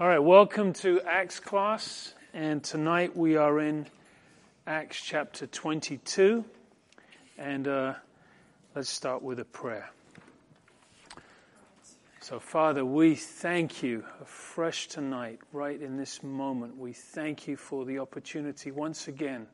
All 0.00 0.06
right, 0.06 0.20
welcome 0.20 0.74
to 0.74 1.00
Acts 1.00 1.40
class. 1.40 2.14
And 2.32 2.62
tonight 2.62 3.16
we 3.16 3.34
are 3.34 3.58
in 3.58 3.88
Acts 4.64 5.02
chapter 5.02 5.48
22. 5.48 6.44
And 7.36 7.66
uh, 7.66 7.94
let's 8.76 8.90
start 8.90 9.24
with 9.24 9.40
a 9.40 9.44
prayer. 9.44 9.90
So, 12.20 12.38
Father, 12.38 12.84
we 12.84 13.16
thank 13.16 13.82
you 13.82 14.04
afresh 14.22 14.86
tonight, 14.86 15.40
right 15.52 15.82
in 15.82 15.96
this 15.96 16.22
moment. 16.22 16.76
We 16.76 16.92
thank 16.92 17.48
you 17.48 17.56
for 17.56 17.84
the 17.84 17.98
opportunity 17.98 18.70
once 18.70 19.08
again 19.08 19.48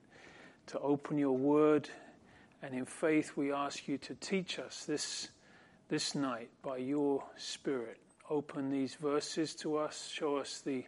to 0.67 0.79
open 0.81 1.17
your 1.17 1.39
word. 1.39 1.89
And 2.61 2.75
in 2.75 2.85
faith, 2.85 3.33
we 3.35 3.51
ask 3.51 3.89
you 3.89 3.97
to 3.97 4.15
teach 4.17 4.59
us 4.59 4.85
this, 4.85 5.31
this 5.89 6.15
night 6.15 6.51
by 6.63 6.77
your 6.77 7.25
Spirit 7.39 7.99
open 8.35 8.69
these 8.69 8.97
verses 8.97 9.55
to 9.55 9.77
us, 9.77 10.11
show 10.13 10.39
us 10.39 10.61
the 10.61 10.85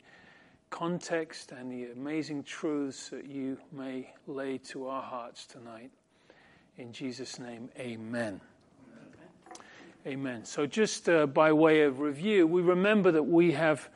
context 0.70 1.52
and 1.52 1.70
the 1.70 1.92
amazing 1.92 2.42
truths 2.42 3.10
that 3.10 3.26
you 3.26 3.56
may 3.70 4.12
lay 4.26 4.58
to 4.58 4.88
our 4.88 5.00
hearts 5.00 5.46
tonight. 5.46 5.92
In 6.76 6.92
Jesus' 6.92 7.38
name, 7.38 7.68
amen. 7.78 8.40
Amen. 10.08 10.44
So, 10.44 10.66
just 10.66 11.08
uh, 11.08 11.26
by 11.26 11.52
way 11.52 11.82
of 11.82 12.00
review, 12.00 12.48
we 12.48 12.62
remember 12.62 13.12
that 13.12 13.22
we 13.22 13.52
have 13.52 13.88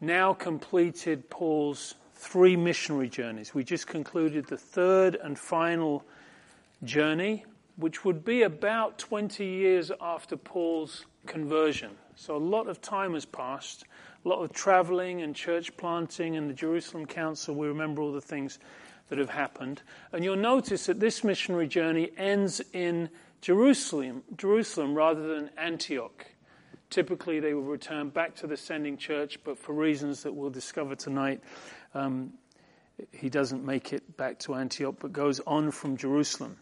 now 0.00 0.32
completed 0.32 1.30
Paul's 1.30 1.94
three 2.14 2.56
missionary 2.56 3.08
journeys. 3.08 3.54
We 3.54 3.62
just 3.62 3.86
concluded 3.86 4.46
the 4.46 4.58
third 4.58 5.14
and 5.22 5.38
final 5.38 6.04
journey, 6.82 7.44
which 7.76 8.04
would 8.04 8.24
be 8.24 8.42
about 8.42 8.98
20 8.98 9.44
years 9.44 9.92
after 10.00 10.36
Paul's 10.36 11.06
conversion. 11.26 11.90
So 12.18 12.34
a 12.34 12.36
lot 12.36 12.66
of 12.66 12.80
time 12.80 13.14
has 13.14 13.24
passed, 13.24 13.84
a 14.24 14.28
lot 14.28 14.42
of 14.42 14.52
traveling 14.52 15.22
and 15.22 15.36
church 15.36 15.76
planting 15.76 16.36
and 16.36 16.50
the 16.50 16.54
Jerusalem 16.54 17.06
Council. 17.06 17.54
We 17.54 17.68
remember 17.68 18.02
all 18.02 18.10
the 18.10 18.20
things 18.20 18.58
that 19.08 19.20
have 19.20 19.30
happened. 19.30 19.82
And 20.10 20.24
you'll 20.24 20.34
notice 20.34 20.86
that 20.86 20.98
this 20.98 21.22
missionary 21.22 21.68
journey 21.68 22.10
ends 22.16 22.60
in 22.72 23.08
Jerusalem, 23.40 24.24
Jerusalem 24.36 24.96
rather 24.96 25.32
than 25.32 25.50
Antioch. 25.56 26.26
Typically, 26.90 27.38
they 27.38 27.54
will 27.54 27.62
return 27.62 28.08
back 28.08 28.34
to 28.36 28.48
the 28.48 28.56
sending 28.56 28.96
church, 28.96 29.38
but 29.44 29.56
for 29.56 29.72
reasons 29.72 30.24
that 30.24 30.32
we'll 30.32 30.50
discover 30.50 30.96
tonight, 30.96 31.40
um, 31.94 32.32
he 33.12 33.28
doesn't 33.28 33.64
make 33.64 33.92
it 33.92 34.16
back 34.16 34.40
to 34.40 34.56
Antioch, 34.56 34.96
but 34.98 35.12
goes 35.12 35.38
on 35.46 35.70
from 35.70 35.96
Jerusalem. 35.96 36.56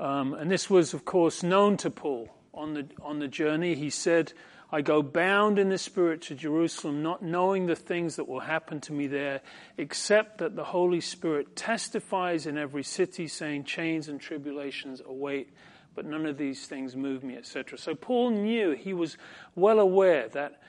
Um, 0.00 0.34
and 0.34 0.50
this 0.50 0.68
was, 0.68 0.92
of 0.92 1.04
course, 1.04 1.44
known 1.44 1.76
to 1.76 1.88
Paul 1.90 2.28
on 2.54 2.74
the, 2.74 2.86
on 3.02 3.18
the 3.18 3.28
journey. 3.28 3.74
He 3.74 3.90
said, 3.90 4.32
I 4.74 4.80
go 4.80 5.02
bound 5.02 5.58
in 5.58 5.68
the 5.68 5.76
Spirit 5.76 6.22
to 6.22 6.34
Jerusalem, 6.34 7.02
not 7.02 7.22
knowing 7.22 7.66
the 7.66 7.76
things 7.76 8.16
that 8.16 8.26
will 8.26 8.40
happen 8.40 8.80
to 8.82 8.92
me 8.94 9.06
there, 9.06 9.42
except 9.76 10.38
that 10.38 10.56
the 10.56 10.64
Holy 10.64 11.02
Spirit 11.02 11.54
testifies 11.54 12.46
in 12.46 12.56
every 12.56 12.82
city, 12.82 13.28
saying, 13.28 13.64
Chains 13.64 14.08
and 14.08 14.18
tribulations 14.18 15.02
await, 15.04 15.50
but 15.94 16.06
none 16.06 16.24
of 16.24 16.38
these 16.38 16.66
things 16.66 16.96
move 16.96 17.22
me, 17.22 17.36
etc. 17.36 17.76
So 17.76 17.94
Paul 17.94 18.30
knew, 18.30 18.70
he 18.70 18.94
was 18.94 19.18
well 19.54 19.78
aware 19.78 20.28
that, 20.28 20.62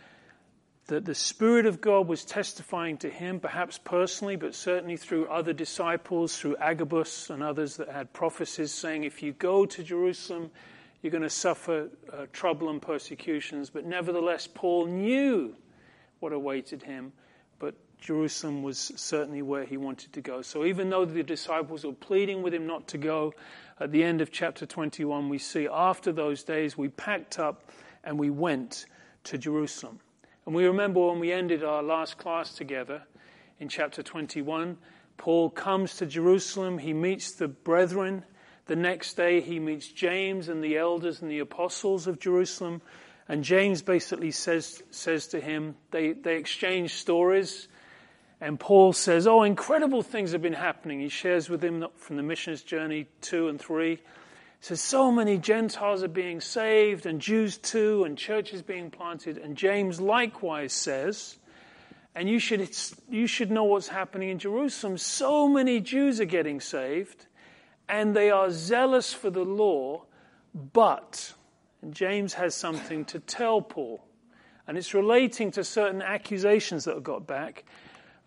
that 0.87 1.05
the 1.05 1.15
Spirit 1.15 1.65
of 1.65 1.79
God 1.79 2.05
was 2.05 2.25
testifying 2.25 2.97
to 2.97 3.09
him, 3.09 3.39
perhaps 3.39 3.77
personally, 3.77 4.35
but 4.35 4.53
certainly 4.53 4.97
through 4.97 5.27
other 5.27 5.53
disciples, 5.53 6.37
through 6.37 6.57
Agabus 6.57 7.29
and 7.29 7.41
others 7.41 7.77
that 7.77 7.87
had 7.87 8.11
prophecies 8.11 8.73
saying, 8.73 9.05
If 9.05 9.23
you 9.23 9.31
go 9.31 9.65
to 9.65 9.81
Jerusalem, 9.81 10.51
you're 11.03 11.11
going 11.11 11.21
to 11.21 11.29
suffer 11.29 11.89
uh, 12.11 12.25
trouble 12.31 12.69
and 12.69 12.81
persecutions. 12.81 13.69
But 13.69 13.85
nevertheless, 13.85 14.47
Paul 14.51 14.87
knew 14.87 15.53
what 16.21 16.31
awaited 16.31 16.81
him, 16.81 17.11
but 17.59 17.75
Jerusalem 17.99 18.63
was 18.63 18.93
certainly 18.95 19.41
where 19.41 19.65
he 19.65 19.75
wanted 19.75 20.13
to 20.13 20.21
go. 20.21 20.41
So 20.41 20.63
even 20.63 20.89
though 20.89 21.03
the 21.03 21.21
disciples 21.21 21.83
were 21.83 21.91
pleading 21.91 22.41
with 22.41 22.53
him 22.53 22.65
not 22.65 22.87
to 22.87 22.97
go, 22.97 23.33
at 23.81 23.91
the 23.91 24.01
end 24.01 24.22
of 24.22 24.31
chapter 24.31 24.66
21, 24.66 25.28
we 25.28 25.38
see 25.38 25.67
after 25.69 26.13
those 26.13 26.44
days 26.44 26.78
we 26.78 26.88
packed 26.88 27.38
up 27.38 27.69
and 28.05 28.17
we 28.17 28.29
went 28.29 28.85
to 29.25 29.38
Jerusalem. 29.38 29.99
And 30.45 30.55
we 30.55 30.66
remember 30.66 31.05
when 31.07 31.19
we 31.19 31.33
ended 31.33 31.66
our 31.66 31.83
last 31.83 32.17
class 32.17 32.53
together 32.53 33.03
in 33.59 33.67
chapter 33.67 34.01
21, 34.01 34.78
Paul 35.17 35.49
comes 35.49 35.97
to 35.97 36.05
Jerusalem, 36.05 36.78
he 36.78 36.94
meets 36.94 37.33
the 37.33 37.49
brethren 37.49 38.23
the 38.66 38.75
next 38.75 39.16
day, 39.16 39.41
he 39.41 39.59
meets 39.59 39.88
James 39.88 40.47
and 40.47 40.63
the 40.63 40.78
elders 40.78 41.22
and 41.22 41.29
the 41.29 41.40
apostles 41.40 42.07
of 42.07 42.19
Jerusalem. 42.19 42.81
And 43.28 43.44
James 43.44 43.81
basically 43.81 44.31
says, 44.31 44.81
says 44.90 45.28
to 45.28 45.41
him, 45.41 45.75
they, 45.91 46.13
they 46.13 46.38
exchange 46.38 46.94
stories. 46.94 47.68
And 48.40 48.59
Paul 48.59 48.94
says, 48.94 49.28
Oh, 49.28 49.44
incredible 49.44 50.02
things 50.02 50.31
have 50.31 50.41
been 50.41 50.53
happening. 50.53 51.00
He 51.00 51.09
shares 51.09 51.50
with 51.50 51.63
him 51.63 51.85
from 51.96 52.18
the 52.18 52.23
missions 52.23 52.62
journey 52.62 53.07
two 53.22 53.47
and 53.50 53.59
three. 53.59 53.96
He 53.96 54.02
says, 54.59 54.81
So 54.81 55.12
many 55.12 55.38
Gentiles 55.38 56.03
are 56.03 56.09
being 56.09 56.41
saved, 56.41 57.06
and 57.06 57.19
Jews 57.19 57.57
too, 57.57 58.03
and 58.03 58.18
churches 58.18 58.62
being 58.62 58.91
planted. 58.91 59.38
And 59.38 59.57
James 59.57 60.00
likewise 60.00 60.73
says, 60.73 61.38
and 62.16 62.29
you 62.29 62.38
should, 62.38 62.69
you 63.09 63.25
should 63.25 63.50
know 63.50 63.63
what's 63.63 63.88
happening 63.88 64.29
in 64.29 64.40
Jerusalem. 64.40 64.97
So 64.97 65.47
many 65.47 65.79
Jews 65.79 66.19
are 66.19 66.25
getting 66.25 66.62
saved 66.62 67.25
and 67.88 68.16
they 68.16 68.29
are 68.29 68.49
zealous 68.49 69.13
for 69.13 69.29
the 69.29 69.44
law, 69.44 70.03
but, 70.53 71.33
James 71.89 72.33
has 72.35 72.55
something 72.55 73.05
to 73.05 73.19
tell 73.19 73.61
Paul, 73.61 74.03
and 74.67 74.77
it's 74.77 74.94
relating 74.94 75.51
to 75.51 75.63
certain 75.63 76.01
accusations 76.01 76.85
that 76.85 76.95
have 76.95 77.03
got 77.03 77.27
back 77.27 77.66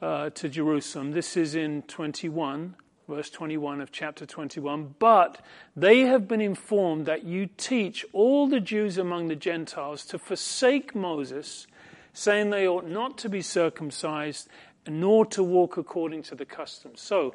uh, 0.03 0.31
to 0.31 0.49
Jerusalem. 0.49 1.13
This 1.13 1.37
is 1.37 1.55
in 1.55 1.83
21, 1.83 2.75
verse 3.09 3.31
21 3.31 3.81
of 3.81 3.93
chapter 3.93 4.27
21. 4.27 4.95
But 4.99 5.41
they 5.75 6.01
have 6.01 6.29
been 6.29 6.41
informed 6.41 7.07
that 7.07 7.25
you 7.25 7.49
teach 7.57 8.05
all 8.13 8.47
the 8.47 8.61
Jews 8.61 8.99
among 8.99 9.29
the 9.29 9.37
Gentiles 9.37 10.05
to 10.07 10.19
forsake 10.19 10.95
Moses, 10.95 11.67
saying 12.13 12.51
they 12.51 12.69
ought 12.69 12.87
not 12.87 13.19
to 13.19 13.29
be 13.29 13.41
circumcised, 13.41 14.49
nor 14.87 15.27
to 15.27 15.43
walk 15.43 15.77
according 15.77 16.23
to 16.25 16.35
the 16.35 16.45
customs. 16.45 17.01
So, 17.01 17.35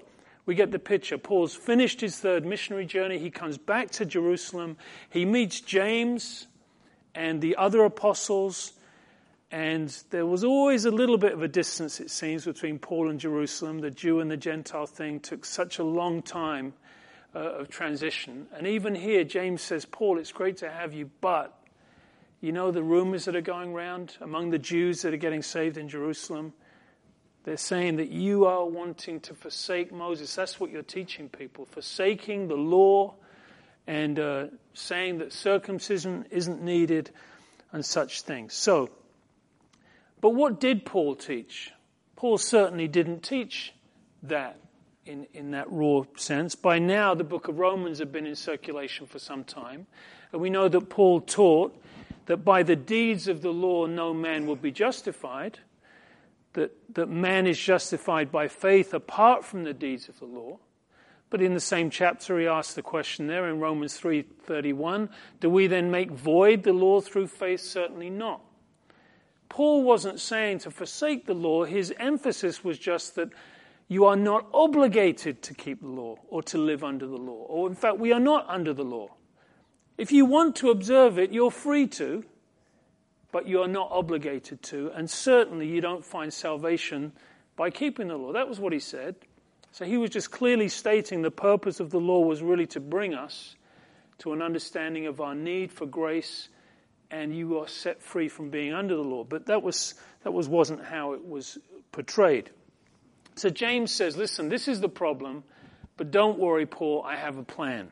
we 0.51 0.55
get 0.55 0.71
the 0.71 0.79
picture. 0.79 1.17
Paul's 1.17 1.55
finished 1.55 2.01
his 2.01 2.19
third 2.19 2.45
missionary 2.45 2.85
journey. 2.85 3.17
He 3.17 3.29
comes 3.29 3.57
back 3.57 3.89
to 3.91 4.05
Jerusalem. 4.05 4.75
He 5.09 5.23
meets 5.23 5.61
James 5.61 6.45
and 7.15 7.39
the 7.39 7.55
other 7.55 7.85
apostles. 7.85 8.73
And 9.49 9.97
there 10.09 10.25
was 10.25 10.43
always 10.43 10.83
a 10.83 10.91
little 10.91 11.17
bit 11.17 11.31
of 11.31 11.41
a 11.41 11.47
distance, 11.47 12.01
it 12.01 12.11
seems, 12.11 12.43
between 12.43 12.79
Paul 12.79 13.09
and 13.09 13.17
Jerusalem. 13.17 13.79
The 13.79 13.91
Jew 13.91 14.19
and 14.19 14.29
the 14.29 14.35
Gentile 14.35 14.87
thing 14.87 15.21
took 15.21 15.45
such 15.45 15.79
a 15.79 15.85
long 15.85 16.21
time 16.21 16.73
uh, 17.33 17.39
of 17.39 17.69
transition. 17.69 18.47
And 18.53 18.67
even 18.67 18.93
here, 18.93 19.23
James 19.23 19.61
says, 19.61 19.85
Paul, 19.85 20.19
it's 20.19 20.33
great 20.33 20.57
to 20.57 20.69
have 20.69 20.93
you, 20.93 21.09
but 21.21 21.57
you 22.41 22.51
know 22.51 22.71
the 22.71 22.83
rumors 22.83 23.23
that 23.23 23.37
are 23.37 23.39
going 23.39 23.71
around 23.71 24.17
among 24.19 24.49
the 24.49 24.59
Jews 24.59 25.03
that 25.03 25.13
are 25.13 25.17
getting 25.17 25.43
saved 25.43 25.77
in 25.77 25.87
Jerusalem? 25.87 26.51
They're 27.43 27.57
saying 27.57 27.95
that 27.95 28.09
you 28.09 28.45
are 28.45 28.65
wanting 28.65 29.19
to 29.21 29.33
forsake 29.33 29.91
Moses. 29.91 30.35
That's 30.35 30.59
what 30.59 30.69
you're 30.69 30.83
teaching 30.83 31.27
people. 31.27 31.65
Forsaking 31.65 32.47
the 32.47 32.55
law 32.55 33.15
and 33.87 34.19
uh, 34.19 34.45
saying 34.73 35.17
that 35.19 35.33
circumcision 35.33 36.25
isn't 36.29 36.61
needed 36.61 37.09
and 37.71 37.83
such 37.83 38.21
things. 38.21 38.53
So, 38.53 38.89
but 40.19 40.29
what 40.29 40.59
did 40.59 40.85
Paul 40.85 41.15
teach? 41.15 41.71
Paul 42.15 42.37
certainly 42.37 42.87
didn't 42.87 43.21
teach 43.21 43.73
that 44.23 44.59
in, 45.07 45.25
in 45.33 45.51
that 45.51 45.65
raw 45.71 46.03
sense. 46.15 46.53
By 46.53 46.77
now, 46.77 47.15
the 47.15 47.23
book 47.23 47.47
of 47.47 47.57
Romans 47.57 47.97
had 47.97 48.11
been 48.11 48.27
in 48.27 48.35
circulation 48.35 49.07
for 49.07 49.17
some 49.17 49.43
time. 49.43 49.87
And 50.31 50.39
we 50.39 50.51
know 50.51 50.69
that 50.69 50.89
Paul 50.89 51.21
taught 51.21 51.75
that 52.27 52.37
by 52.37 52.61
the 52.61 52.75
deeds 52.75 53.27
of 53.27 53.41
the 53.41 53.51
law, 53.51 53.87
no 53.87 54.13
man 54.13 54.45
would 54.45 54.61
be 54.61 54.71
justified 54.71 55.57
that, 56.53 56.71
that 56.93 57.09
man 57.09 57.47
is 57.47 57.59
justified 57.59 58.31
by 58.31 58.47
faith 58.47 58.93
apart 58.93 59.45
from 59.45 59.63
the 59.63 59.73
deeds 59.73 60.09
of 60.09 60.19
the 60.19 60.25
law. 60.25 60.59
But 61.29 61.41
in 61.41 61.53
the 61.53 61.61
same 61.61 61.89
chapter, 61.89 62.37
he 62.39 62.45
asks 62.45 62.73
the 62.73 62.81
question 62.81 63.27
there 63.27 63.47
in 63.47 63.59
Romans 63.59 63.99
3:31, 63.99 65.09
do 65.39 65.49
we 65.49 65.67
then 65.67 65.89
make 65.89 66.11
void 66.11 66.63
the 66.63 66.73
law 66.73 66.99
through 66.99 67.27
faith? 67.27 67.61
Certainly 67.61 68.09
not. 68.09 68.41
Paul 69.47 69.83
wasn't 69.83 70.19
saying 70.19 70.59
to 70.59 70.71
forsake 70.71 71.25
the 71.25 71.33
law. 71.33 71.63
His 71.63 71.93
emphasis 71.97 72.63
was 72.63 72.77
just 72.77 73.15
that 73.15 73.29
you 73.87 74.05
are 74.05 74.15
not 74.15 74.45
obligated 74.53 75.41
to 75.43 75.53
keep 75.53 75.81
the 75.81 75.87
law 75.87 76.15
or 76.29 76.43
to 76.43 76.57
live 76.57 76.83
under 76.83 77.07
the 77.07 77.17
law. 77.17 77.45
Or 77.47 77.67
in 77.67 77.75
fact, 77.75 77.97
we 77.97 78.13
are 78.13 78.19
not 78.19 78.45
under 78.49 78.73
the 78.73 78.85
law. 78.85 79.09
If 79.97 80.11
you 80.11 80.25
want 80.25 80.55
to 80.57 80.69
observe 80.69 81.19
it, 81.19 81.31
you're 81.31 81.51
free 81.51 81.87
to 81.87 82.23
but 83.31 83.47
you 83.47 83.61
are 83.61 83.67
not 83.67 83.89
obligated 83.91 84.61
to, 84.63 84.91
and 84.95 85.09
certainly 85.09 85.67
you 85.67 85.81
don't 85.81 86.03
find 86.03 86.33
salvation 86.33 87.13
by 87.55 87.69
keeping 87.69 88.07
the 88.07 88.17
law. 88.17 88.33
That 88.33 88.47
was 88.47 88.59
what 88.59 88.73
he 88.73 88.79
said. 88.79 89.15
So 89.71 89.85
he 89.85 89.97
was 89.97 90.09
just 90.09 90.31
clearly 90.31 90.67
stating 90.67 91.21
the 91.21 91.31
purpose 91.31 91.79
of 91.79 91.91
the 91.91 91.99
law 91.99 92.19
was 92.19 92.41
really 92.41 92.67
to 92.67 92.79
bring 92.79 93.13
us 93.13 93.55
to 94.19 94.33
an 94.33 94.41
understanding 94.41 95.07
of 95.07 95.21
our 95.21 95.33
need 95.33 95.71
for 95.71 95.85
grace 95.85 96.49
and 97.11 97.35
you 97.35 97.59
are 97.59 97.67
set 97.67 98.01
free 98.01 98.29
from 98.29 98.49
being 98.49 98.73
under 98.73 98.95
the 98.95 99.03
law. 99.03 99.23
But 99.23 99.47
that 99.47 99.61
was 99.61 99.95
that 100.23 100.31
was 100.31 100.47
wasn't 100.47 100.83
how 100.83 101.13
it 101.13 101.27
was 101.27 101.57
portrayed. 101.91 102.49
So 103.35 103.49
James 103.49 103.91
says, 103.91 104.17
"Listen, 104.17 104.49
this 104.49 104.67
is 104.67 104.79
the 104.79 104.89
problem, 104.89 105.43
but 105.97 106.11
don't 106.11 106.39
worry, 106.39 106.65
Paul. 106.65 107.03
I 107.03 107.17
have 107.17 107.37
a 107.37 107.43
plan." 107.43 107.91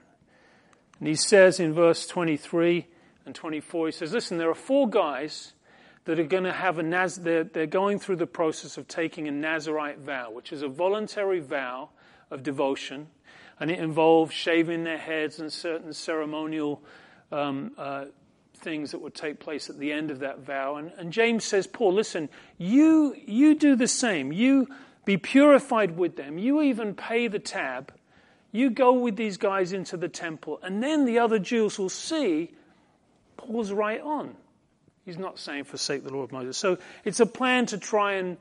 And 1.00 1.08
he 1.08 1.16
says 1.16 1.60
in 1.60 1.74
verse 1.74 2.08
23 2.08 2.88
and 3.30 3.36
24, 3.36 3.88
he 3.88 3.92
says, 3.92 4.12
"Listen, 4.12 4.38
there 4.38 4.50
are 4.50 4.56
four 4.56 4.90
guys." 4.90 5.54
that 6.06 6.20
are 6.20 6.24
going 6.24 6.46
to 6.46 6.54
have 6.54 6.80
a 6.80 6.84
Naz- 6.84 7.18
they're, 7.18 7.44
they're 7.44 7.68
going 7.68 8.00
through 8.00 8.16
the 8.16 8.26
process 8.26 8.78
of 8.78 8.88
taking 8.88 9.28
a 9.28 9.32
Nazarite 9.32 10.00
vow, 10.00 10.32
which 10.32 10.52
is 10.52 10.64
a 10.64 10.68
voluntary 10.68 11.40
vow 11.40 11.90
of 12.32 12.42
devotion, 12.42 13.08
and 13.60 13.70
it 13.70 13.78
involves 13.78 14.34
shaving 14.34 14.86
their 14.86 14.98
heads 14.98 15.40
and 15.40 15.54
certain 15.54 15.94
ceremonial 15.94 16.82
um, 17.32 17.74
uh, 17.78 18.06
things 18.56 18.90
that 18.90 19.02
would 19.02 19.14
take 19.14 19.40
place 19.40 19.70
at 19.70 19.78
the 19.78 19.92
end 19.92 20.10
of 20.10 20.20
that 20.20 20.40
vow. 20.40 20.78
And, 20.78 20.92
and 20.98 21.14
James 21.14 21.44
says, 21.44 21.68
Paul, 21.68 21.94
listen, 21.94 22.30
you 22.58 23.16
you 23.28 23.54
do 23.54 23.76
the 23.76 23.88
same. 23.88 24.32
You 24.32 24.68
be 25.06 25.18
purified 25.18 25.98
with 25.98 26.16
them. 26.16 26.40
You 26.40 26.62
even 26.62 26.96
pay 26.96 27.28
the 27.28 27.38
tab. 27.38 27.94
You 28.52 28.72
go 28.72 28.94
with 28.94 29.16
these 29.16 29.38
guys 29.38 29.74
into 29.74 29.96
the 29.96 30.10
temple, 30.10 30.60
and 30.64 30.82
then 30.82 31.06
the 31.06 31.20
other 31.20 31.38
Jews 31.38 31.78
will 31.78 31.90
see 31.90 32.54
Paul's 33.40 33.72
right 33.72 34.02
on. 34.02 34.36
He's 35.06 35.18
not 35.18 35.40
saying 35.40 35.64
forsake 35.64 36.04
the 36.04 36.14
law 36.14 36.22
of 36.22 36.32
Moses. 36.32 36.58
So 36.58 36.78
it's 37.04 37.20
a 37.20 37.26
plan 37.26 37.66
to 37.68 37.78
try 37.78 38.14
and 38.14 38.38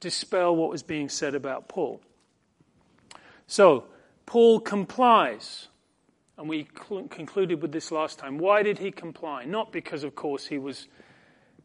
dispel 0.00 0.56
what 0.56 0.70
was 0.70 0.82
being 0.82 1.08
said 1.08 1.34
about 1.34 1.68
Paul. 1.68 2.00
So 3.46 3.84
Paul 4.26 4.60
complies. 4.60 5.68
And 6.36 6.48
we 6.48 6.68
cl- 6.88 7.08
concluded 7.08 7.60
with 7.60 7.72
this 7.72 7.90
last 7.90 8.20
time. 8.20 8.38
Why 8.38 8.62
did 8.62 8.78
he 8.78 8.92
comply? 8.92 9.44
Not 9.44 9.72
because, 9.72 10.04
of 10.04 10.14
course, 10.14 10.46
he 10.46 10.56
was 10.56 10.86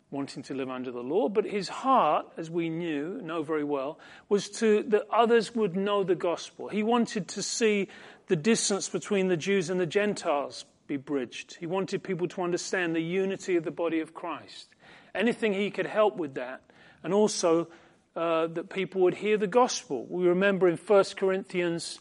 wanting 0.09 0.41
to 0.43 0.53
live 0.53 0.69
under 0.69 0.91
the 0.91 1.01
law, 1.01 1.29
but 1.29 1.45
his 1.45 1.69
heart, 1.69 2.25
as 2.37 2.49
we 2.49 2.69
knew, 2.69 3.19
know 3.21 3.43
very 3.43 3.63
well, 3.63 3.99
was 4.29 4.49
to 4.49 4.83
that 4.83 5.03
others 5.11 5.53
would 5.53 5.75
know 5.75 6.03
the 6.03 6.15
gospel. 6.15 6.69
He 6.69 6.83
wanted 6.83 7.27
to 7.29 7.43
see 7.43 7.87
the 8.27 8.35
distance 8.35 8.89
between 8.89 9.27
the 9.27 9.37
Jews 9.37 9.69
and 9.69 9.79
the 9.79 9.85
Gentiles 9.85 10.65
be 10.87 10.97
bridged. 10.97 11.55
He 11.59 11.65
wanted 11.65 12.03
people 12.03 12.27
to 12.29 12.41
understand 12.41 12.95
the 12.95 13.01
unity 13.01 13.55
of 13.55 13.63
the 13.63 13.71
body 13.71 13.99
of 13.99 14.13
Christ. 14.13 14.69
Anything 15.15 15.53
he 15.53 15.71
could 15.71 15.85
help 15.85 16.17
with 16.17 16.35
that, 16.35 16.61
and 17.03 17.13
also 17.13 17.67
uh, 18.15 18.47
that 18.47 18.69
people 18.69 19.01
would 19.01 19.15
hear 19.15 19.37
the 19.37 19.47
gospel. 19.47 20.05
We 20.09 20.27
remember 20.27 20.67
in 20.67 20.77
1 20.77 21.03
Corinthians 21.17 21.99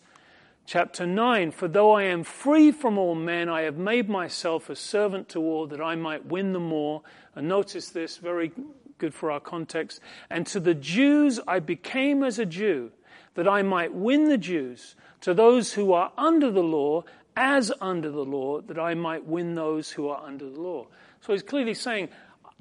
chapter 0.66 1.06
9 1.06 1.50
For 1.50 1.68
though 1.68 1.92
I 1.92 2.04
am 2.04 2.24
free 2.24 2.70
from 2.72 2.98
all 2.98 3.14
men, 3.14 3.48
I 3.48 3.62
have 3.62 3.76
made 3.76 4.08
myself 4.08 4.70
a 4.70 4.76
servant 4.76 5.28
to 5.30 5.40
all 5.40 5.66
that 5.68 5.80
I 5.80 5.94
might 5.94 6.26
win 6.26 6.52
them 6.52 6.66
more. 6.66 7.02
And 7.34 7.48
notice 7.48 7.90
this, 7.90 8.18
very 8.18 8.52
good 8.98 9.14
for 9.14 9.30
our 9.30 9.40
context. 9.40 10.00
And 10.30 10.46
to 10.48 10.60
the 10.60 10.74
Jews 10.74 11.40
I 11.46 11.58
became 11.58 12.22
as 12.22 12.38
a 12.38 12.46
Jew, 12.46 12.92
that 13.34 13.48
I 13.48 13.62
might 13.62 13.94
win 13.94 14.28
the 14.28 14.38
Jews. 14.38 14.94
To 15.22 15.34
those 15.34 15.72
who 15.72 15.92
are 15.92 16.12
under 16.18 16.50
the 16.50 16.62
law, 16.62 17.04
as 17.36 17.72
under 17.80 18.10
the 18.10 18.24
law, 18.24 18.60
that 18.62 18.78
I 18.78 18.94
might 18.94 19.26
win 19.26 19.54
those 19.54 19.90
who 19.90 20.08
are 20.08 20.22
under 20.24 20.48
the 20.48 20.60
law. 20.60 20.86
So 21.20 21.32
he's 21.32 21.42
clearly 21.42 21.74
saying, 21.74 22.08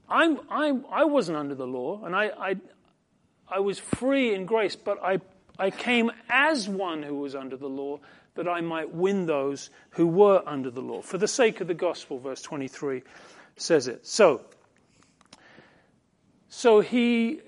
I'm, 0.09 0.39
I'm, 0.49 0.85
I 0.91 1.05
wasn't 1.05 1.37
under 1.37 1.55
the 1.55 1.67
law, 1.67 2.03
and 2.05 2.15
I, 2.15 2.25
I, 2.27 2.55
I 3.49 3.59
was 3.59 3.79
free 3.79 4.33
in 4.33 4.45
grace, 4.45 4.75
but 4.75 5.01
I, 5.03 5.19
I 5.57 5.71
came 5.71 6.11
as 6.29 6.67
one 6.67 7.03
who 7.03 7.15
was 7.15 7.35
under 7.35 7.57
the 7.57 7.69
law, 7.69 7.99
that 8.35 8.47
I 8.47 8.61
might 8.61 8.93
win 8.93 9.25
those 9.25 9.69
who 9.91 10.07
were 10.07 10.41
under 10.45 10.69
the 10.69 10.81
law. 10.81 11.01
For 11.01 11.17
the 11.17 11.27
sake 11.27 11.59
of 11.61 11.67
the 11.67 11.73
gospel, 11.73 12.19
verse 12.19 12.41
23 12.41 13.03
says 13.57 13.87
it. 13.87 14.07
So, 14.07 14.41
so 16.47 16.79
he 16.79 17.41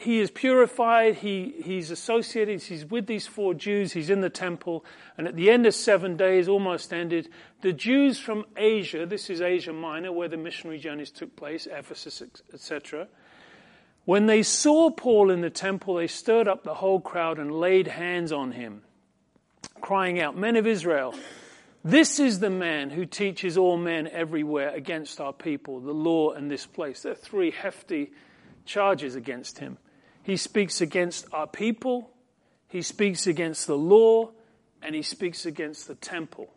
he 0.00 0.20
is 0.20 0.30
purified, 0.30 1.16
he, 1.16 1.56
he's 1.64 1.90
associated, 1.90 2.62
he's 2.62 2.86
with 2.86 3.08
these 3.08 3.26
four 3.26 3.52
Jews, 3.52 3.92
he's 3.92 4.10
in 4.10 4.20
the 4.20 4.30
temple, 4.30 4.84
and 5.16 5.26
at 5.26 5.34
the 5.34 5.50
end 5.50 5.66
of 5.66 5.74
seven 5.74 6.16
days, 6.16 6.46
almost 6.46 6.92
ended, 6.92 7.28
the 7.62 7.72
Jews 7.72 8.20
from 8.20 8.44
Asia, 8.56 9.06
this 9.06 9.28
is 9.28 9.40
Asia 9.40 9.72
Minor, 9.72 10.12
where 10.12 10.28
the 10.28 10.36
missionary 10.36 10.78
journeys 10.78 11.10
took 11.10 11.34
place, 11.34 11.66
Ephesus, 11.66 12.22
etc., 12.54 13.08
when 14.04 14.26
they 14.26 14.44
saw 14.44 14.88
Paul 14.88 15.32
in 15.32 15.40
the 15.40 15.50
temple, 15.50 15.96
they 15.96 16.06
stirred 16.06 16.46
up 16.46 16.62
the 16.62 16.74
whole 16.74 17.00
crowd 17.00 17.40
and 17.40 17.50
laid 17.50 17.88
hands 17.88 18.30
on 18.30 18.52
him, 18.52 18.82
crying 19.80 20.20
out, 20.20 20.36
Men 20.36 20.54
of 20.54 20.64
Israel, 20.64 21.12
this 21.84 22.20
is 22.20 22.38
the 22.38 22.50
man 22.50 22.90
who 22.90 23.04
teaches 23.04 23.58
all 23.58 23.76
men 23.76 24.06
everywhere 24.06 24.70
against 24.70 25.20
our 25.20 25.32
people, 25.32 25.80
the 25.80 25.92
law 25.92 26.30
and 26.30 26.48
this 26.48 26.66
place. 26.66 27.02
There 27.02 27.12
are 27.12 27.16
three 27.16 27.50
hefty 27.50 28.12
charges 28.64 29.16
against 29.16 29.58
him. 29.58 29.76
He 30.28 30.36
speaks 30.36 30.82
against 30.82 31.26
our 31.32 31.46
people, 31.46 32.10
he 32.66 32.82
speaks 32.82 33.26
against 33.26 33.66
the 33.66 33.78
law, 33.78 34.32
and 34.82 34.94
he 34.94 35.00
speaks 35.00 35.46
against 35.46 35.88
the 35.88 35.94
temple. 35.94 36.50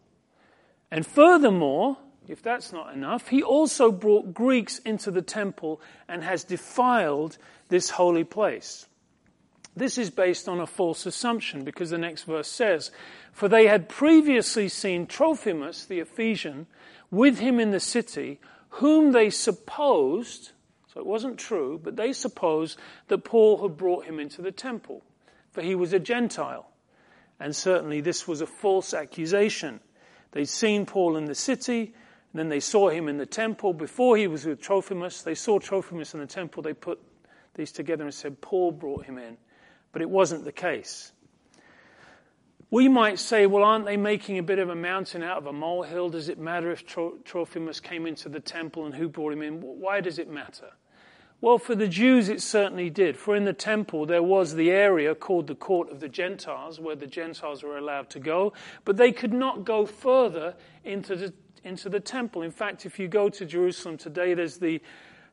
And 0.91 1.07
furthermore, 1.07 1.97
if 2.27 2.41
that's 2.41 2.73
not 2.73 2.93
enough, 2.93 3.29
he 3.29 3.41
also 3.41 3.89
brought 3.89 4.33
Greeks 4.33 4.79
into 4.79 5.09
the 5.09 5.21
temple 5.21 5.79
and 6.09 6.21
has 6.21 6.43
defiled 6.43 7.37
this 7.69 7.91
holy 7.91 8.25
place. 8.25 8.87
This 9.73 9.97
is 9.97 10.09
based 10.09 10.49
on 10.49 10.59
a 10.59 10.67
false 10.67 11.05
assumption 11.05 11.63
because 11.63 11.91
the 11.91 11.97
next 11.97 12.23
verse 12.23 12.49
says, 12.49 12.91
For 13.31 13.47
they 13.47 13.67
had 13.67 13.87
previously 13.87 14.67
seen 14.67 15.07
Trophimus, 15.07 15.85
the 15.85 16.01
Ephesian, 16.01 16.67
with 17.09 17.39
him 17.39 17.57
in 17.57 17.71
the 17.71 17.79
city, 17.79 18.41
whom 18.67 19.13
they 19.13 19.29
supposed, 19.29 20.51
so 20.93 20.99
it 20.99 21.05
wasn't 21.05 21.37
true, 21.37 21.79
but 21.81 21.95
they 21.95 22.11
supposed 22.11 22.77
that 23.07 23.23
Paul 23.23 23.61
had 23.61 23.77
brought 23.77 24.05
him 24.05 24.19
into 24.19 24.41
the 24.41 24.51
temple, 24.51 25.03
for 25.51 25.61
he 25.61 25.75
was 25.75 25.93
a 25.93 25.99
Gentile. 25.99 26.69
And 27.39 27.55
certainly 27.55 28.01
this 28.01 28.27
was 28.27 28.41
a 28.41 28.45
false 28.45 28.93
accusation. 28.93 29.79
They'd 30.31 30.45
seen 30.45 30.85
Paul 30.85 31.17
in 31.17 31.25
the 31.25 31.35
city, 31.35 31.93
and 32.33 32.39
then 32.39 32.49
they 32.49 32.59
saw 32.59 32.89
him 32.89 33.07
in 33.07 33.17
the 33.17 33.25
temple. 33.25 33.73
Before 33.73 34.17
he 34.17 34.27
was 34.27 34.45
with 34.45 34.61
Trophimus, 34.61 35.23
they 35.23 35.35
saw 35.35 35.59
Trophimus 35.59 36.13
in 36.13 36.19
the 36.19 36.27
temple. 36.27 36.61
They 36.61 36.73
put 36.73 36.99
these 37.55 37.71
together 37.71 38.03
and 38.03 38.13
said, 38.13 38.41
Paul 38.41 38.71
brought 38.71 39.05
him 39.05 39.17
in. 39.17 39.37
But 39.91 40.01
it 40.01 40.09
wasn't 40.09 40.45
the 40.45 40.51
case. 40.51 41.11
We 42.69 42.87
might 42.87 43.19
say, 43.19 43.47
well, 43.47 43.63
aren't 43.63 43.85
they 43.85 43.97
making 43.97 44.37
a 44.37 44.43
bit 44.43 44.59
of 44.59 44.69
a 44.69 44.75
mountain 44.75 45.23
out 45.23 45.37
of 45.37 45.47
a 45.47 45.51
molehill? 45.51 46.09
Does 46.09 46.29
it 46.29 46.39
matter 46.39 46.71
if 46.71 46.85
Trophimus 46.85 47.81
came 47.81 48.05
into 48.05 48.29
the 48.29 48.39
temple 48.39 48.85
and 48.85 48.95
who 48.95 49.09
brought 49.09 49.33
him 49.33 49.41
in? 49.41 49.59
Why 49.59 49.99
does 49.99 50.19
it 50.19 50.29
matter? 50.29 50.71
Well, 51.41 51.57
for 51.57 51.73
the 51.73 51.87
Jews, 51.87 52.29
it 52.29 52.39
certainly 52.39 52.91
did. 52.91 53.17
For 53.17 53.35
in 53.35 53.45
the 53.45 53.53
temple, 53.53 54.05
there 54.05 54.21
was 54.21 54.53
the 54.53 54.69
area 54.69 55.15
called 55.15 55.47
the 55.47 55.55
court 55.55 55.91
of 55.91 55.99
the 55.99 56.07
Gentiles, 56.07 56.79
where 56.79 56.95
the 56.95 57.07
Gentiles 57.07 57.63
were 57.63 57.79
allowed 57.79 58.11
to 58.11 58.19
go, 58.19 58.53
but 58.85 58.97
they 58.97 59.11
could 59.11 59.33
not 59.33 59.65
go 59.65 59.87
further 59.87 60.53
into 60.83 61.15
the, 61.15 61.33
into 61.63 61.89
the 61.89 61.99
temple. 61.99 62.43
In 62.43 62.51
fact, 62.51 62.85
if 62.85 62.99
you 62.99 63.07
go 63.07 63.27
to 63.29 63.43
Jerusalem 63.43 63.97
today, 63.97 64.35
there's 64.35 64.59
the 64.59 64.81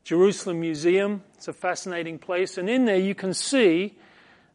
Jerusalem 0.03 0.61
Museum. 0.61 1.23
It's 1.35 1.49
a 1.49 1.53
fascinating 1.53 2.19
place. 2.19 2.57
And 2.57 2.71
in 2.71 2.87
there, 2.87 2.97
you 2.97 3.15
can 3.15 3.35
see 3.35 3.99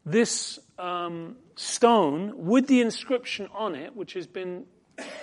this 0.07 0.57
um, 0.79 1.35
stone 1.55 2.47
with 2.47 2.65
the 2.65 2.81
inscription 2.81 3.47
on 3.53 3.75
it, 3.75 3.95
which 3.95 4.13
has 4.13 4.25
been 4.25 4.65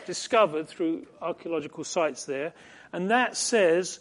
discovered 0.06 0.68
through 0.68 1.06
archaeological 1.20 1.82
sites 1.82 2.24
there. 2.24 2.52
And 2.92 3.10
that 3.10 3.36
says, 3.36 3.98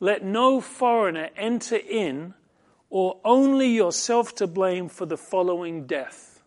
let 0.00 0.24
no 0.24 0.60
foreigner 0.60 1.28
enter 1.36 1.76
in, 1.76 2.34
or 2.88 3.18
only 3.24 3.68
yourself 3.68 4.34
to 4.36 4.46
blame 4.46 4.88
for 4.88 5.06
the 5.06 5.16
following 5.16 5.86
death. 5.86 6.42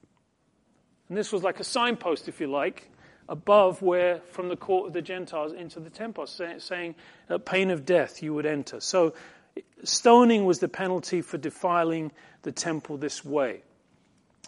And 1.08 1.18
this 1.18 1.32
was 1.32 1.44
like 1.44 1.60
a 1.60 1.64
signpost, 1.64 2.28
if 2.28 2.42
you 2.42 2.48
like, 2.48 2.90
above 3.30 3.82
where, 3.82 4.20
from 4.32 4.50
the 4.50 4.58
court 4.58 4.88
of 4.88 4.94
the 4.94 5.02
Gentiles 5.02 5.54
into 5.54 5.80
the 5.80 5.90
temple, 5.90 6.26
saying, 6.26 6.96
at 7.30 7.46
pain 7.46 7.70
of 7.70 7.86
death 7.86 8.22
you 8.22 8.34
would 8.34 8.46
enter. 8.46 8.80
So, 8.80 9.14
stoning 9.84 10.46
was 10.46 10.60
the 10.60 10.68
penalty 10.68 11.22
for 11.22 11.38
defiling 11.38 12.12
the 12.42 12.52
temple 12.52 12.98
this 12.98 13.24
way. 13.24 13.62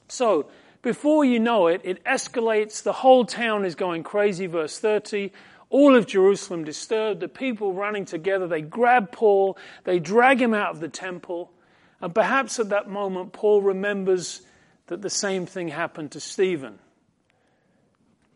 So, 0.07 0.49
before 0.81 1.25
you 1.25 1.39
know 1.39 1.67
it, 1.67 1.81
it 1.83 2.03
escalates. 2.03 2.83
The 2.83 2.93
whole 2.93 3.25
town 3.25 3.65
is 3.65 3.75
going 3.75 4.03
crazy. 4.03 4.45
Verse 4.45 4.77
30 4.77 5.31
all 5.75 5.97
of 5.97 6.07
Jerusalem 6.07 6.63
disturbed, 6.63 7.19
the 7.19 7.27
people 7.27 7.73
running 7.73 8.05
together. 8.05 8.47
They 8.47 8.61
grab 8.61 9.11
Paul, 9.11 9.57
they 9.83 9.99
drag 9.99 10.41
him 10.41 10.53
out 10.53 10.69
of 10.69 10.79
the 10.79 10.87
temple. 10.87 11.51
And 11.99 12.15
perhaps 12.15 12.61
at 12.61 12.69
that 12.69 12.89
moment, 12.89 13.33
Paul 13.33 13.61
remembers 13.61 14.41
that 14.87 15.01
the 15.01 15.09
same 15.09 15.45
thing 15.45 15.67
happened 15.67 16.13
to 16.13 16.21
Stephen, 16.21 16.79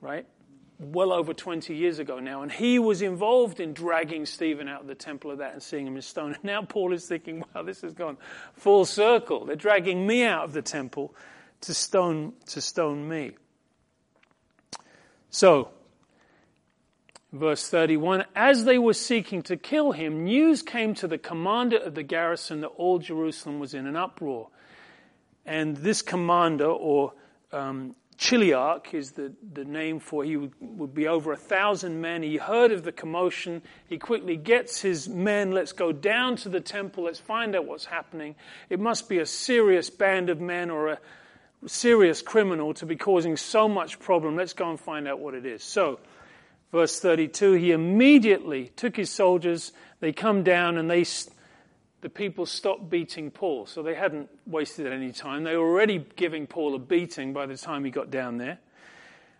right? 0.01 0.25
Well 0.79 1.13
over 1.13 1.33
20 1.33 1.73
years 1.73 1.99
ago 1.99 2.19
now. 2.19 2.41
And 2.41 2.51
he 2.51 2.77
was 2.77 3.01
involved 3.01 3.61
in 3.61 3.71
dragging 3.71 4.25
Stephen 4.25 4.67
out 4.67 4.81
of 4.81 4.87
the 4.87 4.95
temple 4.95 5.31
of 5.31 5.37
that 5.37 5.53
and 5.53 5.63
seeing 5.63 5.87
him 5.87 5.95
in 5.95 6.01
stone. 6.01 6.31
And 6.35 6.43
now 6.43 6.63
Paul 6.63 6.91
is 6.91 7.05
thinking, 7.05 7.45
wow, 7.55 7.63
this 7.63 7.79
has 7.83 7.93
gone 7.93 8.17
full 8.55 8.83
circle. 8.83 9.45
They're 9.45 9.55
dragging 9.55 10.05
me 10.05 10.25
out 10.25 10.43
of 10.43 10.51
the 10.51 10.61
temple 10.61 11.15
to 11.61 11.73
stone, 11.73 12.33
to 12.47 12.59
stone 12.59 13.07
me. 13.07 13.37
So, 15.29 15.69
Verse 17.31 17.67
31 17.69 18.25
As 18.35 18.65
they 18.65 18.79
were 18.79 18.93
seeking 18.93 19.43
to 19.43 19.57
kill 19.57 19.91
him, 19.91 20.23
news 20.23 20.61
came 20.61 20.95
to 20.95 21.07
the 21.07 21.17
commander 21.17 21.77
of 21.77 21.95
the 21.95 22.03
garrison 22.03 22.61
that 22.61 22.67
all 22.67 22.99
Jerusalem 22.99 23.59
was 23.59 23.73
in 23.73 23.85
an 23.85 23.95
uproar. 23.95 24.47
And 25.45 25.77
this 25.77 26.01
commander, 26.01 26.65
or 26.65 27.13
um, 27.51 27.95
Chiliarch 28.17 28.93
is 28.93 29.11
the, 29.11 29.31
the 29.53 29.63
name 29.63 29.99
for 29.99 30.23
he 30.23 30.37
would, 30.37 30.53
would 30.59 30.93
be 30.93 31.07
over 31.07 31.31
a 31.31 31.37
thousand 31.37 32.01
men. 32.01 32.21
He 32.21 32.37
heard 32.37 32.71
of 32.71 32.83
the 32.83 32.91
commotion. 32.91 33.61
He 33.87 33.97
quickly 33.97 34.35
gets 34.35 34.81
his 34.81 35.07
men. 35.07 35.51
Let's 35.51 35.71
go 35.71 35.91
down 35.91 36.35
to 36.37 36.49
the 36.49 36.59
temple. 36.59 37.05
Let's 37.05 37.19
find 37.19 37.55
out 37.55 37.65
what's 37.65 37.85
happening. 37.85 38.35
It 38.69 38.79
must 38.79 39.07
be 39.07 39.19
a 39.19 39.25
serious 39.25 39.89
band 39.89 40.29
of 40.29 40.41
men 40.41 40.69
or 40.69 40.89
a 40.89 40.99
serious 41.67 42.21
criminal 42.21 42.73
to 42.75 42.85
be 42.85 42.95
causing 42.95 43.37
so 43.37 43.69
much 43.69 43.99
problem. 43.99 44.35
Let's 44.35 44.53
go 44.53 44.69
and 44.69 44.79
find 44.79 45.07
out 45.07 45.19
what 45.19 45.33
it 45.33 45.45
is. 45.45 45.63
So, 45.63 45.99
verse 46.71 46.99
32, 46.99 47.53
he 47.53 47.71
immediately 47.71 48.71
took 48.75 48.95
his 48.95 49.09
soldiers. 49.09 49.71
They 49.99 50.11
come 50.11 50.43
down 50.43 50.77
and 50.77 50.89
they 50.89 51.05
the 52.01 52.09
people 52.09 52.45
stopped 52.45 52.89
beating 52.89 53.29
Paul. 53.29 53.65
So 53.65 53.83
they 53.83 53.95
hadn't 53.95 54.29
wasted 54.47 54.87
any 54.87 55.11
time. 55.11 55.43
They 55.43 55.57
were 55.57 55.67
already 55.67 56.05
giving 56.15 56.47
Paul 56.47 56.75
a 56.75 56.79
beating 56.79 57.33
by 57.33 57.45
the 57.45 57.57
time 57.57 57.83
he 57.83 57.91
got 57.91 58.09
down 58.09 58.37
there. 58.37 58.59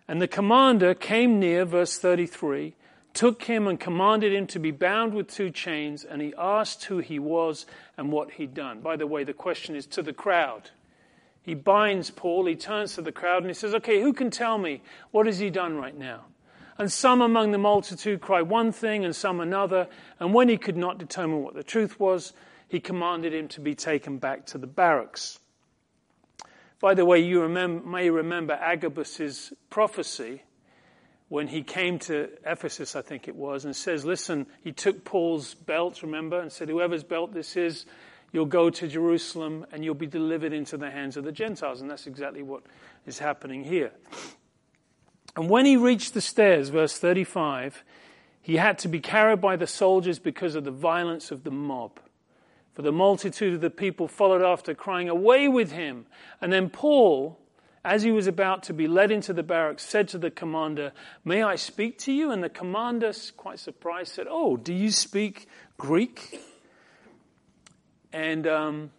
And 0.06 0.20
the 0.20 0.28
commander 0.28 0.92
came 0.92 1.38
near, 1.38 1.64
verse 1.64 1.98
33, 1.98 2.74
took 3.14 3.44
him 3.44 3.66
and 3.66 3.78
commanded 3.78 4.32
him 4.32 4.46
to 4.48 4.58
be 4.58 4.72
bound 4.72 5.14
with 5.14 5.28
two 5.28 5.50
chains, 5.50 6.04
and 6.04 6.20
he 6.20 6.34
asked 6.36 6.84
who 6.84 6.98
he 6.98 7.18
was 7.18 7.64
and 7.96 8.10
what 8.10 8.32
he'd 8.32 8.52
done. 8.52 8.80
By 8.80 8.96
the 8.96 9.06
way, 9.06 9.24
the 9.24 9.32
question 9.32 9.76
is 9.76 9.86
to 9.86 10.02
the 10.02 10.12
crowd. 10.12 10.70
He 11.42 11.54
binds 11.54 12.10
Paul, 12.10 12.46
he 12.46 12.56
turns 12.56 12.94
to 12.96 13.02
the 13.02 13.12
crowd, 13.12 13.42
and 13.42 13.50
he 13.50 13.54
says, 13.54 13.74
Okay, 13.74 14.00
who 14.00 14.12
can 14.12 14.30
tell 14.30 14.58
me 14.58 14.82
what 15.10 15.26
has 15.26 15.38
he 15.38 15.48
done 15.48 15.76
right 15.76 15.96
now? 15.96 16.24
And 16.80 16.90
some 16.90 17.20
among 17.20 17.52
the 17.52 17.58
multitude 17.58 18.22
cried 18.22 18.48
one 18.48 18.72
thing 18.72 19.04
and 19.04 19.14
some 19.14 19.38
another. 19.38 19.86
And 20.18 20.32
when 20.32 20.48
he 20.48 20.56
could 20.56 20.78
not 20.78 20.96
determine 20.96 21.42
what 21.42 21.52
the 21.52 21.62
truth 21.62 22.00
was, 22.00 22.32
he 22.68 22.80
commanded 22.80 23.34
him 23.34 23.48
to 23.48 23.60
be 23.60 23.74
taken 23.74 24.16
back 24.16 24.46
to 24.46 24.56
the 24.56 24.66
barracks. 24.66 25.38
By 26.80 26.94
the 26.94 27.04
way, 27.04 27.18
you 27.18 27.42
remember, 27.42 27.86
may 27.86 28.08
remember 28.08 28.54
Agabus's 28.54 29.52
prophecy 29.68 30.42
when 31.28 31.48
he 31.48 31.62
came 31.62 31.98
to 31.98 32.30
Ephesus, 32.46 32.96
I 32.96 33.02
think 33.02 33.28
it 33.28 33.36
was, 33.36 33.66
and 33.66 33.76
says, 33.76 34.06
Listen, 34.06 34.46
he 34.64 34.72
took 34.72 35.04
Paul's 35.04 35.54
belt, 35.54 36.02
remember, 36.02 36.40
and 36.40 36.50
said, 36.50 36.70
Whoever's 36.70 37.04
belt 37.04 37.34
this 37.34 37.58
is, 37.58 37.84
you'll 38.32 38.46
go 38.46 38.70
to 38.70 38.88
Jerusalem 38.88 39.66
and 39.70 39.84
you'll 39.84 39.94
be 39.94 40.06
delivered 40.06 40.54
into 40.54 40.78
the 40.78 40.90
hands 40.90 41.18
of 41.18 41.24
the 41.24 41.32
Gentiles. 41.32 41.82
And 41.82 41.90
that's 41.90 42.06
exactly 42.06 42.42
what 42.42 42.62
is 43.04 43.18
happening 43.18 43.64
here. 43.64 43.92
And 45.36 45.48
when 45.48 45.66
he 45.66 45.76
reached 45.76 46.14
the 46.14 46.20
stairs, 46.20 46.68
verse 46.68 46.98
35, 46.98 47.84
he 48.42 48.56
had 48.56 48.78
to 48.80 48.88
be 48.88 49.00
carried 49.00 49.40
by 49.40 49.56
the 49.56 49.66
soldiers 49.66 50.18
because 50.18 50.54
of 50.54 50.64
the 50.64 50.70
violence 50.70 51.30
of 51.30 51.44
the 51.44 51.50
mob. 51.50 52.00
For 52.74 52.82
the 52.82 52.92
multitude 52.92 53.54
of 53.54 53.60
the 53.60 53.70
people 53.70 54.08
followed 54.08 54.42
after, 54.42 54.74
crying, 54.74 55.08
Away 55.08 55.48
with 55.48 55.72
him! 55.72 56.06
And 56.40 56.52
then 56.52 56.70
Paul, 56.70 57.38
as 57.84 58.02
he 58.02 58.12
was 58.12 58.26
about 58.26 58.62
to 58.64 58.72
be 58.72 58.88
led 58.88 59.10
into 59.10 59.32
the 59.32 59.42
barracks, 59.42 59.84
said 59.84 60.08
to 60.08 60.18
the 60.18 60.30
commander, 60.30 60.92
May 61.24 61.42
I 61.42 61.56
speak 61.56 61.98
to 62.00 62.12
you? 62.12 62.30
And 62.30 62.42
the 62.42 62.48
commander, 62.48 63.12
quite 63.36 63.58
surprised, 63.58 64.14
said, 64.14 64.26
Oh, 64.28 64.56
do 64.56 64.72
you 64.72 64.90
speak 64.90 65.48
Greek? 65.76 66.40
And 68.12 68.46
um, 68.46 68.90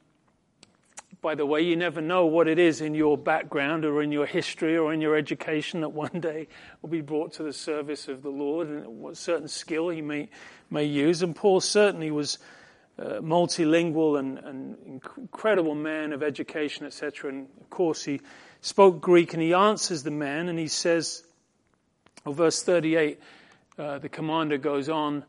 by 1.21 1.35
the 1.35 1.45
way, 1.45 1.61
you 1.61 1.75
never 1.75 2.01
know 2.01 2.25
what 2.25 2.47
it 2.47 2.57
is 2.57 2.81
in 2.81 2.95
your 2.95 3.15
background 3.15 3.85
or 3.85 4.01
in 4.01 4.11
your 4.11 4.25
history 4.25 4.75
or 4.75 4.91
in 4.91 5.01
your 5.01 5.15
education 5.15 5.81
that 5.81 5.89
one 5.89 6.19
day 6.19 6.47
will 6.81 6.89
be 6.89 7.01
brought 7.01 7.33
to 7.33 7.43
the 7.43 7.53
service 7.53 8.07
of 8.07 8.23
the 8.23 8.29
Lord 8.29 8.67
and 8.67 8.87
what 8.99 9.15
certain 9.17 9.47
skill 9.47 9.89
he 9.89 10.01
may, 10.01 10.29
may 10.71 10.85
use. 10.85 11.21
And 11.21 11.35
Paul 11.35 11.61
certainly 11.61 12.09
was 12.09 12.39
uh, 12.97 13.19
multilingual 13.21 14.17
and, 14.17 14.39
and, 14.39 14.77
incredible 15.15 15.75
man 15.75 16.11
of 16.11 16.23
education, 16.23 16.87
etc. 16.87 17.29
And 17.29 17.47
of 17.59 17.69
course, 17.69 18.03
he 18.03 18.19
spoke 18.61 18.99
Greek 18.99 19.33
and 19.33 19.43
he 19.43 19.53
answers 19.53 20.01
the 20.01 20.11
man 20.11 20.49
and 20.49 20.57
he 20.57 20.67
says, 20.67 21.23
oh, 22.25 22.31
verse 22.31 22.63
38, 22.63 23.19
uh, 23.77 23.99
the 23.99 24.09
commander 24.09 24.57
goes 24.57 24.89
on 24.89 25.23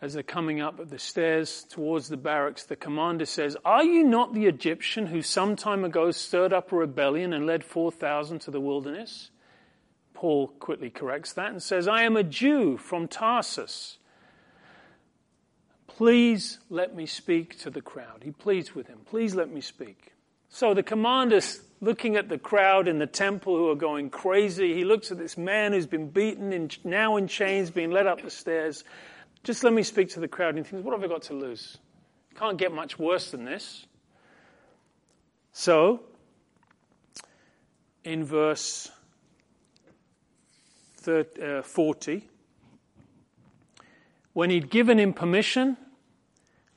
as 0.00 0.14
they're 0.14 0.22
coming 0.22 0.60
up 0.60 0.88
the 0.88 0.98
stairs 0.98 1.64
towards 1.68 2.08
the 2.08 2.16
barracks. 2.16 2.64
The 2.64 2.76
commander 2.76 3.26
says, 3.26 3.56
Are 3.64 3.84
you 3.84 4.04
not 4.04 4.34
the 4.34 4.46
Egyptian 4.46 5.06
who 5.06 5.22
some 5.22 5.56
time 5.56 5.84
ago 5.84 6.10
stirred 6.10 6.52
up 6.52 6.72
a 6.72 6.76
rebellion 6.76 7.32
and 7.32 7.46
led 7.46 7.64
4,000 7.64 8.40
to 8.40 8.50
the 8.50 8.60
wilderness? 8.60 9.30
Paul 10.14 10.48
quickly 10.48 10.90
corrects 10.90 11.32
that 11.34 11.50
and 11.50 11.62
says, 11.62 11.88
I 11.88 12.02
am 12.02 12.16
a 12.16 12.22
Jew 12.22 12.76
from 12.76 13.08
Tarsus 13.08 13.98
Please 15.96 16.58
let 16.68 16.94
me 16.94 17.06
speak 17.06 17.58
to 17.60 17.70
the 17.70 17.80
crowd. 17.80 18.22
He 18.22 18.30
pleads 18.30 18.74
with 18.74 18.86
him. 18.86 18.98
Please 19.06 19.34
let 19.34 19.50
me 19.50 19.62
speak. 19.62 20.12
So 20.50 20.74
the 20.74 20.82
commander's 20.82 21.62
looking 21.80 22.16
at 22.16 22.28
the 22.28 22.36
crowd 22.36 22.86
in 22.86 22.98
the 22.98 23.06
temple 23.06 23.56
who 23.56 23.70
are 23.70 23.76
going 23.76 24.10
crazy. 24.10 24.74
He 24.74 24.84
looks 24.84 25.10
at 25.10 25.16
this 25.16 25.38
man 25.38 25.72
who's 25.72 25.86
been 25.86 26.10
beaten, 26.10 26.52
and 26.52 26.76
now 26.84 27.16
in 27.16 27.28
chains, 27.28 27.70
being 27.70 27.90
led 27.90 28.06
up 28.06 28.20
the 28.20 28.28
stairs. 28.28 28.84
Just 29.46 29.62
let 29.62 29.72
me 29.72 29.84
speak 29.84 30.08
to 30.10 30.18
the 30.18 30.26
crowd. 30.26 30.56
And 30.56 30.58
he 30.58 30.64
thinks, 30.64 30.84
what 30.84 30.92
have 30.92 31.04
I 31.04 31.06
got 31.06 31.22
to 31.22 31.34
lose? 31.34 31.78
Can't 32.34 32.58
get 32.58 32.72
much 32.72 32.98
worse 32.98 33.30
than 33.30 33.44
this. 33.44 33.86
So, 35.52 36.02
in 38.02 38.24
verse 38.24 38.90
30, 40.96 41.42
uh, 41.42 41.62
40, 41.62 42.28
when 44.32 44.50
he'd 44.50 44.68
given 44.68 44.98
him 44.98 45.12
permission, 45.12 45.76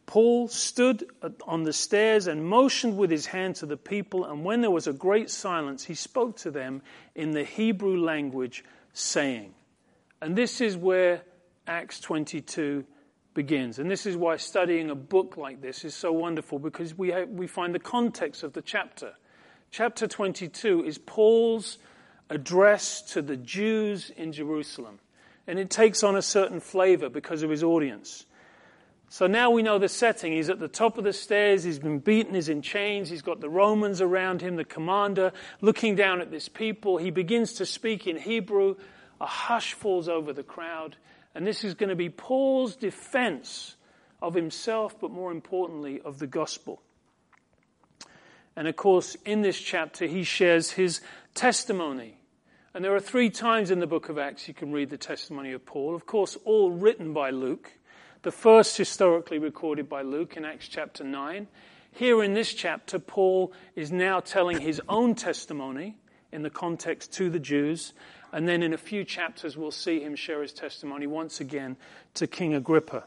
Paul 0.06 0.48
stood 0.48 1.06
on 1.48 1.64
the 1.64 1.74
stairs 1.74 2.28
and 2.28 2.46
motioned 2.46 2.98
with 2.98 3.10
his 3.10 3.26
hand 3.26 3.56
to 3.56 3.66
the 3.66 3.78
people, 3.78 4.26
and 4.26 4.46
when 4.46 4.62
there 4.62 4.70
was 4.70 4.86
a 4.86 4.94
great 4.94 5.32
silence, 5.32 5.86
he 5.86 5.96
spoke 5.96 6.38
to 6.38 6.52
them 6.52 6.84
in 7.16 7.32
the 7.32 7.44
Hebrew 7.44 8.00
language, 8.00 8.64
saying, 8.94 9.56
and 10.22 10.36
this 10.36 10.62
is 10.62 10.78
where 10.78 11.24
Acts 11.70 12.00
22 12.00 12.84
begins. 13.36 13.78
And 13.78 13.92
this 13.92 14.08
is 14.08 14.18
why 14.18 14.38
studying 14.38 14.90
a 14.90 14.96
book 14.96 15.38
like 15.38 15.62
this 15.62 15.86
is 15.86 15.94
so 15.94 16.12
wonderful 16.12 16.58
because 16.58 16.98
we, 16.98 17.10
have, 17.10 17.30
we 17.30 17.46
find 17.46 17.76
the 17.76 17.80
context 17.80 18.42
of 18.42 18.54
the 18.54 18.62
chapter. 18.64 19.14
Chapter 19.70 20.08
22 20.08 20.84
is 20.84 20.98
Paul's 20.98 21.78
address 22.28 23.04
to 23.14 23.22
the 23.22 23.38
Jews 23.38 24.10
in 24.10 24.34
Jerusalem. 24.34 25.00
And 25.46 25.60
it 25.60 25.70
takes 25.70 26.04
on 26.04 26.16
a 26.16 26.24
certain 26.24 26.60
flavor 26.60 27.08
because 27.08 27.44
of 27.44 27.52
his 27.52 27.64
audience. 27.64 28.26
So 29.10 29.28
now 29.28 29.52
we 29.52 29.62
know 29.62 29.78
the 29.78 29.90
setting. 29.90 30.34
He's 30.34 30.50
at 30.50 30.60
the 30.60 30.68
top 30.68 30.98
of 30.98 31.04
the 31.04 31.14
stairs. 31.14 31.64
He's 31.64 31.80
been 31.80 32.00
beaten. 32.00 32.34
He's 32.34 32.50
in 32.50 32.64
chains. 32.64 33.12
He's 33.12 33.22
got 33.22 33.42
the 33.42 33.50
Romans 33.50 34.02
around 34.02 34.42
him, 34.42 34.56
the 34.56 34.66
commander, 34.66 35.34
looking 35.62 35.96
down 35.96 36.20
at 36.20 36.32
this 36.32 36.50
people. 36.50 36.98
He 36.98 37.12
begins 37.12 37.54
to 37.54 37.66
speak 37.68 38.08
in 38.08 38.18
Hebrew. 38.18 38.76
A 39.22 39.28
hush 39.28 39.74
falls 39.74 40.10
over 40.10 40.34
the 40.34 40.44
crowd. 40.44 40.96
And 41.36 41.46
this 41.46 41.64
is 41.64 41.74
going 41.74 41.90
to 41.90 41.96
be 41.96 42.10
Paul's 42.10 42.76
defense 42.76 43.76
of 44.22 44.34
himself, 44.34 45.00
but 45.00 45.12
more 45.12 45.32
importantly, 45.32 46.02
of 46.02 46.20
the 46.20 46.28
gospel. 46.28 46.82
And 48.56 48.68
of 48.68 48.76
course, 48.76 49.16
in 49.26 49.42
this 49.42 49.60
chapter, 49.60 50.06
he 50.06 50.24
shares 50.24 50.72
his 50.72 51.02
testimony. 51.34 52.18
And 52.74 52.84
there 52.84 52.94
are 52.94 53.00
three 53.00 53.30
times 53.30 53.72
in 53.72 53.80
the 53.80 53.88
book 53.88 54.10
of 54.10 54.18
Acts 54.18 54.48
you 54.48 54.54
can 54.54 54.72
read 54.72 54.90
the 54.90 54.98
testimony 54.98 55.54
of 55.54 55.66
Paul. 55.66 55.96
Of 55.96 56.06
course, 56.06 56.38
all 56.46 56.72
written 56.72 57.14
by 57.14 57.30
Luke. 57.30 57.72
The 58.22 58.32
first 58.32 58.76
historically 58.78 59.40
recorded 59.40 59.88
by 59.88 60.02
Luke 60.02 60.36
in 60.36 60.44
Acts 60.44 60.68
chapter 60.68 61.04
9. 61.04 61.48
Here 61.92 62.22
in 62.22 62.34
this 62.34 62.54
chapter, 62.54 63.00
Paul 63.00 63.54
is 63.76 63.92
now 63.92 64.20
telling 64.20 64.60
his 64.60 64.82
own 64.90 65.16
testimony 65.16 65.98
in 66.32 66.44
the 66.44 66.50
context 66.50 67.14
to 67.14 67.30
the 67.30 67.40
Jews. 67.40 67.94
And 68.32 68.48
then 68.48 68.62
in 68.62 68.74
a 68.74 68.78
few 68.78 69.04
chapters, 69.04 69.58
we'll 69.58 69.72
see 69.72 70.02
him 70.02 70.16
share 70.16 70.42
his 70.42 70.54
testimony 70.54 71.08
once 71.08 71.40
again 71.40 71.78
to 72.16 72.28
King 72.28 72.54
Agrippa. 72.54 73.06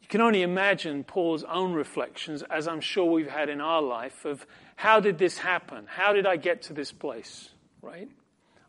You 0.00 0.08
can 0.08 0.20
only 0.20 0.42
imagine 0.42 1.04
Paul's 1.04 1.44
own 1.44 1.72
reflections, 1.72 2.42
as 2.50 2.68
I'm 2.68 2.80
sure 2.80 3.10
we've 3.10 3.30
had 3.30 3.48
in 3.48 3.60
our 3.60 3.80
life, 3.80 4.24
of 4.24 4.46
how 4.76 5.00
did 5.00 5.18
this 5.18 5.38
happen? 5.38 5.86
How 5.86 6.12
did 6.12 6.26
I 6.26 6.36
get 6.36 6.62
to 6.62 6.72
this 6.72 6.92
place? 6.92 7.50
Right? 7.80 8.08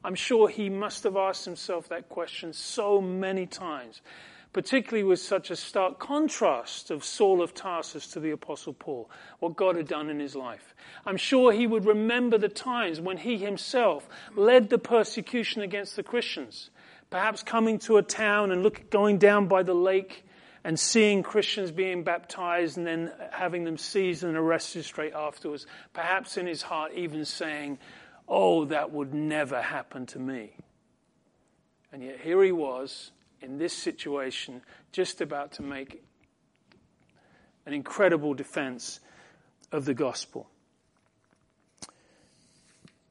I'm 0.04 0.16
sure 0.16 0.50
he 0.50 0.70
must 0.70 1.04
have 1.04 1.16
asked 1.16 1.46
himself 1.46 1.90
that 1.90 2.10
question 2.10 2.54
so 2.54 3.02
many 3.02 3.46
times, 3.46 4.02
particularly 4.54 5.04
with 5.04 5.20
such 5.20 5.50
a 5.50 5.56
stark 5.56 6.00
contrast 6.00 6.92
of 6.92 7.04
Saul 7.04 7.42
of 7.42 7.56
Tarsus 7.56 8.08
to 8.10 8.20
the 8.20 8.32
Apostle 8.32 8.74
Paul, 8.74 9.10
what 9.40 9.56
God 9.56 9.76
had 9.76 9.88
done 9.88 10.12
in 10.12 10.20
his 10.20 10.36
life. 10.36 10.76
I'm 11.06 11.18
sure 11.18 11.52
he 11.52 11.66
would 11.66 11.86
remember 11.86 12.38
the 12.38 12.50
times 12.50 13.02
when 13.02 13.18
he 13.18 13.38
himself 13.38 14.08
led 14.36 14.70
the 14.70 14.78
persecution 14.78 15.64
against 15.64 15.96
the 15.96 16.04
Christians, 16.04 16.70
perhaps 17.10 17.42
coming 17.42 17.80
to 17.80 17.98
a 17.98 18.04
town 18.04 18.52
and 18.52 18.62
look, 18.62 18.92
going 18.92 19.18
down 19.18 19.48
by 19.48 19.64
the 19.64 19.74
lake 19.74 20.24
and 20.64 20.80
seeing 20.80 21.24
Christians 21.24 21.72
being 21.72 22.04
baptized 22.04 22.78
and 22.78 22.86
then 22.86 23.12
having 23.32 23.64
them 23.64 23.78
seized 23.78 24.24
and 24.24 24.38
arrested 24.38 24.86
straight 24.86 25.14
afterwards, 25.14 25.66
perhaps 25.94 26.38
in 26.38 26.46
his 26.46 26.62
heart 26.62 26.94
even 26.94 27.26
saying, 27.26 27.80
Oh, 28.28 28.66
that 28.66 28.92
would 28.92 29.14
never 29.14 29.62
happen 29.62 30.06
to 30.08 30.20
me. 30.20 30.56
And 31.92 32.02
yet 32.02 32.22
here 32.22 32.42
he 32.42 32.54
was 32.54 33.12
in 33.44 33.58
this 33.58 33.74
situation, 33.74 34.62
just 34.92 35.22
about 35.22 35.54
to 35.54 35.62
make 35.62 36.04
an 37.66 37.74
incredible 37.74 38.34
defense 38.34 39.00
of 39.72 39.86
the 39.86 39.94
gospel. 39.94 40.50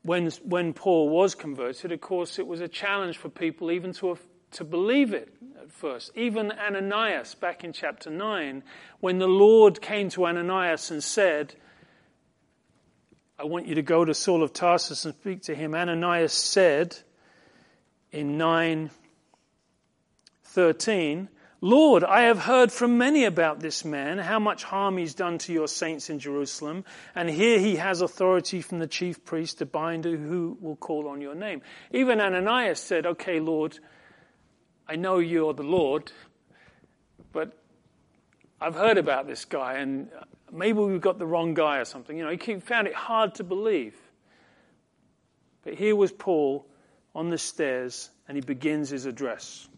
When, 0.03 0.31
when 0.45 0.73
Paul 0.73 1.09
was 1.09 1.35
converted, 1.35 1.93
of 1.93 2.01
course, 2.01 2.39
it 2.39 2.47
was 2.47 2.61
a 2.61 2.69
challenge 2.69 3.19
for 3.19 3.29
people 3.29 3.71
even 3.71 3.93
to, 3.95 4.19
to 4.53 4.65
believe 4.65 5.15
it 5.15 5.33
at 5.61 5.71
first. 5.71 6.11
Even 6.17 6.51
Ananias, 6.51 7.35
back 7.37 7.63
in 7.63 7.73
chapter 7.73 8.11
9, 8.11 8.63
when 9.01 9.19
the 9.19 9.29
Lord 9.29 9.81
came 9.81 10.09
to 10.11 10.27
Ananias 10.27 10.91
and 10.91 11.03
said, 11.03 11.55
I 13.39 13.45
want 13.45 13.67
you 13.67 13.77
to 13.77 13.83
go 13.83 14.05
to 14.05 14.13
Saul 14.13 14.43
of 14.43 14.53
Tarsus 14.53 15.05
and 15.05 15.15
speak 15.15 15.43
to 15.43 15.55
him, 15.55 15.75
Ananias 15.75 16.33
said 16.33 16.97
in 18.11 18.37
9:13, 20.55 21.29
Lord, 21.61 22.03
I 22.03 22.23
have 22.23 22.41
heard 22.41 22.73
from 22.73 22.99
many 22.99 23.25
about 23.25 23.61
this 23.61 23.85
man, 23.85 24.19
how 24.19 24.41
much 24.41 24.65
harm 24.65 24.97
he's 24.97 25.15
done 25.15 25.39
to 25.39 25.53
your 25.53 25.69
saints 25.69 26.11
in 26.11 26.19
Jerusalem, 26.19 26.85
and 27.15 27.31
here 27.31 27.59
he 27.59 27.77
has 27.77 28.01
authority 28.01 28.61
from 28.61 28.81
the 28.81 28.89
chief 28.89 29.25
priest 29.25 29.59
to 29.59 29.67
bind 29.67 30.05
who 30.05 30.59
will 30.61 30.77
call 30.77 31.09
on 31.09 31.21
your 31.21 31.37
name. 31.37 31.63
Even 31.93 32.21
Ananias 32.21 32.81
said, 32.81 33.07
Okay, 33.07 33.39
Lord, 33.39 33.79
I 34.89 34.97
know 34.97 35.19
you're 35.21 35.55
the 35.55 35.63
Lord, 35.63 36.11
but 37.33 37.57
I've 38.61 38.75
heard 38.75 38.99
about 38.99 39.29
this 39.29 39.45
guy, 39.45 39.75
and 39.75 40.11
maybe 40.51 40.81
we've 40.81 41.01
got 41.01 41.19
the 41.21 41.27
wrong 41.27 41.55
guy 41.55 41.79
or 41.79 41.85
something. 41.85 42.19
You 42.19 42.25
know, 42.25 42.37
he 42.37 42.61
found 42.61 42.89
it 42.89 42.95
hard 42.95 43.37
to 43.37 43.45
believe. 43.45 43.97
But 45.63 45.75
here 45.75 45.95
was 45.95 46.11
Paul 46.11 46.67
on 47.15 47.31
the 47.31 47.39
stairs, 47.39 48.11
and 48.27 48.37
he 48.37 48.41
begins 48.41 48.91
his 48.91 49.07
address. 49.07 49.69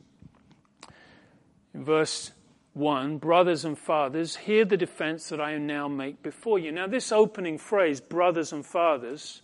In 1.75 1.85
verse 1.85 2.31
1, 2.75 3.19
brothers 3.19 3.65
and 3.65 3.77
fathers, 3.77 4.37
hear 4.37 4.65
the 4.65 4.77
defense 4.77 5.29
that 5.29 5.41
I 5.41 5.59
now 5.59 5.89
make 5.89 6.23
before 6.23 6.59
you. 6.59 6.71
Now, 6.73 6.87
this 6.87 7.11
opening 7.11 7.59
phrase, 7.59 8.01
brothers 8.01 8.53
and 8.53 8.65
fathers, 8.65 9.43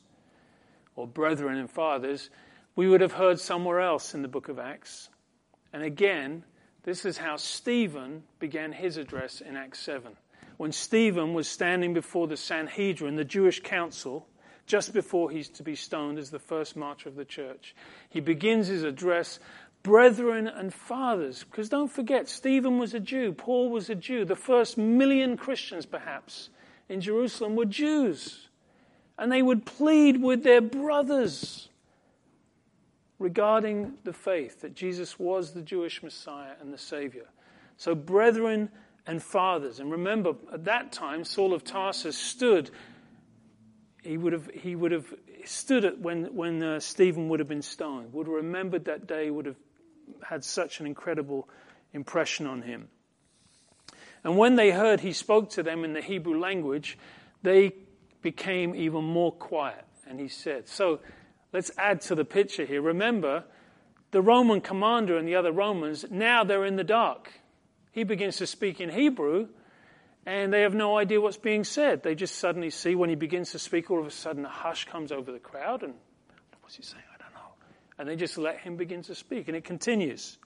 or 0.94 1.06
brethren 1.06 1.58
and 1.58 1.70
fathers, 1.70 2.30
we 2.76 2.88
would 2.88 3.00
have 3.00 3.12
heard 3.12 3.40
somewhere 3.40 3.80
else 3.80 4.14
in 4.14 4.22
the 4.22 4.28
book 4.28 4.48
of 4.48 4.58
Acts. 4.58 5.08
And 5.72 5.82
again, 5.82 6.44
this 6.84 7.04
is 7.04 7.18
how 7.18 7.36
Stephen 7.36 8.22
began 8.38 8.72
his 8.72 8.96
address 8.96 9.40
in 9.40 9.56
Acts 9.56 9.80
7. 9.80 10.12
When 10.56 10.72
Stephen 10.72 11.34
was 11.34 11.48
standing 11.48 11.94
before 11.94 12.26
the 12.26 12.36
Sanhedrin, 12.36 13.16
the 13.16 13.24
Jewish 13.24 13.60
council, 13.60 14.26
just 14.66 14.92
before 14.92 15.30
he's 15.30 15.48
to 15.48 15.62
be 15.62 15.74
stoned 15.74 16.18
as 16.18 16.30
the 16.30 16.38
first 16.38 16.76
martyr 16.76 17.08
of 17.08 17.16
the 17.16 17.24
church, 17.24 17.74
he 18.08 18.20
begins 18.20 18.68
his 18.68 18.84
address 18.84 19.40
brethren 19.82 20.46
and 20.46 20.72
fathers. 20.72 21.44
Because 21.44 21.68
don't 21.68 21.90
forget, 21.90 22.28
Stephen 22.28 22.78
was 22.78 22.94
a 22.94 23.00
Jew, 23.00 23.32
Paul 23.32 23.70
was 23.70 23.90
a 23.90 23.94
Jew. 23.94 24.24
The 24.24 24.36
first 24.36 24.78
million 24.78 25.36
Christians, 25.36 25.86
perhaps, 25.86 26.50
in 26.88 27.00
Jerusalem 27.00 27.56
were 27.56 27.64
Jews. 27.64 28.48
And 29.18 29.30
they 29.30 29.42
would 29.42 29.66
plead 29.66 30.22
with 30.22 30.44
their 30.44 30.60
brothers 30.60 31.68
regarding 33.18 33.94
the 34.04 34.12
faith 34.12 34.62
that 34.62 34.74
Jesus 34.74 35.18
was 35.18 35.52
the 35.52 35.60
Jewish 35.60 36.02
Messiah 36.02 36.54
and 36.60 36.72
the 36.72 36.78
Savior. 36.78 37.26
So, 37.76 37.94
brethren 37.94 38.70
and 39.06 39.22
fathers. 39.22 39.80
And 39.80 39.90
remember, 39.90 40.34
at 40.52 40.64
that 40.64 40.92
time, 40.92 41.24
Saul 41.24 41.52
of 41.52 41.64
Tarsus 41.64 42.16
stood. 42.16 42.70
He 44.02 44.16
would 44.16 44.32
have, 44.32 44.50
he 44.54 44.74
would 44.74 44.92
have 44.92 45.12
stood 45.44 45.84
at 45.84 45.98
when, 45.98 46.34
when 46.34 46.62
uh, 46.62 46.80
Stephen 46.80 47.28
would 47.28 47.40
have 47.40 47.48
been 47.48 47.62
stoned, 47.62 48.12
would 48.12 48.26
have 48.26 48.36
remembered 48.36 48.86
that 48.86 49.06
day, 49.06 49.30
would 49.30 49.46
have 49.46 49.56
had 50.22 50.44
such 50.44 50.80
an 50.80 50.86
incredible 50.86 51.48
impression 51.92 52.46
on 52.46 52.62
him. 52.62 52.88
And 54.22 54.36
when 54.36 54.56
they 54.56 54.70
heard 54.70 55.00
he 55.00 55.12
spoke 55.12 55.50
to 55.50 55.62
them 55.62 55.84
in 55.84 55.92
the 55.92 56.02
Hebrew 56.02 56.38
language, 56.38 56.98
they 57.42 57.72
became 58.22 58.74
even 58.74 59.04
more 59.04 59.32
quiet. 59.32 59.84
And 60.06 60.20
he 60.20 60.28
said, 60.28 60.68
So 60.68 61.00
let's 61.52 61.70
add 61.78 62.02
to 62.02 62.14
the 62.14 62.24
picture 62.24 62.64
here. 62.64 62.82
Remember, 62.82 63.44
the 64.10 64.20
Roman 64.20 64.60
commander 64.60 65.16
and 65.16 65.26
the 65.26 65.36
other 65.36 65.52
Romans, 65.52 66.04
now 66.10 66.44
they're 66.44 66.64
in 66.64 66.76
the 66.76 66.84
dark. 66.84 67.32
He 67.92 68.04
begins 68.04 68.36
to 68.38 68.46
speak 68.46 68.80
in 68.80 68.90
Hebrew, 68.90 69.48
and 70.26 70.52
they 70.52 70.62
have 70.62 70.74
no 70.74 70.98
idea 70.98 71.20
what's 71.20 71.36
being 71.36 71.64
said. 71.64 72.02
They 72.02 72.14
just 72.14 72.36
suddenly 72.36 72.70
see 72.70 72.94
when 72.94 73.08
he 73.08 73.16
begins 73.16 73.52
to 73.52 73.58
speak, 73.58 73.90
all 73.90 74.00
of 74.00 74.06
a 74.06 74.10
sudden 74.10 74.44
a 74.44 74.48
hush 74.48 74.84
comes 74.86 75.12
over 75.12 75.32
the 75.32 75.38
crowd, 75.38 75.82
and 75.82 75.94
what's 76.60 76.76
he 76.76 76.82
saying? 76.82 77.02
And 78.00 78.08
they 78.08 78.16
just 78.16 78.38
let 78.38 78.58
him 78.60 78.76
begin 78.76 79.02
to 79.02 79.14
speak. 79.14 79.48
And 79.48 79.56
it 79.56 79.64
continues. 79.64 80.38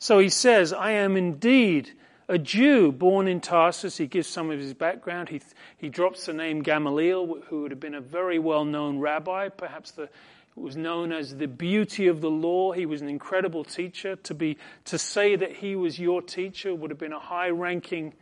So 0.00 0.18
he 0.18 0.30
says, 0.30 0.72
I 0.72 0.90
am 0.92 1.16
indeed 1.16 1.92
a 2.28 2.38
Jew 2.38 2.90
born 2.90 3.28
in 3.28 3.40
Tarsus. 3.40 3.96
He 3.96 4.08
gives 4.08 4.26
some 4.26 4.50
of 4.50 4.58
his 4.58 4.74
background. 4.74 5.28
He, 5.28 5.40
he 5.78 5.88
drops 5.88 6.26
the 6.26 6.32
name 6.32 6.62
Gamaliel, 6.62 7.42
who 7.46 7.62
would 7.62 7.70
have 7.70 7.78
been 7.78 7.94
a 7.94 8.00
very 8.00 8.40
well 8.40 8.64
known 8.64 8.98
rabbi, 8.98 9.48
perhaps 9.48 9.92
the, 9.92 10.08
was 10.56 10.76
known 10.76 11.12
as 11.12 11.36
the 11.36 11.46
beauty 11.46 12.08
of 12.08 12.20
the 12.20 12.30
law. 12.30 12.72
He 12.72 12.84
was 12.84 13.00
an 13.00 13.08
incredible 13.08 13.62
teacher. 13.62 14.16
To, 14.16 14.34
be, 14.34 14.58
to 14.86 14.98
say 14.98 15.36
that 15.36 15.52
he 15.52 15.76
was 15.76 16.00
your 16.00 16.20
teacher 16.20 16.74
would 16.74 16.90
have 16.90 16.98
been 16.98 17.12
a 17.12 17.20
high 17.20 17.50
ranking 17.50 18.12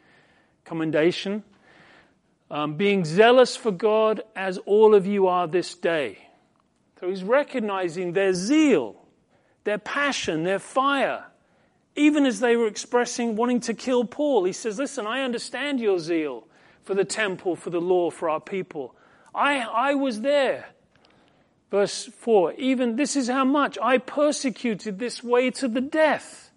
commendation. 0.67 1.45
Um, 2.51 2.75
being 2.77 3.07
zealous 3.07 3.57
for 3.57 3.71
God 3.71 4.23
as 4.37 4.59
all 4.59 4.95
of 4.95 5.07
you 5.07 5.29
are 5.29 5.47
this 5.47 5.75
day. 5.75 6.28
So 7.01 7.09
he's 7.09 7.23
recognizing 7.23 8.13
their 8.13 8.35
zeal, 8.35 8.97
their 9.65 9.79
passion, 9.79 10.45
their 10.45 10.59
fire. 10.59 11.27
Even 11.95 12.27
as 12.27 12.41
they 12.41 12.57
were 12.57 12.67
expressing 12.67 13.37
wanting 13.37 13.61
to 13.61 13.75
kill 13.75 14.05
Paul, 14.05 14.45
he 14.45 14.53
says, 14.53 14.79
Listen, 14.79 15.07
I 15.07 15.23
understand 15.23 15.81
your 15.81 15.99
zeal 15.99 16.47
for 16.85 16.95
the 16.95 17.05
temple, 17.05 17.57
for 17.57 17.71
the 17.71 17.81
law, 17.81 18.11
for 18.11 18.29
our 18.29 18.41
people. 18.41 18.95
I, 19.35 19.61
I 19.61 19.95
was 19.95 20.23
there. 20.23 20.69
Verse 21.71 22.07
4 22.07 22.55
Even 22.55 22.97
this 22.97 23.15
is 23.15 23.29
how 23.29 23.45
much 23.45 23.79
I 23.83 23.99
persecuted 23.99 24.99
this 24.99 25.23
way 25.23 25.51
to 25.53 25.69
the 25.69 25.81
death, 25.81 26.51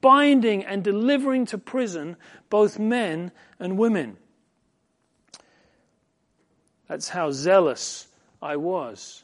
binding 0.00 0.64
and 0.64 0.82
delivering 0.82 1.46
to 1.46 1.58
prison 1.58 2.16
both 2.50 2.78
men 2.78 3.30
and 3.58 3.78
women. 3.78 4.16
That's 6.88 7.10
how 7.10 7.30
zealous 7.30 8.08
I 8.42 8.56
was. 8.56 9.23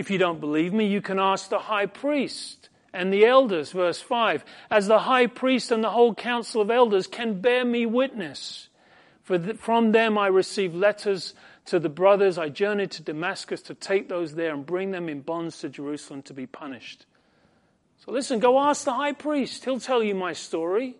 If 0.00 0.10
you 0.10 0.16
don't 0.16 0.40
believe 0.40 0.72
me, 0.72 0.86
you 0.86 1.02
can 1.02 1.18
ask 1.18 1.50
the 1.50 1.58
high 1.58 1.84
priest 1.84 2.70
and 2.90 3.12
the 3.12 3.26
elders, 3.26 3.72
verse 3.72 4.00
5. 4.00 4.46
As 4.70 4.86
the 4.86 5.00
high 5.00 5.26
priest 5.26 5.70
and 5.70 5.84
the 5.84 5.90
whole 5.90 6.14
council 6.14 6.62
of 6.62 6.70
elders 6.70 7.06
can 7.06 7.42
bear 7.42 7.66
me 7.66 7.84
witness. 7.84 8.70
For 9.24 9.38
from 9.56 9.92
them 9.92 10.16
I 10.16 10.28
received 10.28 10.74
letters 10.74 11.34
to 11.66 11.78
the 11.78 11.90
brothers. 11.90 12.38
I 12.38 12.48
journeyed 12.48 12.92
to 12.92 13.02
Damascus 13.02 13.60
to 13.64 13.74
take 13.74 14.08
those 14.08 14.34
there 14.34 14.54
and 14.54 14.64
bring 14.64 14.90
them 14.90 15.10
in 15.10 15.20
bonds 15.20 15.58
to 15.58 15.68
Jerusalem 15.68 16.22
to 16.22 16.32
be 16.32 16.46
punished. 16.46 17.04
So 17.98 18.10
listen, 18.10 18.38
go 18.38 18.58
ask 18.58 18.86
the 18.86 18.94
high 18.94 19.12
priest. 19.12 19.66
He'll 19.66 19.80
tell 19.80 20.02
you 20.02 20.14
my 20.14 20.32
story. 20.32 20.96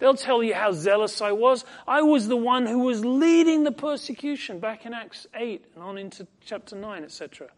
They'll 0.00 0.16
tell 0.16 0.42
you 0.42 0.54
how 0.54 0.72
zealous 0.72 1.22
I 1.22 1.30
was. 1.30 1.64
I 1.86 2.02
was 2.02 2.26
the 2.26 2.36
one 2.36 2.66
who 2.66 2.80
was 2.80 3.04
leading 3.04 3.62
the 3.62 3.70
persecution 3.70 4.58
back 4.58 4.84
in 4.84 4.94
Acts 4.94 5.28
8 5.32 5.64
and 5.76 5.84
on 5.84 5.96
into 5.96 6.26
chapter 6.44 6.74
9, 6.74 7.04
etc. 7.04 7.48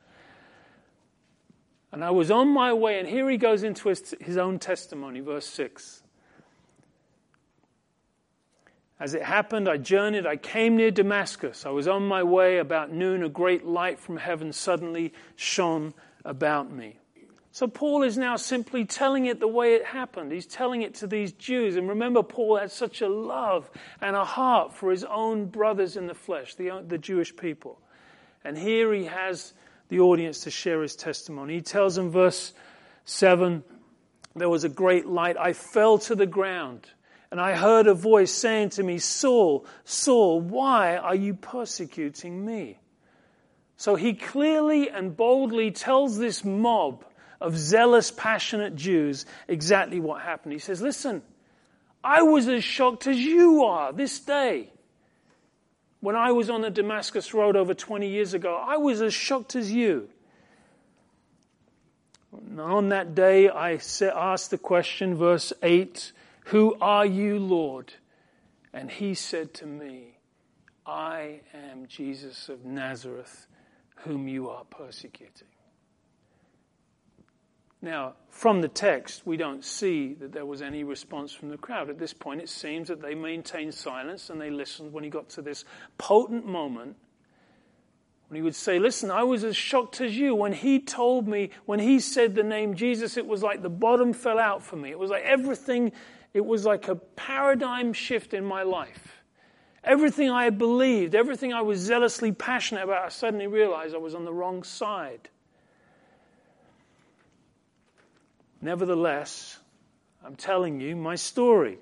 And 1.95 2.03
I 2.03 2.11
was 2.11 2.29
on 2.29 2.49
my 2.49 2.73
way, 2.73 2.99
and 2.99 3.09
here 3.09 3.31
he 3.31 3.37
goes 3.37 3.63
into 3.63 3.89
his, 3.89 4.17
his 4.21 4.37
own 4.37 4.59
testimony, 4.59 5.21
verse 5.21 5.47
6. 5.47 6.03
As 8.99 9.15
it 9.15 9.23
happened, 9.23 9.69
I 9.69 9.77
journeyed, 9.77 10.27
I 10.27 10.35
came 10.35 10.77
near 10.77 10.91
Damascus. 10.91 11.65
I 11.65 11.69
was 11.69 11.87
on 11.87 12.03
my 12.03 12.25
way. 12.25 12.59
About 12.59 12.91
noon, 12.91 13.23
a 13.23 13.29
great 13.29 13.65
light 13.65 14.01
from 14.01 14.17
heaven 14.17 14.53
suddenly 14.53 15.13
shone 15.37 15.95
about 16.25 16.69
me. 16.69 16.99
So 17.53 17.69
Paul 17.69 18.03
is 18.03 18.19
now 18.19 18.35
simply 18.35 18.85
telling 18.85 19.27
it 19.27 19.39
the 19.39 19.47
way 19.47 19.75
it 19.75 19.85
happened. 19.85 20.33
He's 20.33 20.47
telling 20.47 20.83
it 20.83 20.95
to 20.97 21.07
these 21.07 21.31
Jews. 21.31 21.77
And 21.77 21.89
remember, 21.89 22.25
Paul 22.25 22.57
had 22.57 22.73
such 22.73 23.03
a 23.03 23.09
love 23.09 23.71
and 24.01 24.17
a 24.17 24.25
heart 24.25 24.75
for 24.75 24.91
his 24.91 25.05
own 25.05 25.47
brothers 25.47 25.97
in 25.97 26.09
the 26.09 26.15
flesh, 26.15 26.57
the, 26.57 26.83
the 26.85 26.99
Jewish 26.99 27.37
people. 27.37 27.79
And 28.43 28.59
here 28.59 28.93
he 28.93 29.05
has 29.05 29.55
the 29.89 30.01
audience 30.01 30.41
to 30.41 30.51
share 30.51 30.83
his 30.83 30.97
testimony. 30.97 31.55
He 31.55 31.63
tells 31.63 31.99
in 31.99 32.11
verse 32.11 32.53
7 33.05 33.63
There 34.35 34.49
was 34.49 34.65
a 34.65 34.69
great 34.69 35.07
light. 35.07 35.37
I 35.39 35.53
fell 35.53 35.99
to 35.99 36.15
the 36.15 36.27
ground, 36.27 36.87
and 37.31 37.41
I 37.41 37.55
heard 37.55 37.87
a 37.87 37.95
voice 37.95 38.33
saying 38.33 38.71
to 38.71 38.83
me, 38.83 38.99
Saul, 38.99 39.67
Saul, 39.85 40.41
why 40.41 40.97
are 40.97 41.15
you 41.15 41.35
persecuting 41.35 42.45
me? 42.45 42.79
So 43.77 43.97
he 43.97 44.15
clearly 44.15 44.89
and 44.89 45.17
boldly 45.17 45.71
tells 45.71 46.17
this 46.17 46.45
mob 46.45 47.05
of 47.41 47.57
zealous, 47.57 48.11
passionate 48.11 48.77
Jews 48.77 49.27
exactly 49.49 50.01
what 50.01 50.23
happened. 50.23 50.53
He 50.53 50.59
says, 50.59 50.81
Listen, 50.81 51.23
I 52.03 52.23
was 52.23 52.49
as 52.49 52.63
shocked 52.63 53.07
as 53.07 53.19
you 53.19 53.65
are 53.65 53.93
this 53.93 54.21
day. 54.21 54.71
When 56.05 56.17
I 56.17 56.33
was 56.33 56.51
on 56.51 56.61
the 56.61 56.69
Damascus 56.69 57.33
Road 57.33 57.57
over 57.57 57.73
20 57.73 58.07
years 58.07 58.35
ago, 58.35 58.63
I 58.63 58.77
was 58.77 59.01
as 59.01 59.15
shocked 59.15 59.57
as 59.57 59.73
you. 59.73 60.11
On 62.59 62.91
that 62.91 63.15
day, 63.15 63.49
I 63.49 63.81
asked 64.03 64.51
the 64.51 64.59
question, 64.59 65.15
verse 65.15 65.55
8, 65.63 66.13
Who 66.49 66.77
are 66.79 67.07
you, 67.07 67.39
Lord? 67.39 67.95
And 68.71 68.91
he 68.91 69.15
said 69.15 69.55
to 69.55 69.67
me, 69.67 70.19
I 70.85 71.41
am 71.55 71.87
Jesus 71.87 72.51
of 72.51 72.67
Nazareth, 72.67 73.47
whom 74.01 74.29
you 74.29 74.51
are 74.51 74.65
persecuting. 74.65 75.49
Now, 77.85 78.15
from 78.31 78.63
the 78.63 78.69
text, 78.69 79.27
we 79.27 79.37
don't 79.37 79.63
see 79.63 80.15
that 80.15 80.33
there 80.33 80.47
was 80.47 80.63
any 80.63 80.85
response 80.85 81.33
from 81.33 81.51
the 81.51 81.59
crowd. 81.59 81.91
At 81.91 81.99
this 81.99 82.15
point, 82.15 82.41
it 82.41 82.49
seems 82.49 82.89
that 82.89 83.03
they 83.03 83.15
maintained 83.15 83.75
silence 83.75 84.31
and 84.31 84.41
they 84.41 84.49
listened 84.49 84.95
when 84.95 85.05
he 85.05 85.11
got 85.11 85.29
to 85.31 85.43
this 85.43 85.67
potent 85.99 86.47
moment 86.47 86.97
when 88.29 88.37
he 88.37 88.43
would 88.43 88.55
say, 88.55 88.79
Listen, 88.79 89.11
I 89.11 89.23
was 89.23 89.45
as 89.45 89.55
shocked 89.55 90.01
as 90.01 90.17
you. 90.17 90.35
When 90.35 90.55
he 90.55 90.81
told 90.81 91.29
me, 91.29 91.51
when 91.67 91.79
he 91.79 92.01
said 92.01 92.35
the 92.35 92.43
name 92.43 92.75
Jesus, 92.75 93.19
it 93.19 93.27
was 93.27 93.43
like 93.43 93.61
the 93.61 93.69
bottom 93.69 94.15
fell 94.15 94.39
out 94.39 94.63
for 94.63 94.77
me. 94.77 94.91
It 94.91 94.99
was 94.99 95.11
like 95.11 95.25
everything, 95.25 95.93
it 96.33 96.47
was 96.47 96.65
like 96.65 96.89
a 96.89 96.95
paradigm 96.95 97.93
shift 97.93 98.33
in 98.33 98.47
my 98.47 98.63
life. 98.63 99.23
Everything 99.85 100.31
I 100.31 100.45
had 100.45 100.57
believed, 100.57 101.15
everything 101.15 101.53
I 101.53 101.61
was 101.61 101.81
zealously 101.81 102.33
passionate 102.33 102.85
about, 102.85 103.05
I 103.05 103.11
suddenly 103.11 103.47
realized 103.47 103.95
I 103.95 103.99
was 103.99 104.15
on 104.15 104.25
the 104.25 104.33
wrong 104.33 104.63
side. 104.63 105.29
Nevertheless, 108.65 109.59
I'm 110.25 110.37
telling 110.37 110.81
you 110.81 110.97
my 110.97 111.17
story. 111.17 111.79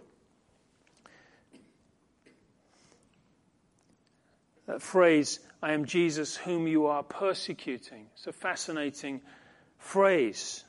That 4.66 4.82
phrase, 4.82 5.38
I 5.62 5.74
am 5.74 5.84
Jesus 5.84 6.34
whom 6.34 6.66
you 6.66 6.86
are 6.86 7.04
persecuting, 7.04 8.08
it's 8.14 8.26
a 8.26 8.32
fascinating 8.32 9.20
phrase. 9.78 10.64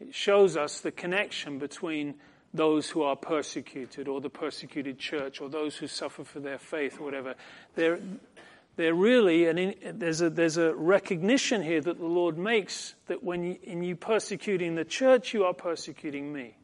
It 0.00 0.14
shows 0.14 0.54
us 0.54 0.82
the 0.82 0.92
connection 0.92 1.58
between 1.58 2.16
those 2.52 2.90
who 2.90 3.00
are 3.00 3.16
persecuted, 3.16 4.06
or 4.06 4.20
the 4.20 4.28
persecuted 4.28 4.98
church, 4.98 5.40
or 5.40 5.48
those 5.48 5.78
who 5.78 5.86
suffer 5.86 6.24
for 6.24 6.40
their 6.40 6.58
faith, 6.58 7.00
or 7.00 7.04
whatever. 7.04 7.36
They're, 7.74 7.98
they're 8.80 8.94
really, 8.94 9.46
and 9.46 10.00
there's, 10.00 10.22
a, 10.22 10.30
there's 10.30 10.56
a 10.56 10.74
recognition 10.74 11.62
here 11.62 11.82
that 11.82 11.98
the 11.98 12.06
Lord 12.06 12.38
makes 12.38 12.94
that 13.08 13.22
when 13.22 13.44
you, 13.44 13.58
in 13.62 13.82
you 13.82 13.94
persecuting 13.94 14.74
the 14.74 14.86
church, 14.86 15.34
you 15.34 15.44
are 15.44 15.52
persecuting 15.52 16.32
me. 16.32 16.56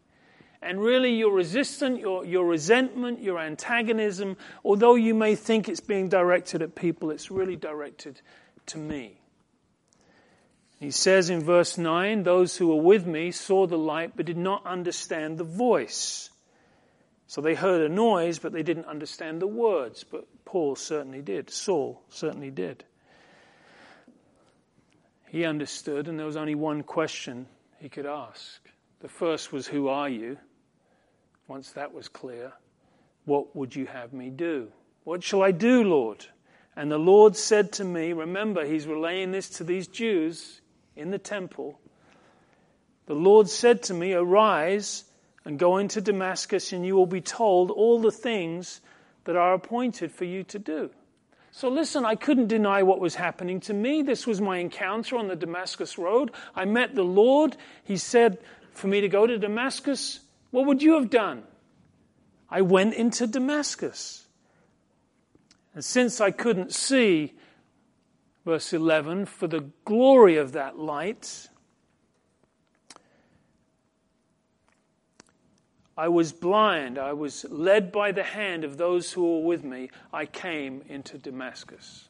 And 0.62 0.80
really, 0.80 1.14
your 1.14 1.32
resistance, 1.34 2.00
your, 2.00 2.24
your 2.24 2.46
resentment, 2.46 3.20
your 3.20 3.38
antagonism, 3.38 4.38
although 4.64 4.94
you 4.94 5.14
may 5.14 5.34
think 5.34 5.68
it's 5.68 5.80
being 5.80 6.08
directed 6.08 6.62
at 6.62 6.74
people, 6.74 7.10
it's 7.10 7.30
really 7.30 7.56
directed 7.56 8.22
to 8.66 8.78
me. 8.78 9.20
He 10.80 10.90
says 10.90 11.28
in 11.28 11.42
verse 11.42 11.76
9, 11.76 12.22
Those 12.22 12.56
who 12.56 12.68
were 12.68 12.82
with 12.82 13.06
me 13.06 13.30
saw 13.30 13.66
the 13.66 13.76
light 13.76 14.12
but 14.16 14.24
did 14.24 14.38
not 14.38 14.64
understand 14.64 15.36
the 15.36 15.44
voice. 15.44 16.30
So 17.26 17.40
they 17.40 17.54
heard 17.54 17.82
a 17.82 17.92
noise, 17.92 18.38
but 18.38 18.52
they 18.52 18.62
didn't 18.62 18.86
understand 18.86 19.42
the 19.42 19.46
words. 19.46 20.04
But 20.04 20.26
Paul 20.44 20.76
certainly 20.76 21.22
did. 21.22 21.50
Saul 21.50 22.02
certainly 22.08 22.50
did. 22.50 22.84
He 25.28 25.44
understood, 25.44 26.08
and 26.08 26.18
there 26.18 26.26
was 26.26 26.36
only 26.36 26.54
one 26.54 26.82
question 26.82 27.46
he 27.80 27.88
could 27.88 28.06
ask. 28.06 28.60
The 29.00 29.08
first 29.08 29.52
was, 29.52 29.66
Who 29.66 29.88
are 29.88 30.08
you? 30.08 30.38
Once 31.48 31.72
that 31.72 31.92
was 31.92 32.08
clear, 32.08 32.52
what 33.24 33.54
would 33.54 33.74
you 33.74 33.86
have 33.86 34.12
me 34.12 34.30
do? 34.30 34.68
What 35.04 35.22
shall 35.22 35.42
I 35.42 35.50
do, 35.50 35.84
Lord? 35.84 36.26
And 36.76 36.90
the 36.90 36.98
Lord 36.98 37.36
said 37.36 37.72
to 37.72 37.84
me, 37.84 38.12
Remember, 38.12 38.64
he's 38.64 38.86
relaying 38.86 39.32
this 39.32 39.48
to 39.50 39.64
these 39.64 39.88
Jews 39.88 40.60
in 40.94 41.10
the 41.10 41.18
temple. 41.18 41.80
The 43.06 43.14
Lord 43.14 43.48
said 43.48 43.82
to 43.84 43.94
me, 43.94 44.12
Arise 44.12 45.04
and 45.46 45.60
go 45.60 45.78
into 45.78 46.00
Damascus, 46.00 46.72
and 46.72 46.84
you 46.84 46.96
will 46.96 47.06
be 47.06 47.20
told 47.20 47.70
all 47.70 48.00
the 48.00 48.10
things 48.10 48.80
that 49.24 49.36
are 49.36 49.54
appointed 49.54 50.10
for 50.10 50.24
you 50.24 50.42
to 50.42 50.58
do. 50.58 50.90
So 51.52 51.68
listen, 51.68 52.04
I 52.04 52.16
couldn't 52.16 52.48
deny 52.48 52.82
what 52.82 53.00
was 53.00 53.14
happening 53.14 53.60
to 53.60 53.72
me. 53.72 54.02
This 54.02 54.26
was 54.26 54.40
my 54.40 54.58
encounter 54.58 55.16
on 55.16 55.28
the 55.28 55.36
Damascus 55.36 55.98
Road. 55.98 56.32
I 56.56 56.64
met 56.64 56.96
the 56.96 57.04
Lord. 57.04 57.56
He 57.84 57.96
said 57.96 58.38
for 58.72 58.88
me 58.88 59.00
to 59.00 59.08
go 59.08 59.24
to 59.24 59.38
Damascus. 59.38 60.18
What 60.50 60.66
would 60.66 60.82
you 60.82 60.94
have 60.94 61.10
done? 61.10 61.44
I 62.50 62.62
went 62.62 62.94
into 62.94 63.28
Damascus. 63.28 64.26
And 65.74 65.84
since 65.84 66.20
I 66.20 66.32
couldn't 66.32 66.74
see, 66.74 67.34
verse 68.44 68.72
11, 68.72 69.26
for 69.26 69.46
the 69.46 69.70
glory 69.84 70.38
of 70.38 70.52
that 70.52 70.76
light, 70.76 71.48
I 75.96 76.08
was 76.08 76.32
blind. 76.32 76.98
I 76.98 77.14
was 77.14 77.46
led 77.48 77.90
by 77.90 78.12
the 78.12 78.22
hand 78.22 78.64
of 78.64 78.76
those 78.76 79.12
who 79.12 79.22
were 79.22 79.46
with 79.46 79.64
me. 79.64 79.90
I 80.12 80.26
came 80.26 80.82
into 80.88 81.16
Damascus. 81.16 82.08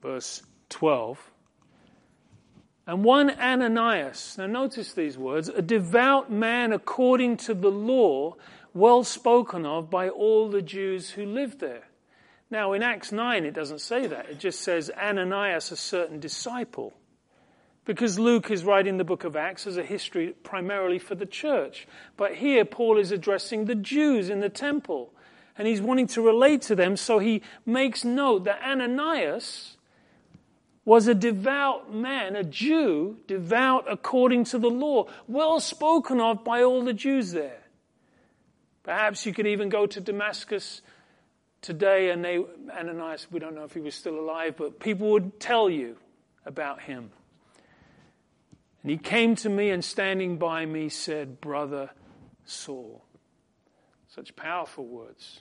Verse 0.00 0.42
12. 0.70 1.30
And 2.86 3.04
one 3.04 3.30
Ananias, 3.30 4.36
now 4.38 4.46
notice 4.46 4.92
these 4.92 5.16
words, 5.16 5.48
a 5.48 5.62
devout 5.62 6.32
man 6.32 6.72
according 6.72 7.36
to 7.38 7.54
the 7.54 7.70
law, 7.70 8.34
well 8.74 9.04
spoken 9.04 9.64
of 9.64 9.88
by 9.88 10.08
all 10.08 10.48
the 10.48 10.62
Jews 10.62 11.10
who 11.10 11.24
lived 11.24 11.60
there. 11.60 11.84
Now 12.50 12.72
in 12.72 12.82
Acts 12.82 13.12
9 13.12 13.44
it 13.44 13.54
doesn't 13.54 13.80
say 13.80 14.06
that. 14.08 14.30
It 14.30 14.38
just 14.40 14.60
says 14.60 14.90
Ananias, 14.90 15.70
a 15.70 15.76
certain 15.76 16.18
disciple. 16.18 16.94
Because 17.84 18.18
Luke 18.18 18.50
is 18.50 18.64
writing 18.64 18.96
the 18.96 19.04
book 19.04 19.24
of 19.24 19.34
Acts 19.34 19.66
as 19.66 19.76
a 19.76 19.82
history 19.82 20.34
primarily 20.44 20.98
for 20.98 21.14
the 21.14 21.26
church. 21.26 21.88
But 22.16 22.36
here 22.36 22.64
Paul 22.64 22.98
is 22.98 23.10
addressing 23.10 23.64
the 23.64 23.74
Jews 23.74 24.30
in 24.30 24.40
the 24.40 24.48
temple. 24.48 25.12
And 25.58 25.66
he's 25.66 25.82
wanting 25.82 26.06
to 26.08 26.22
relate 26.22 26.62
to 26.62 26.74
them, 26.74 26.96
so 26.96 27.18
he 27.18 27.42
makes 27.66 28.04
note 28.04 28.44
that 28.44 28.62
Ananias 28.62 29.76
was 30.84 31.06
a 31.06 31.14
devout 31.14 31.92
man, 31.92 32.36
a 32.36 32.42
Jew, 32.42 33.18
devout 33.26 33.84
according 33.90 34.44
to 34.46 34.58
the 34.58 34.70
law, 34.70 35.06
well 35.28 35.60
spoken 35.60 36.20
of 36.20 36.42
by 36.42 36.62
all 36.62 36.84
the 36.84 36.94
Jews 36.94 37.32
there. 37.32 37.60
Perhaps 38.82 39.26
you 39.26 39.32
could 39.32 39.46
even 39.46 39.68
go 39.68 39.86
to 39.86 40.00
Damascus 40.00 40.82
today 41.60 42.10
and 42.10 42.24
they, 42.24 42.38
Ananias, 42.76 43.28
we 43.30 43.38
don't 43.38 43.54
know 43.54 43.64
if 43.64 43.74
he 43.74 43.80
was 43.80 43.94
still 43.94 44.18
alive, 44.18 44.56
but 44.56 44.80
people 44.80 45.10
would 45.12 45.38
tell 45.38 45.70
you 45.70 45.96
about 46.44 46.80
him. 46.80 47.10
And 48.82 48.90
he 48.90 48.98
came 48.98 49.36
to 49.36 49.48
me 49.48 49.70
and 49.70 49.84
standing 49.84 50.38
by 50.38 50.66
me 50.66 50.88
said, 50.88 51.40
Brother 51.40 51.90
Saul. 52.44 53.04
Such 54.08 54.34
powerful 54.34 54.84
words. 54.84 55.40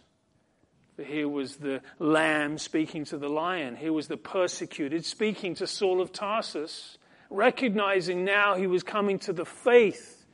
For 0.95 1.03
here 1.03 1.27
was 1.27 1.57
the 1.57 1.81
lamb 1.99 2.57
speaking 2.57 3.05
to 3.05 3.17
the 3.17 3.29
lion. 3.29 3.75
Here 3.75 3.93
was 3.93 4.07
the 4.07 4.17
persecuted 4.17 5.05
speaking 5.05 5.55
to 5.55 5.67
Saul 5.67 6.01
of 6.01 6.11
Tarsus, 6.11 6.97
recognizing 7.29 8.23
now 8.23 8.55
he 8.55 8.67
was 8.67 8.83
coming 8.83 9.17
to 9.19 9.33
the 9.33 9.45
faith 9.45 10.25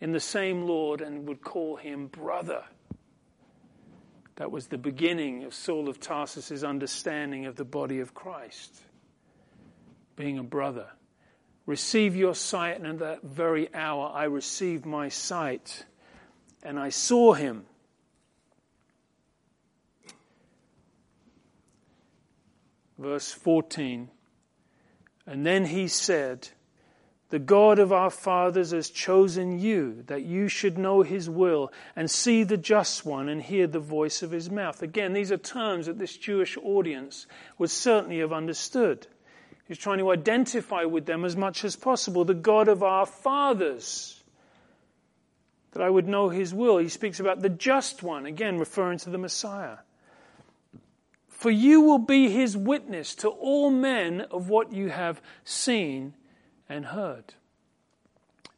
in 0.00 0.12
the 0.12 0.20
same 0.20 0.62
Lord 0.62 1.00
and 1.00 1.28
would 1.28 1.42
call 1.42 1.76
him 1.76 2.06
brother. 2.06 2.64
That 4.36 4.50
was 4.50 4.66
the 4.66 4.78
beginning 4.78 5.44
of 5.44 5.54
Saul 5.54 5.88
of 5.88 5.98
Tarsus' 5.98 6.62
understanding 6.62 7.46
of 7.46 7.56
the 7.56 7.64
body 7.64 8.00
of 8.00 8.14
Christ, 8.14 8.82
being 10.14 10.38
a 10.38 10.42
brother. 10.42 10.88
Receive 11.66 12.14
your 12.14 12.34
sight, 12.34 12.76
and 12.76 12.86
at 12.86 12.98
that 13.00 13.22
very 13.24 13.72
hour 13.74 14.10
I 14.14 14.24
received 14.24 14.86
my 14.86 15.08
sight, 15.08 15.84
and 16.62 16.78
I 16.78 16.90
saw 16.90 17.32
him. 17.32 17.66
Verse 22.98 23.32
14. 23.32 24.08
And 25.26 25.44
then 25.44 25.66
he 25.66 25.88
said, 25.88 26.48
The 27.30 27.40
God 27.40 27.80
of 27.80 27.92
our 27.92 28.10
fathers 28.10 28.70
has 28.70 28.88
chosen 28.88 29.58
you, 29.58 30.04
that 30.06 30.22
you 30.22 30.46
should 30.46 30.78
know 30.78 31.02
his 31.02 31.28
will, 31.28 31.72
and 31.96 32.08
see 32.08 32.44
the 32.44 32.56
just 32.56 33.04
one, 33.04 33.28
and 33.28 33.42
hear 33.42 33.66
the 33.66 33.80
voice 33.80 34.22
of 34.22 34.30
his 34.30 34.48
mouth. 34.48 34.82
Again, 34.82 35.14
these 35.14 35.32
are 35.32 35.36
terms 35.36 35.86
that 35.86 35.98
this 35.98 36.16
Jewish 36.16 36.56
audience 36.58 37.26
would 37.58 37.70
certainly 37.70 38.20
have 38.20 38.32
understood. 38.32 39.08
He's 39.68 39.78
trying 39.78 39.98
to 39.98 40.10
identify 40.10 40.84
with 40.84 41.06
them 41.06 41.24
as 41.24 41.36
much 41.36 41.64
as 41.64 41.74
possible 41.74 42.24
the 42.24 42.34
God 42.34 42.68
of 42.68 42.82
our 42.82 43.06
fathers, 43.06 44.22
that 45.72 45.82
I 45.82 45.90
would 45.90 46.06
know 46.06 46.28
his 46.28 46.54
will. 46.54 46.78
He 46.78 46.88
speaks 46.88 47.18
about 47.18 47.42
the 47.42 47.48
just 47.48 48.02
one, 48.02 48.26
again 48.26 48.58
referring 48.58 48.98
to 48.98 49.10
the 49.10 49.18
Messiah. 49.18 49.78
For 51.28 51.50
you 51.50 51.82
will 51.82 51.98
be 51.98 52.30
his 52.30 52.56
witness 52.56 53.14
to 53.16 53.28
all 53.28 53.70
men 53.70 54.22
of 54.30 54.48
what 54.48 54.72
you 54.72 54.88
have 54.88 55.20
seen 55.44 56.14
and 56.68 56.86
heard. 56.86 57.34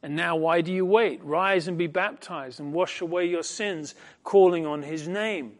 And 0.01 0.15
now, 0.15 0.37
why 0.37 0.61
do 0.61 0.71
you 0.71 0.85
wait? 0.85 1.21
Rise 1.23 1.67
and 1.67 1.77
be 1.77 1.87
baptized 1.87 2.59
and 2.59 2.71
wash 2.71 3.01
away 3.01 3.25
your 3.25 3.43
sins, 3.43 3.95
calling 4.23 4.65
on 4.65 4.81
his 4.81 5.07
name. 5.07 5.53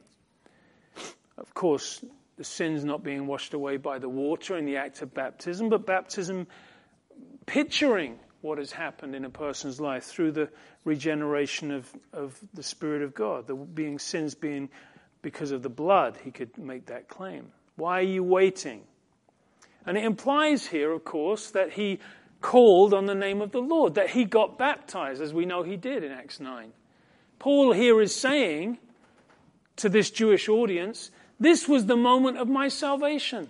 Of 1.38 1.53
course, 1.53 2.03
the 2.39 2.45
sins 2.45 2.86
not 2.86 3.04
being 3.04 3.28
washed 3.28 3.54
away 3.54 3.75
by 3.75 3.99
the 3.99 4.08
water 4.08 4.58
in 4.58 4.63
the 4.63 4.78
act 4.78 5.02
of 5.02 5.13
baptism, 5.13 5.67
but 5.67 5.86
baptism 5.86 6.47
picturing 7.45 8.17
what 8.39 8.58
has 8.58 8.71
happened 8.71 9.13
in 9.13 9.25
a 9.25 9.30
person's 9.30 9.82
life 9.82 10.06
through 10.06 10.32
the 10.32 10.49
regeneration 10.86 11.69
of, 11.69 11.91
of 12.13 12.39
the 12.54 12.63
Spirit 12.63 13.02
of 13.02 13.13
God, 13.13 13.45
the 13.45 13.56
being 13.56 13.99
sins 13.99 14.36
being 14.36 14.69
because 15.21 15.52
of 15.52 15.63
the 15.63 15.69
blood, 15.69 16.17
he 16.23 16.32
could 16.32 16.58
make 16.58 16.86
that 16.86 17.10
claim. 17.10 17.52
Why 17.75 17.99
are 17.99 18.04
you 18.04 18.23
waiting? 18.23 18.84
And 19.86 19.97
it 19.97 20.06
implies 20.06 20.65
here, 20.65 20.93
of 20.93 21.04
course, 21.04 21.52
that 21.52 21.73
he 21.73 21.99
called 22.39 22.93
on 22.93 23.06
the 23.06 23.15
name 23.15 23.41
of 23.41 23.52
the 23.52 23.62
Lord, 23.62 23.95
that 23.95 24.12
he 24.12 24.23
got 24.23 24.58
baptized, 24.58 25.21
as 25.21 25.34
we 25.34 25.45
know 25.45 25.63
he 25.63 25.75
did 25.75 26.06
in 26.06 26.13
Acts 26.13 26.39
9. 26.39 26.71
Paul 27.38 27.73
here 27.73 27.99
is 27.99 28.15
saying 28.15 28.78
to 29.75 29.89
this 29.89 30.10
Jewish 30.10 30.47
audience, 30.47 31.12
this 31.39 31.67
was 31.67 31.86
the 31.86 31.97
moment 31.97 32.38
of 32.38 32.47
my 32.47 32.67
salvation. 32.67 33.49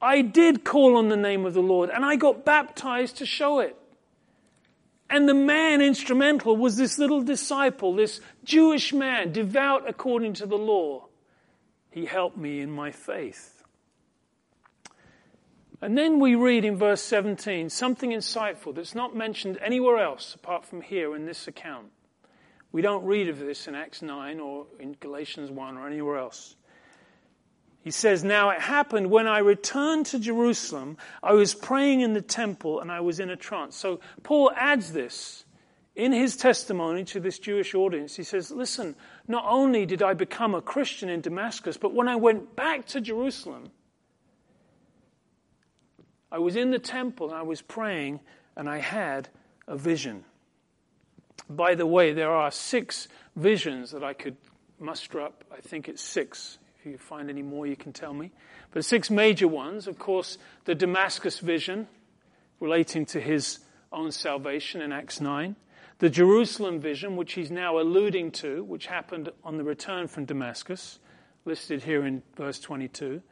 I 0.00 0.22
did 0.22 0.64
call 0.64 0.96
on 0.96 1.08
the 1.08 1.16
name 1.16 1.44
of 1.44 1.54
the 1.54 1.62
Lord 1.62 1.90
and 1.90 2.04
I 2.04 2.16
got 2.16 2.44
baptized 2.44 3.16
to 3.18 3.26
show 3.26 3.60
it. 3.60 3.76
And 5.10 5.28
the 5.28 5.34
man 5.34 5.80
instrumental 5.80 6.56
was 6.56 6.76
this 6.76 6.98
little 6.98 7.22
disciple, 7.22 7.94
this 7.94 8.20
Jewish 8.44 8.92
man, 8.92 9.32
devout 9.32 9.88
according 9.88 10.34
to 10.34 10.46
the 10.46 10.58
law. 10.58 11.06
He 11.90 12.04
helped 12.04 12.36
me 12.36 12.60
in 12.60 12.70
my 12.70 12.90
faith. 12.90 13.64
And 15.80 15.96
then 15.96 16.20
we 16.20 16.34
read 16.34 16.64
in 16.64 16.76
verse 16.76 17.00
17 17.02 17.70
something 17.70 18.10
insightful 18.10 18.74
that's 18.74 18.94
not 18.94 19.16
mentioned 19.16 19.58
anywhere 19.62 19.98
else 19.98 20.34
apart 20.34 20.64
from 20.64 20.82
here 20.82 21.14
in 21.14 21.24
this 21.24 21.48
account. 21.48 21.86
We 22.72 22.82
don't 22.82 23.04
read 23.04 23.28
of 23.28 23.38
this 23.38 23.66
in 23.66 23.74
Acts 23.74 24.02
9 24.02 24.40
or 24.40 24.66
in 24.78 24.96
Galatians 25.00 25.50
1 25.50 25.76
or 25.76 25.86
anywhere 25.86 26.18
else. 26.18 26.56
He 27.80 27.90
says, 27.90 28.22
Now 28.22 28.50
it 28.50 28.60
happened 28.60 29.10
when 29.10 29.26
I 29.26 29.38
returned 29.38 30.06
to 30.06 30.18
Jerusalem, 30.18 30.98
I 31.22 31.32
was 31.32 31.54
praying 31.54 32.02
in 32.02 32.12
the 32.12 32.20
temple 32.20 32.80
and 32.80 32.92
I 32.92 33.00
was 33.00 33.20
in 33.20 33.30
a 33.30 33.36
trance. 33.36 33.76
So 33.76 34.00
Paul 34.22 34.52
adds 34.54 34.92
this 34.92 35.44
in 35.96 36.12
his 36.12 36.36
testimony 36.36 37.04
to 37.04 37.20
this 37.20 37.38
Jewish 37.38 37.74
audience. 37.74 38.16
He 38.16 38.22
says, 38.22 38.50
Listen, 38.50 38.94
not 39.26 39.44
only 39.48 39.86
did 39.86 40.02
I 40.02 40.12
become 40.12 40.54
a 40.54 40.60
Christian 40.60 41.08
in 41.08 41.22
Damascus, 41.22 41.78
but 41.78 41.94
when 41.94 42.08
I 42.08 42.16
went 42.16 42.54
back 42.54 42.86
to 42.88 43.00
Jerusalem, 43.00 43.70
I 46.30 46.38
was 46.38 46.56
in 46.56 46.70
the 46.70 46.78
temple 46.78 47.28
and 47.28 47.36
I 47.36 47.42
was 47.42 47.62
praying 47.62 48.20
and 48.54 48.68
I 48.68 48.78
had 48.78 49.28
a 49.66 49.76
vision. 49.76 50.24
By 51.48 51.74
the 51.74 51.86
way, 51.86 52.12
there 52.12 52.32
are 52.32 52.50
six 52.50 53.08
visions 53.36 53.90
that 53.92 54.04
I 54.04 54.12
could 54.12 54.36
muster 54.78 55.20
up. 55.20 55.44
I 55.52 55.60
think 55.60 55.88
it's 55.88 56.02
six 56.02 56.58
if 56.78 56.86
you 56.86 56.96
find 56.96 57.28
any 57.28 57.42
more, 57.42 57.66
you 57.66 57.76
can 57.76 57.92
tell 57.92 58.14
me. 58.14 58.30
But 58.70 58.84
six 58.84 59.10
major 59.10 59.48
ones, 59.48 59.88
of 59.88 59.98
course, 59.98 60.38
the 60.64 60.74
Damascus 60.74 61.40
vision 61.40 61.88
relating 62.60 63.04
to 63.06 63.20
his 63.20 63.58
own 63.92 64.12
salvation 64.12 64.80
in 64.80 64.92
Acts 64.92 65.20
9. 65.20 65.56
The 65.98 66.10
Jerusalem 66.10 66.78
vision, 66.78 67.16
which 67.16 67.32
he's 67.32 67.50
now 67.50 67.80
alluding 67.80 68.30
to, 68.32 68.62
which 68.62 68.86
happened 68.86 69.30
on 69.42 69.56
the 69.56 69.64
return 69.64 70.06
from 70.06 70.26
Damascus, 70.26 71.00
listed 71.44 71.82
here 71.82 72.06
in 72.06 72.22
verse 72.36 72.60
22. 72.60 73.22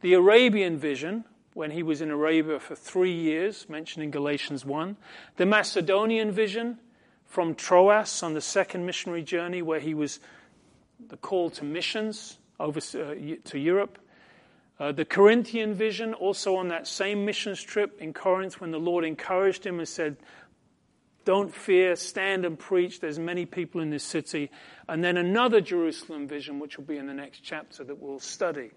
The 0.00 0.14
Arabian 0.14 0.76
vision, 0.76 1.24
when 1.54 1.70
he 1.70 1.84
was 1.84 2.00
in 2.00 2.10
Arabia 2.10 2.58
for 2.58 2.74
three 2.74 3.14
years, 3.14 3.68
mentioned 3.68 4.02
in 4.02 4.10
Galatians 4.10 4.64
1. 4.64 4.96
The 5.36 5.46
Macedonian 5.46 6.32
vision 6.32 6.78
from 7.36 7.54
Troas 7.54 8.22
on 8.22 8.32
the 8.32 8.40
second 8.40 8.86
missionary 8.86 9.22
journey, 9.22 9.60
where 9.60 9.78
he 9.78 9.92
was 9.92 10.20
the 11.10 11.18
call 11.18 11.50
to 11.50 11.66
missions, 11.66 12.38
over 12.58 12.78
uh, 12.78 13.14
to 13.44 13.58
Europe. 13.58 13.98
Uh, 14.80 14.90
the 14.90 15.04
Corinthian 15.04 15.74
vision, 15.74 16.14
also 16.14 16.56
on 16.56 16.68
that 16.68 16.88
same 16.88 17.26
missions 17.26 17.62
trip 17.62 18.00
in 18.00 18.14
Corinth, 18.14 18.58
when 18.58 18.70
the 18.70 18.78
Lord 18.78 19.04
encouraged 19.04 19.66
him 19.66 19.80
and 19.80 19.86
said, 19.86 20.16
Don't 21.26 21.54
fear, 21.54 21.94
stand 21.94 22.46
and 22.46 22.58
preach. 22.58 23.00
There's 23.00 23.18
many 23.18 23.44
people 23.44 23.82
in 23.82 23.90
this 23.90 24.02
city. 24.02 24.50
And 24.88 25.04
then 25.04 25.18
another 25.18 25.60
Jerusalem 25.60 26.26
vision, 26.26 26.58
which 26.58 26.78
will 26.78 26.86
be 26.86 26.96
in 26.96 27.06
the 27.06 27.12
next 27.12 27.40
chapter 27.40 27.84
that 27.84 28.00
we'll 28.00 28.18
study. 28.18 28.70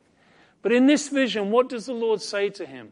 But 0.61 0.73
in 0.73 0.85
this 0.85 1.07
vision, 1.07 1.49
what 1.49 1.69
does 1.69 1.85
the 1.85 1.93
Lord 1.93 2.21
say 2.21 2.49
to 2.49 2.65
him? 2.65 2.91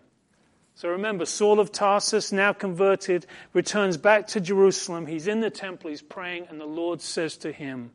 So 0.78 0.90
remember, 0.90 1.26
Saul 1.26 1.60
of 1.60 1.72
Tarsus, 1.72 2.32
now 2.32 2.54
converted, 2.54 3.26
returns 3.52 3.98
back 3.98 4.28
to 4.28 4.40
Jerusalem. 4.40 5.08
He's 5.08 5.28
in 5.28 5.40
the 5.40 5.50
temple, 5.50 5.90
he's 5.90 6.04
praying, 6.04 6.46
and 6.52 6.62
the 6.62 6.68
Lord 6.68 7.02
says 7.02 7.36
to 7.38 7.52
him, 7.52 7.90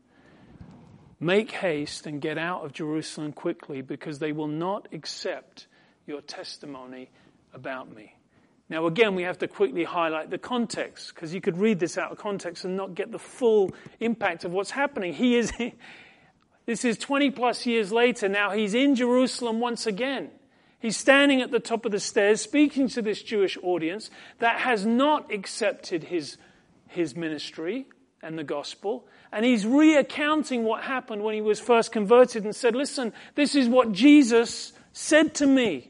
Make 1.21 1.53
haste 1.53 2.09
and 2.09 2.21
get 2.21 2.39
out 2.39 2.65
of 2.65 2.73
Jerusalem 2.73 3.35
quickly 3.35 3.83
because 3.83 4.19
they 4.19 4.33
will 4.33 4.49
not 4.49 4.89
accept 4.93 5.69
your 6.09 6.21
testimony 6.23 7.09
about 7.55 7.95
me. 7.95 8.17
Now, 8.69 8.87
again, 8.87 9.15
we 9.15 9.23
have 9.23 9.39
to 9.39 9.47
quickly 9.47 9.85
highlight 9.85 10.31
the 10.31 10.39
context 10.39 11.15
because 11.15 11.33
you 11.33 11.41
could 11.41 11.59
read 11.59 11.79
this 11.79 11.97
out 11.97 12.11
of 12.11 12.19
context 12.19 12.65
and 12.65 12.77
not 12.77 12.97
get 12.97 13.13
the 13.13 13.19
full 13.21 13.71
impact 14.01 14.45
of 14.45 14.51
what's 14.51 14.73
happening. 14.73 15.13
He 15.13 15.37
is, 15.37 15.53
this 16.67 16.85
is 16.85 16.99
20 16.99 17.31
plus 17.31 17.65
years 17.65 17.93
later. 17.93 18.29
Now 18.29 18.51
he's 18.51 18.75
in 18.75 18.97
Jerusalem 18.97 19.61
once 19.61 19.87
again. 19.87 20.33
He's 20.83 20.97
standing 20.97 21.41
at 21.41 21.53
the 21.53 21.61
top 21.61 21.87
of 21.87 21.93
the 21.93 22.01
stairs 22.01 22.41
speaking 22.41 22.89
to 22.89 23.03
this 23.03 23.23
Jewish 23.23 23.57
audience 23.63 24.11
that 24.41 24.59
has 24.59 24.85
not 24.85 25.33
accepted 25.33 26.03
his, 26.03 26.39
his 26.89 27.15
ministry 27.15 27.87
and 28.21 28.37
the 28.37 28.43
gospel. 28.43 29.07
And 29.31 29.45
he's 29.45 29.65
reaccounting 29.65 30.63
what 30.63 30.83
happened 30.83 31.23
when 31.23 31.37
he 31.37 31.41
was 31.41 31.61
first 31.61 31.93
converted 31.93 32.43
and 32.43 32.55
said, 32.55 32.75
Listen, 32.75 33.13
this 33.37 33.55
is 33.55 33.69
what 33.69 33.93
Jesus 33.93 34.73
said 34.93 35.37
to 35.37 35.47
me. 35.47 35.89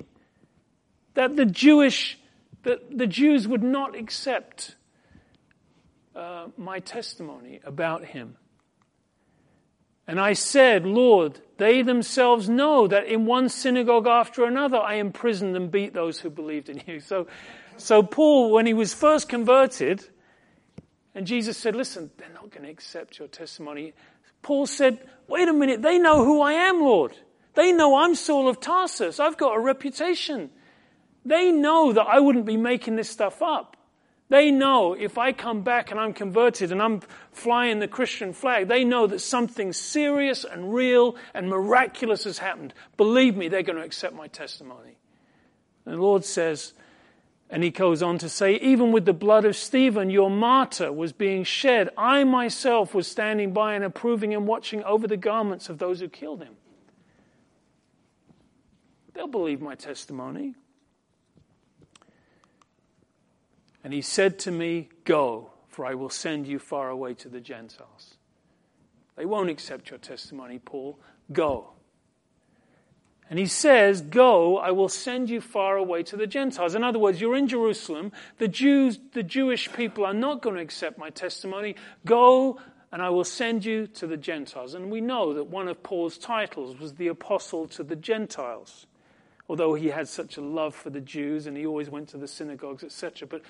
That 1.15 1.37
the 1.37 1.47
Jewish, 1.47 2.19
that 2.65 2.99
the 2.99 3.07
Jews 3.07 3.49
would 3.49 3.63
not 3.63 3.97
accept 3.97 4.75
uh, 6.15 6.49
my 6.59 6.81
testimony 6.81 7.61
about 7.65 8.05
him. 8.05 8.37
And 10.07 10.21
I 10.21 10.35
said, 10.35 10.85
Lord, 10.85 11.41
they 11.63 11.83
themselves 11.83 12.49
know 12.49 12.89
that 12.89 13.07
in 13.07 13.25
one 13.25 13.49
synagogue 13.49 14.09
after 14.09 14.45
another 14.45 14.79
I 14.79 14.95
imprisoned 14.95 15.57
and 15.57 15.71
beat 15.71 15.95
those 15.95 16.19
who 16.19 16.29
believed 16.29 16.69
in 16.69 16.83
you. 16.89 16.99
So, 16.99 17.29
so 17.77 18.03
Paul, 18.03 18.51
when 18.51 18.67
he 18.67 18.75
was 18.75 18.93
first 18.93 19.29
converted, 19.29 20.05
and 21.15 21.25
Jesus 21.25 21.57
said, 21.57 21.77
Listen, 21.77 22.11
they're 22.17 22.29
not 22.35 22.51
going 22.51 22.65
to 22.65 22.69
accept 22.71 23.21
your 23.21 23.29
testimony. 23.29 23.93
Paul 24.43 24.67
said, 24.67 25.09
Wait 25.29 25.49
a 25.49 25.53
minute, 25.53 25.83
they 25.83 26.01
know 26.01 26.25
who 26.25 26.43
I 26.43 26.55
am, 26.55 26.81
Lord. 26.81 27.17
They 27.55 27.71
know 27.71 27.97
I'm 27.97 28.17
Saul 28.17 28.49
of 28.49 28.59
Tarsus. 28.59 29.21
I've 29.21 29.37
got 29.37 29.57
a 29.57 29.61
reputation. 29.61 30.51
They 31.25 31.53
know 31.53 31.93
that 31.93 32.09
I 32.09 32.19
wouldn't 32.19 32.45
be 32.45 32.57
making 32.57 32.97
this 32.97 33.09
stuff 33.09 33.41
up. 33.41 33.77
They 34.29 34.51
know 34.51 34.95
if 34.95 35.19
I 35.19 35.33
come 35.33 35.63
back 35.63 35.91
and 35.91 36.01
I'm 36.01 36.15
converted 36.15 36.73
and 36.73 36.81
I'm 36.81 37.03
flying 37.33 37.81
the 37.81 37.89
Christian 37.89 38.33
flag, 38.33 38.69
they 38.69 38.83
know 38.83 39.07
that 39.07 39.19
something 39.19 39.73
serious 39.73 40.45
and 40.45 40.73
real 40.73 41.17
and 41.35 41.51
miraculous 41.51 42.25
has 42.25 42.39
happened. 42.39 42.73
Believe 42.97 43.37
me, 43.37 43.49
they're 43.49 43.63
going 43.63 43.79
to 43.79 43.85
accept 43.85 44.15
my 44.15 44.29
testimony. 44.29 44.97
And 45.85 45.95
the 45.97 46.01
Lord 46.01 46.25
says, 46.25 46.73
and 47.51 47.63
he 47.63 47.69
goes 47.69 48.03
on 48.03 48.17
to 48.19 48.31
say, 48.31 48.55
even 48.57 48.93
with 48.93 49.05
the 49.05 49.13
blood 49.13 49.45
of 49.45 49.55
Stephen, 49.55 50.09
your 50.09 50.31
martyr 50.31 50.91
was 50.91 51.13
being 51.13 51.45
shed. 51.45 51.91
I 51.99 52.25
myself 52.25 52.95
was 52.95 53.07
standing 53.07 53.53
by 53.53 53.75
and 53.75 53.85
approving 53.85 54.33
and 54.33 54.47
watching 54.47 54.83
over 54.85 55.07
the 55.07 55.19
garments 55.19 55.69
of 55.69 55.77
those 55.77 56.01
who 56.01 56.09
killed 56.09 56.43
him. 56.43 56.57
They'll 59.13 59.27
believe 59.27 59.61
my 59.61 59.75
testimony. 59.75 60.55
And 63.85 63.93
he 63.93 64.03
said 64.03 64.39
to 64.41 64.51
me, 64.51 64.89
Go, 65.05 65.51
for 65.69 65.87
I 65.87 65.95
will 65.95 66.11
send 66.11 66.47
you 66.47 66.59
far 66.59 66.91
away 66.91 67.15
to 67.15 67.29
the 67.29 67.41
Gentiles. 67.41 68.15
They 69.17 69.25
won't 69.25 69.51
accept 69.51 69.91
your 69.91 69.99
testimony, 69.99 70.59
Paul. 70.59 70.99
Go. 71.33 71.71
And 73.29 73.39
he 73.39 73.47
says, 73.47 74.03
Go, 74.03 74.59
I 74.59 74.71
will 74.73 74.89
send 74.89 75.31
you 75.31 75.41
far 75.41 75.77
away 75.77 76.03
to 76.05 76.17
the 76.17 76.27
Gentiles. 76.27 76.75
In 76.75 76.85
other 76.85 76.99
words, 76.99 77.21
you're 77.21 77.37
in 77.37 77.49
Jerusalem. 77.49 78.13
The 78.39 78.49
Jews, 78.49 78.99
the 79.13 79.23
Jewish 79.23 79.73
people 79.73 80.05
are 80.05 80.15
not 80.15 80.43
going 80.43 80.57
to 80.57 80.63
accept 80.63 80.99
my 80.99 81.11
testimony. 81.11 81.77
Go, 82.05 82.61
and 82.93 83.01
I 83.01 83.09
will 83.09 83.25
send 83.25 83.65
you 83.65 83.87
to 83.87 84.07
the 84.07 84.19
Gentiles. 84.19 84.75
And 84.75 84.91
we 84.91 85.01
know 85.01 85.33
that 85.33 85.45
one 85.45 85.67
of 85.69 85.83
Paul's 85.83 86.19
titles 86.19 86.79
was 86.79 86.95
the 86.95 87.09
apostle 87.09 87.67
to 87.69 87.83
the 87.83 87.97
Gentiles. 87.97 88.87
Although 89.49 89.75
he 89.75 89.89
had 89.89 90.09
such 90.09 90.37
a 90.37 90.41
love 90.41 90.75
for 90.75 90.91
the 90.91 91.01
Jews 91.01 91.47
and 91.47 91.57
he 91.57 91.67
always 91.67 91.91
went 91.91 92.09
to 92.11 92.17
the 92.17 92.29
synagogues, 92.29 92.85
etc. 92.85 93.29
But 93.29 93.43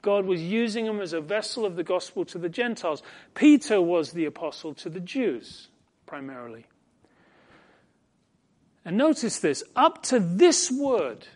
God 0.00 0.24
was 0.24 0.40
using 0.40 0.86
him 0.86 1.00
as 1.00 1.12
a 1.12 1.20
vessel 1.20 1.66
of 1.66 1.76
the 1.76 1.82
gospel 1.82 2.24
to 2.26 2.38
the 2.38 2.48
Gentiles. 2.48 3.02
Peter 3.34 3.80
was 3.80 4.12
the 4.12 4.24
apostle 4.24 4.72
to 4.74 4.88
the 4.88 5.00
Jews, 5.00 5.68
primarily. 6.06 6.66
And 8.84 8.96
notice 8.96 9.38
this 9.38 9.62
up 9.76 10.02
to 10.04 10.18
this 10.18 10.70
word, 10.70 11.26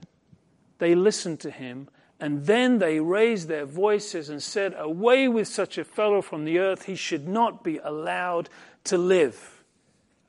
they 0.78 0.94
listened 0.94 1.40
to 1.40 1.50
him, 1.50 1.88
and 2.18 2.46
then 2.46 2.78
they 2.78 2.98
raised 2.98 3.48
their 3.48 3.66
voices 3.66 4.30
and 4.30 4.42
said, 4.42 4.74
Away 4.76 5.28
with 5.28 5.48
such 5.48 5.76
a 5.76 5.84
fellow 5.84 6.22
from 6.22 6.44
the 6.44 6.58
earth, 6.58 6.86
he 6.86 6.94
should 6.94 7.28
not 7.28 7.62
be 7.62 7.78
allowed 7.78 8.48
to 8.84 8.96
live. 8.96 9.62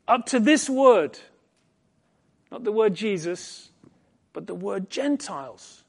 Up 0.08 0.26
to 0.28 0.40
this 0.40 0.70
word, 0.70 1.20
not 2.52 2.64
the 2.64 2.72
word 2.72 2.94
Jesus, 2.94 3.70
but 4.34 4.48
the 4.48 4.56
word 4.56 4.90
Gentiles, 4.90 5.84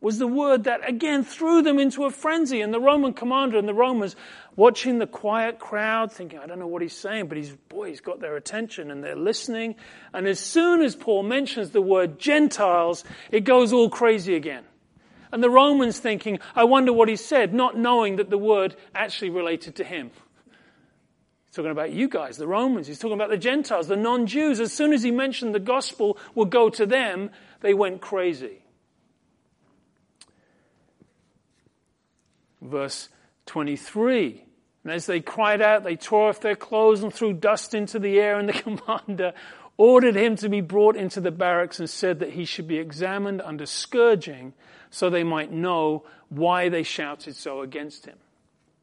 was 0.00 0.18
the 0.18 0.28
word 0.28 0.64
that 0.64 0.88
again 0.88 1.24
threw 1.24 1.62
them 1.62 1.78
into 1.78 2.04
a 2.04 2.10
frenzy. 2.10 2.60
And 2.60 2.72
the 2.72 2.80
Roman 2.80 3.12
commander 3.12 3.58
and 3.58 3.68
the 3.68 3.74
Romans 3.74 4.14
watching 4.54 4.98
the 4.98 5.06
quiet 5.06 5.58
crowd, 5.58 6.12
thinking, 6.12 6.38
I 6.38 6.46
don't 6.46 6.58
know 6.58 6.68
what 6.68 6.82
he's 6.82 6.96
saying, 6.96 7.26
but 7.26 7.36
he's, 7.36 7.50
boy, 7.68 7.88
he's 7.88 8.00
got 8.00 8.20
their 8.20 8.36
attention 8.36 8.90
and 8.90 9.02
they're 9.02 9.16
listening. 9.16 9.74
And 10.14 10.26
as 10.26 10.38
soon 10.38 10.82
as 10.82 10.94
Paul 10.94 11.24
mentions 11.24 11.70
the 11.70 11.82
word 11.82 12.18
Gentiles, 12.18 13.04
it 13.30 13.42
goes 13.42 13.72
all 13.72 13.90
crazy 13.90 14.36
again. 14.36 14.64
And 15.32 15.42
the 15.42 15.50
Romans 15.50 15.98
thinking, 15.98 16.38
I 16.54 16.64
wonder 16.64 16.92
what 16.92 17.08
he 17.08 17.16
said, 17.16 17.52
not 17.52 17.76
knowing 17.76 18.16
that 18.16 18.30
the 18.30 18.38
word 18.38 18.76
actually 18.94 19.30
related 19.30 19.74
to 19.76 19.84
him. 19.84 20.10
Talking 21.58 21.72
about 21.72 21.90
you 21.90 22.06
guys, 22.06 22.36
the 22.36 22.46
Romans. 22.46 22.86
He's 22.86 23.00
talking 23.00 23.16
about 23.16 23.30
the 23.30 23.36
Gentiles, 23.36 23.88
the 23.88 23.96
non 23.96 24.28
Jews. 24.28 24.60
As 24.60 24.72
soon 24.72 24.92
as 24.92 25.02
he 25.02 25.10
mentioned 25.10 25.56
the 25.56 25.58
gospel 25.58 26.16
would 26.36 26.50
go 26.50 26.70
to 26.70 26.86
them, 26.86 27.30
they 27.62 27.74
went 27.74 28.00
crazy. 28.00 28.62
Verse 32.62 33.08
23. 33.46 34.44
And 34.84 34.92
as 34.92 35.06
they 35.06 35.18
cried 35.18 35.60
out, 35.60 35.82
they 35.82 35.96
tore 35.96 36.28
off 36.28 36.40
their 36.40 36.54
clothes 36.54 37.02
and 37.02 37.12
threw 37.12 37.32
dust 37.32 37.74
into 37.74 37.98
the 37.98 38.20
air, 38.20 38.38
and 38.38 38.48
the 38.48 38.52
commander 38.86 39.32
ordered 39.76 40.14
him 40.14 40.36
to 40.36 40.48
be 40.48 40.60
brought 40.60 40.94
into 40.94 41.20
the 41.20 41.32
barracks 41.32 41.80
and 41.80 41.90
said 41.90 42.20
that 42.20 42.30
he 42.30 42.44
should 42.44 42.68
be 42.68 42.78
examined 42.78 43.42
under 43.42 43.66
scourging 43.66 44.52
so 44.90 45.10
they 45.10 45.24
might 45.24 45.50
know 45.50 46.04
why 46.28 46.68
they 46.68 46.84
shouted 46.84 47.34
so 47.34 47.62
against 47.62 48.06
him. 48.06 48.18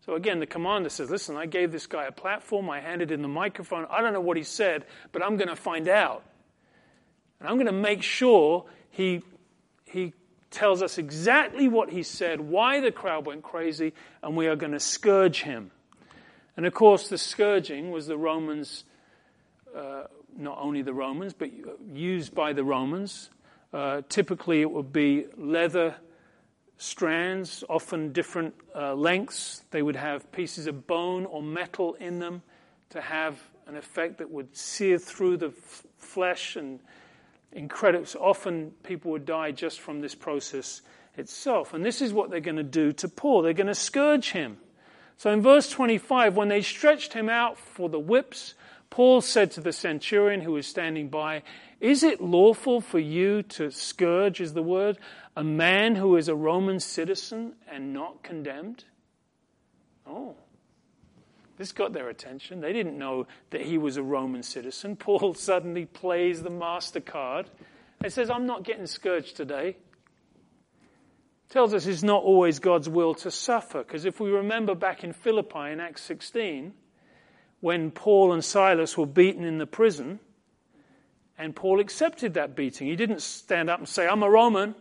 So 0.05 0.13
again, 0.13 0.39
the 0.39 0.45
commander 0.45 0.89
says, 0.89 1.09
Listen, 1.09 1.35
I 1.35 1.47
gave 1.47 1.71
this 1.71 1.87
guy 1.87 2.05
a 2.05 2.11
platform, 2.11 2.69
I 2.69 2.79
handed 2.79 3.11
him 3.11 3.21
the 3.21 3.27
microphone. 3.27 3.87
I 3.89 4.01
don't 4.01 4.13
know 4.13 4.21
what 4.21 4.37
he 4.37 4.43
said, 4.43 4.85
but 5.11 5.23
I'm 5.23 5.35
going 5.37 5.47
to 5.47 5.55
find 5.55 5.87
out. 5.87 6.23
And 7.39 7.49
I'm 7.49 7.55
going 7.55 7.65
to 7.65 7.71
make 7.71 8.03
sure 8.03 8.65
he, 8.91 9.23
he 9.85 10.13
tells 10.51 10.83
us 10.83 10.99
exactly 10.99 11.67
what 11.67 11.89
he 11.89 12.03
said, 12.03 12.39
why 12.39 12.81
the 12.81 12.91
crowd 12.91 13.25
went 13.25 13.41
crazy, 13.41 13.93
and 14.21 14.37
we 14.37 14.47
are 14.47 14.55
going 14.55 14.73
to 14.73 14.79
scourge 14.79 15.41
him. 15.41 15.71
And 16.55 16.65
of 16.65 16.73
course, 16.73 17.09
the 17.09 17.17
scourging 17.17 17.89
was 17.91 18.05
the 18.05 18.17
Romans, 18.17 18.83
uh, 19.75 20.03
not 20.37 20.59
only 20.61 20.83
the 20.83 20.93
Romans, 20.93 21.33
but 21.33 21.49
used 21.93 22.33
by 22.33 22.53
the 22.53 22.63
Romans. 22.63 23.31
Uh, 23.73 24.03
typically, 24.07 24.61
it 24.61 24.69
would 24.69 24.93
be 24.93 25.25
leather 25.35 25.95
strands, 26.77 27.63
often 27.69 28.11
different 28.11 28.55
uh, 28.75 28.93
lengths. 28.93 29.63
They 29.71 29.81
would 29.81 29.95
have 29.95 30.31
pieces 30.31 30.67
of 30.67 30.87
bone 30.87 31.25
or 31.25 31.41
metal 31.41 31.93
in 31.95 32.19
them 32.19 32.41
to 32.89 33.01
have 33.01 33.41
an 33.67 33.75
effect 33.75 34.19
that 34.19 34.29
would 34.29 34.55
sear 34.55 34.97
through 34.97 35.37
the 35.37 35.47
f- 35.47 35.85
flesh 35.97 36.55
and 36.55 36.79
incredible. 37.51 38.05
Often 38.19 38.71
people 38.83 39.11
would 39.11 39.25
die 39.25 39.51
just 39.51 39.79
from 39.79 40.01
this 40.01 40.15
process 40.15 40.81
itself. 41.17 41.73
And 41.73 41.83
this 41.83 42.01
is 42.01 42.13
what 42.13 42.29
they're 42.29 42.39
going 42.39 42.57
to 42.57 42.63
do 42.63 42.91
to 42.93 43.07
Paul. 43.07 43.41
They're 43.41 43.53
going 43.53 43.67
to 43.67 43.75
scourge 43.75 44.31
him. 44.31 44.57
So 45.17 45.31
in 45.31 45.41
verse 45.41 45.69
25, 45.69 46.35
when 46.35 46.49
they 46.49 46.61
stretched 46.61 47.13
him 47.13 47.29
out 47.29 47.57
for 47.57 47.87
the 47.87 47.99
whips, 47.99 48.53
Paul 48.95 49.19
said 49.19 49.51
to 49.51 49.59
the 49.59 49.73
centurion 49.73 50.39
who 50.39 50.53
was 50.53 50.65
standing 50.65 51.09
by, 51.09 51.43
Is 51.81 52.01
it 52.01 52.21
lawful 52.21 52.79
for 52.79 52.97
you 52.97 53.43
to 53.43 53.69
scourge, 53.69 54.39
is 54.39 54.53
the 54.53 54.63
word, 54.63 54.97
a 55.35 55.43
man 55.43 55.95
who 55.95 56.15
is 56.15 56.29
a 56.29 56.33
Roman 56.33 56.79
citizen 56.79 57.55
and 57.69 57.91
not 57.91 58.23
condemned? 58.23 58.85
Oh. 60.07 60.37
This 61.57 61.73
got 61.73 61.91
their 61.91 62.07
attention. 62.07 62.61
They 62.61 62.71
didn't 62.71 62.97
know 62.97 63.27
that 63.49 63.63
he 63.63 63.77
was 63.77 63.97
a 63.97 64.01
Roman 64.01 64.43
citizen. 64.43 64.95
Paul 64.95 65.33
suddenly 65.33 65.83
plays 65.83 66.41
the 66.41 66.49
master 66.49 67.01
card 67.01 67.49
and 68.01 68.13
says, 68.13 68.29
I'm 68.29 68.45
not 68.45 68.63
getting 68.63 68.87
scourged 68.87 69.35
today. 69.35 69.75
Tells 71.49 71.73
us 71.73 71.85
it's 71.85 72.01
not 72.01 72.23
always 72.23 72.59
God's 72.59 72.87
will 72.87 73.13
to 73.15 73.29
suffer. 73.29 73.79
Because 73.79 74.05
if 74.05 74.21
we 74.21 74.29
remember 74.29 74.73
back 74.73 75.03
in 75.03 75.11
Philippi 75.11 75.71
in 75.73 75.81
Acts 75.81 76.03
16, 76.03 76.71
when 77.65 77.89
Paul 77.89 78.31
and 78.31 78.45
Silas 78.45 78.95
were 78.95 79.07
beaten 79.07 79.43
in 79.43 79.57
the 79.57 79.65
prison, 79.65 80.19
and 81.35 81.55
Paul 81.55 81.79
accepted 81.79 82.35
that 82.35 82.55
beating. 82.55 82.85
He 82.85 82.95
didn't 82.95 83.23
stand 83.23 83.71
up 83.71 83.79
and 83.79 83.89
say, 83.89 84.07
I'm 84.07 84.21
a 84.21 84.29
Roman. 84.29 84.75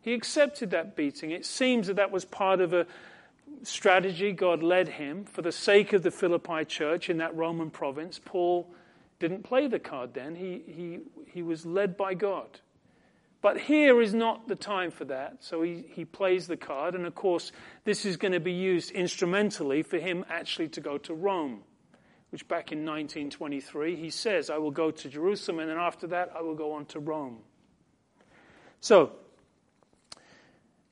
He 0.00 0.14
accepted 0.14 0.70
that 0.70 0.96
beating. 0.96 1.30
It 1.30 1.44
seems 1.44 1.88
that 1.88 1.96
that 1.96 2.10
was 2.10 2.24
part 2.24 2.62
of 2.62 2.72
a 2.72 2.86
strategy 3.64 4.32
God 4.32 4.62
led 4.62 4.88
him 4.88 5.26
for 5.26 5.42
the 5.42 5.52
sake 5.52 5.92
of 5.92 6.02
the 6.02 6.10
Philippi 6.10 6.64
church 6.64 7.10
in 7.10 7.18
that 7.18 7.36
Roman 7.36 7.68
province. 7.68 8.18
Paul 8.24 8.66
didn't 9.18 9.42
play 9.42 9.66
the 9.66 9.78
card 9.78 10.14
then, 10.14 10.36
he, 10.36 10.62
he, 10.66 11.00
he 11.26 11.42
was 11.42 11.66
led 11.66 11.98
by 11.98 12.14
God. 12.14 12.60
But 13.42 13.60
here 13.60 14.00
is 14.00 14.14
not 14.14 14.48
the 14.48 14.56
time 14.56 14.90
for 14.90 15.04
that, 15.04 15.44
so 15.44 15.60
he, 15.60 15.84
he 15.90 16.06
plays 16.06 16.46
the 16.46 16.56
card, 16.56 16.94
and 16.94 17.04
of 17.04 17.14
course, 17.14 17.52
this 17.84 18.06
is 18.06 18.16
going 18.16 18.32
to 18.32 18.40
be 18.40 18.54
used 18.54 18.90
instrumentally 18.92 19.82
for 19.82 19.98
him 19.98 20.24
actually 20.30 20.68
to 20.68 20.80
go 20.80 20.96
to 20.96 21.12
Rome, 21.12 21.60
which 22.36 22.48
back 22.48 22.70
in 22.70 22.80
1923 22.80 23.96
he 23.96 24.10
says, 24.10 24.50
I 24.50 24.58
will 24.58 24.70
go 24.70 24.90
to 24.90 25.08
Jerusalem, 25.08 25.58
and 25.58 25.70
then 25.70 25.78
after 25.78 26.06
that 26.08 26.32
I 26.36 26.42
will 26.42 26.54
go 26.54 26.74
on 26.74 26.84
to 26.86 27.00
Rome. 27.00 27.38
So, 28.78 29.12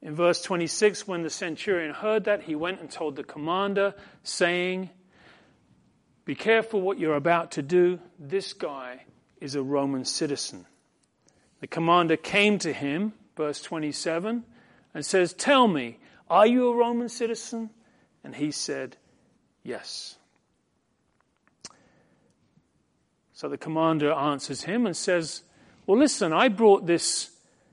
in 0.01 0.15
verse 0.15 0.41
26, 0.41 1.07
when 1.07 1.23
the 1.23 1.29
centurion 1.29 1.93
heard 1.93 2.25
that, 2.25 2.45
he 2.45 2.55
went 2.55 2.81
and 2.81 2.91
told 2.91 3.17
the 3.17 3.25
commander, 3.25 3.93
saying, 4.23 4.89
Be 6.25 6.35
careful 6.35 6.81
what 6.81 6.99
you're 6.99 7.15
about 7.15 7.51
to 7.53 7.63
do. 7.63 7.99
This 8.19 8.55
guy 8.55 9.05
is 9.39 9.55
a 9.55 9.63
Roman 9.63 10.07
citizen. 10.07 10.65
The 11.61 11.67
commander 11.67 12.17
came 12.17 12.59
to 12.61 12.73
him, 12.73 13.13
verse 13.37 13.61
27, 13.61 14.45
and 14.95 15.05
says, 15.05 15.35
Tell 15.35 15.69
me, 15.69 15.99
are 16.31 16.47
you 16.47 16.71
a 16.71 16.75
Roman 16.75 17.11
citizen? 17.11 17.69
And 18.25 18.35
he 18.35 18.51
said, 18.51 18.97
Yes. 19.63 20.17
So 23.35 23.49
the 23.49 23.59
commander 23.59 24.13
answers 24.13 24.63
him 24.63 24.87
and 24.87 24.97
says, 24.97 25.43
Well, 25.87 25.99
listen, 25.99 26.33
I 26.33 26.49
brought 26.49 26.87
this 26.87 27.33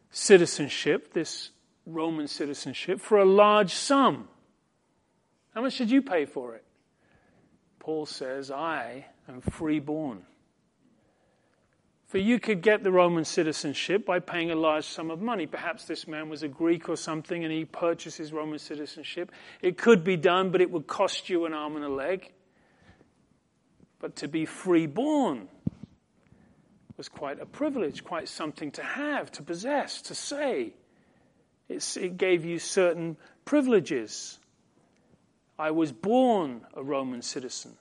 citizenship, 0.09 1.13
this 1.13 1.51
Roman 1.85 2.27
citizenship 2.27 2.99
for 2.99 3.19
a 3.19 3.25
large 3.25 3.73
sum. 3.73 4.27
How 5.53 5.61
much 5.61 5.77
did 5.77 5.91
you 5.91 6.01
pay 6.01 6.25
for 6.25 6.55
it? 6.55 6.63
Paul 7.79 8.07
says, 8.07 8.49
I 8.49 9.05
am 9.27 9.41
freeborn. 9.41 10.23
For 12.07 12.17
you 12.17 12.39
could 12.39 12.61
get 12.61 12.83
the 12.83 12.91
Roman 12.91 13.23
citizenship 13.23 14.05
by 14.05 14.19
paying 14.19 14.51
a 14.51 14.55
large 14.55 14.85
sum 14.85 15.11
of 15.11 15.21
money. 15.21 15.45
Perhaps 15.45 15.85
this 15.85 16.07
man 16.07 16.27
was 16.27 16.43
a 16.43 16.47
Greek 16.47 16.89
or 16.89 16.97
something 16.97 17.43
and 17.43 17.53
he 17.53 17.65
purchases 17.65 18.33
Roman 18.33 18.59
citizenship. 18.59 19.31
It 19.61 19.77
could 19.77 20.03
be 20.03 20.17
done, 20.17 20.49
but 20.51 20.59
it 20.59 20.71
would 20.71 20.87
cost 20.87 21.29
you 21.29 21.45
an 21.45 21.53
arm 21.53 21.75
and 21.75 21.85
a 21.85 21.89
leg. 21.89 22.33
But 24.01 24.17
to 24.17 24.27
be 24.27 24.45
freeborn 24.45 25.47
was 26.97 27.07
quite 27.07 27.39
a 27.39 27.45
privilege, 27.45 28.03
quite 28.03 28.27
something 28.27 28.71
to 28.71 28.83
have, 28.83 29.31
to 29.33 29.43
possess, 29.43 30.01
to 30.03 30.15
say. 30.15 30.73
It's, 31.69 31.95
it 31.95 32.17
gave 32.17 32.43
you 32.43 32.59
certain 32.59 33.15
privileges. 33.45 34.39
I 35.57 35.71
was 35.71 35.91
born 35.91 36.61
a 36.73 36.83
Roman 36.83 37.21
citizen. 37.21 37.77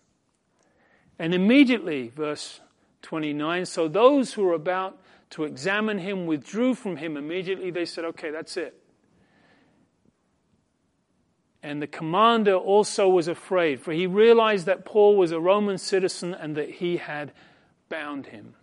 And 1.19 1.35
immediately, 1.35 2.13
verse 2.15 2.61
29, 3.03 3.67
so 3.67 3.89
those 3.89 4.35
who 4.35 4.45
were 4.45 4.55
about 4.55 5.01
to 5.31 5.45
examine 5.45 5.99
him 5.99 6.27
withdrew 6.27 6.75
from 6.75 6.97
him 6.97 7.17
immediately. 7.17 7.71
They 7.71 7.85
said, 7.85 8.05
okay, 8.05 8.31
that's 8.31 8.57
it. 8.57 8.80
And 11.63 11.83
the 11.83 11.87
commander 11.87 12.55
also 12.55 13.09
was 13.09 13.29
afraid, 13.29 13.81
for 13.81 13.93
he 13.93 14.07
realized 14.07 14.67
that 14.67 14.85
Paul 14.85 15.17
was 15.17 15.31
a 15.31 15.41
Roman 15.41 15.77
citizen 15.77 16.33
and 16.33 16.57
that 16.57 16.71
he 16.71 16.97
had 16.97 17.33
bound 17.89 18.27
him. 18.27 18.55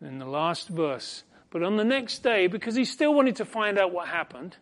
In 0.00 0.18
the 0.18 0.26
last 0.26 0.68
verse, 0.68 1.24
but 1.50 1.62
on 1.62 1.76
the 1.76 1.84
next 1.84 2.22
day, 2.22 2.46
because 2.46 2.74
he 2.74 2.84
still 2.84 3.14
wanted 3.14 3.36
to 3.36 3.46
find 3.46 3.78
out 3.78 3.92
what 3.92 4.08
happened, 4.08 4.56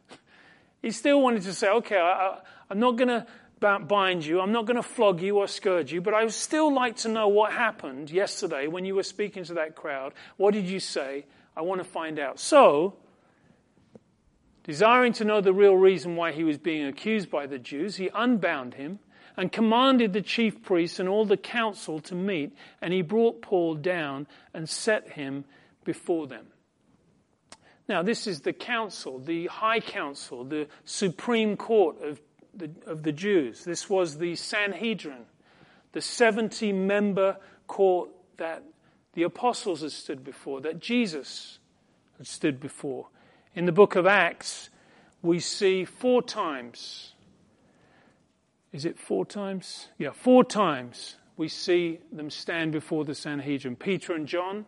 he 0.83 0.93
still 0.93 1.21
wanted 1.21 1.43
to 1.43 1.55
say, 1.55 1.69
okay, 1.69 1.97
I, 1.97 2.39
am 2.71 2.79
not 2.79 2.93
going 2.93 3.09
to 3.09 3.27
bind 3.81 4.25
you, 4.25 4.41
I'm 4.41 4.53
not 4.53 4.67
going 4.67 4.77
to 4.77 4.83
flog 4.83 5.21
you 5.21 5.39
or 5.39 5.49
scourge 5.49 5.93
you, 5.93 6.01
but 6.01 6.15
I 6.15 6.23
would 6.23 6.33
still 6.33 6.73
like 6.73 6.97
to 6.99 7.09
know 7.09 7.29
what 7.29 7.53
happened 7.53 8.11
yesterday 8.11 8.67
when 8.69 8.85
you 8.85 8.95
were 8.95 9.03
speaking 9.03 9.43
to 9.45 9.55
that 9.55 9.75
crowd. 9.75 10.13
What 10.37 10.55
did 10.55 10.67
you 10.67 10.79
say? 10.79 11.25
I 11.57 11.63
want 11.63 11.81
to 11.81 11.89
find 11.89 12.19
out. 12.19 12.39
So, 12.39 12.95
desiring 14.65 15.13
to 15.15 15.25
know 15.25 15.41
the 15.41 15.53
real 15.53 15.77
reason 15.77 16.17
why 16.17 16.33
he 16.33 16.45
was 16.45 16.59
being 16.59 16.87
accused 16.87 17.31
by 17.31 17.47
the 17.47 17.59
Jews, 17.59 17.97
he 17.97 18.11
unbound 18.15 18.75
him 18.75 18.99
and 19.37 19.51
commanded 19.51 20.13
the 20.13 20.23
chief 20.23 20.63
priests 20.63 20.99
and 20.99 21.09
all 21.09 21.25
the 21.25 21.37
council 21.37 22.01
to 22.01 22.15
meet, 22.15 22.53
and 22.81 22.93
he 22.93 23.03
brought 23.03 23.43
Paul 23.43 23.75
down 23.75 24.27
and 24.53 24.69
set 24.69 25.11
him 25.11 25.45
before 25.85 26.27
them. 26.27 26.47
Now, 27.89 28.03
this 28.03 28.27
is 28.27 28.41
the 28.41 28.53
council, 28.53 29.19
the 29.19 29.47
high 29.47 29.81
council, 29.81 30.45
the 30.45 30.69
supreme 30.85 31.57
court 31.57 32.01
of 32.03 32.21
the, 32.55 32.71
of 32.87 33.03
the 33.03 33.13
Jews. 33.13 33.65
This 33.65 33.89
was 33.91 34.19
the 34.19 34.37
Sanhedrin, 34.37 35.25
the 35.93 36.01
70 36.01 36.73
member 36.73 37.37
court 37.67 38.11
that 38.37 38.63
the 39.15 39.25
apostles 39.25 39.83
had 39.83 39.93
stood 39.93 40.25
before, 40.25 40.61
that 40.61 40.79
Jesus 40.79 41.59
had 42.19 42.27
stood 42.27 42.61
before. 42.61 43.09
In 43.55 43.67
the 43.67 43.73
book 43.73 43.97
of 43.97 44.07
Acts, 44.07 44.71
we 45.21 45.39
see 45.39 45.85
four 45.85 46.23
times. 46.23 47.13
Is 48.73 48.87
it 48.87 48.99
four 48.99 49.27
times? 49.27 49.89
Yeah, 49.99 50.13
four 50.13 50.43
times 50.43 51.17
we 51.37 51.49
see 51.49 51.99
them 52.11 52.31
stand 52.31 52.73
before 52.73 53.05
the 53.05 53.15
Sanhedrin. 53.15 53.77
Peter 53.77 54.15
and 54.15 54.27
John 54.27 54.65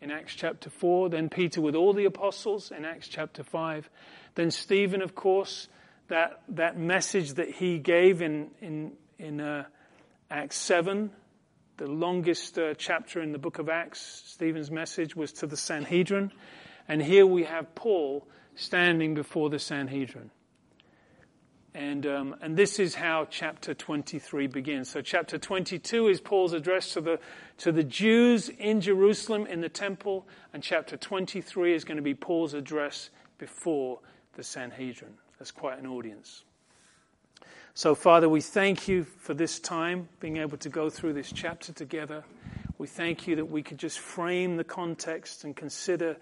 in 0.00 0.12
Acts 0.12 0.34
chapter 0.34 0.70
4, 0.70 1.10
then 1.10 1.28
Peter 1.28 1.60
with 1.60 1.74
all 1.74 1.92
the 1.92 2.04
apostles 2.04 2.70
in 2.70 2.84
Acts 2.84 3.08
chapter 3.08 3.42
5, 3.42 3.90
then 4.36 4.50
Stephen, 4.50 5.02
of 5.02 5.14
course, 5.14 5.68
that, 6.08 6.42
that 6.48 6.78
message 6.78 7.34
that 7.34 7.50
he 7.50 7.78
gave 7.78 8.22
in, 8.22 8.50
in, 8.60 8.92
in 9.18 9.40
uh, 9.40 9.64
Acts 10.30 10.56
7, 10.56 11.10
the 11.76 11.86
longest 11.86 12.58
uh, 12.58 12.74
chapter 12.74 13.20
in 13.20 13.32
the 13.32 13.38
book 13.38 13.58
of 13.58 13.68
Acts, 13.68 14.22
Stephen's 14.26 14.70
message 14.70 15.16
was 15.16 15.32
to 15.34 15.46
the 15.46 15.56
Sanhedrin. 15.56 16.32
And 16.88 17.02
here 17.02 17.26
we 17.26 17.44
have 17.44 17.74
Paul 17.74 18.26
standing 18.54 19.14
before 19.14 19.50
the 19.50 19.58
Sanhedrin. 19.58 20.30
And, 21.74 22.06
um, 22.06 22.36
and 22.42 22.54
this 22.54 22.78
is 22.78 22.94
how 22.94 23.26
chapter 23.30 23.72
23 23.72 24.46
begins. 24.46 24.90
So, 24.90 25.00
chapter 25.00 25.38
22 25.38 26.08
is 26.08 26.20
Paul's 26.20 26.52
address 26.52 26.92
to 26.92 27.00
the, 27.00 27.18
to 27.58 27.72
the 27.72 27.82
Jews 27.82 28.50
in 28.50 28.82
Jerusalem 28.82 29.46
in 29.46 29.62
the 29.62 29.70
temple, 29.70 30.26
and 30.52 30.62
chapter 30.62 30.98
23 30.98 31.72
is 31.72 31.84
going 31.84 31.96
to 31.96 32.02
be 32.02 32.14
Paul's 32.14 32.52
address 32.52 33.08
before 33.38 34.00
the 34.34 34.42
Sanhedrin. 34.42 35.14
That's 35.38 35.50
quite 35.50 35.78
an 35.78 35.86
audience. 35.86 36.44
So, 37.72 37.94
Father, 37.94 38.28
we 38.28 38.42
thank 38.42 38.86
you 38.86 39.04
for 39.04 39.32
this 39.32 39.58
time, 39.58 40.10
being 40.20 40.36
able 40.36 40.58
to 40.58 40.68
go 40.68 40.90
through 40.90 41.14
this 41.14 41.32
chapter 41.32 41.72
together. 41.72 42.22
We 42.76 42.86
thank 42.86 43.26
you 43.26 43.36
that 43.36 43.46
we 43.46 43.62
could 43.62 43.78
just 43.78 43.98
frame 43.98 44.58
the 44.58 44.64
context 44.64 45.44
and 45.44 45.56
consider 45.56 46.18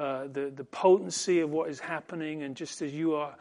uh, 0.00 0.26
the, 0.32 0.50
the 0.56 0.64
potency 0.64 1.40
of 1.40 1.50
what 1.50 1.68
is 1.68 1.78
happening, 1.78 2.42
and 2.42 2.56
just 2.56 2.80
as 2.80 2.90
you 2.92 3.14
are 3.14 3.36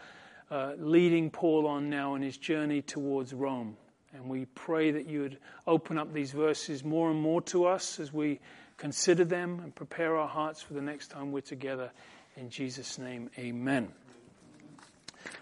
uh, 0.52 0.74
leading 0.78 1.32
Paul 1.32 1.66
on 1.66 1.90
now 1.90 2.16
in 2.16 2.22
his 2.22 2.38
journey 2.38 2.82
towards 2.82 3.34
Rome. 3.34 3.78
And 4.14 4.28
we 4.28 4.46
pray 4.46 4.92
that 4.92 5.08
you 5.08 5.22
would 5.22 5.38
open 5.66 5.98
up 5.98 6.14
these 6.14 6.32
verses 6.32 6.84
more 6.84 7.10
and 7.12 7.22
more 7.22 7.42
to 7.44 7.66
us 7.66 8.00
as 8.00 8.12
we 8.12 8.42
consider 8.76 9.24
them 9.24 9.62
and 9.64 9.74
prepare 9.74 10.18
our 10.18 10.28
hearts 10.28 10.62
for 10.62 10.74
the 10.74 10.82
next 10.82 11.08
time 11.12 11.32
we're 11.32 11.42
together. 11.42 11.92
In 12.36 12.50
Jesus' 12.50 12.98
name, 12.98 13.30
amen. 13.38 13.88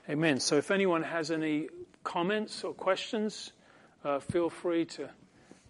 Amen. 0.09 0.39
So 0.39 0.57
if 0.57 0.69
anyone 0.69 1.01
has 1.01 1.31
any 1.31 1.69
comments 2.03 2.63
or 2.63 2.73
questions, 2.73 3.53
uh, 4.03 4.19
feel 4.19 4.51
free 4.51 4.85
to 4.85 5.09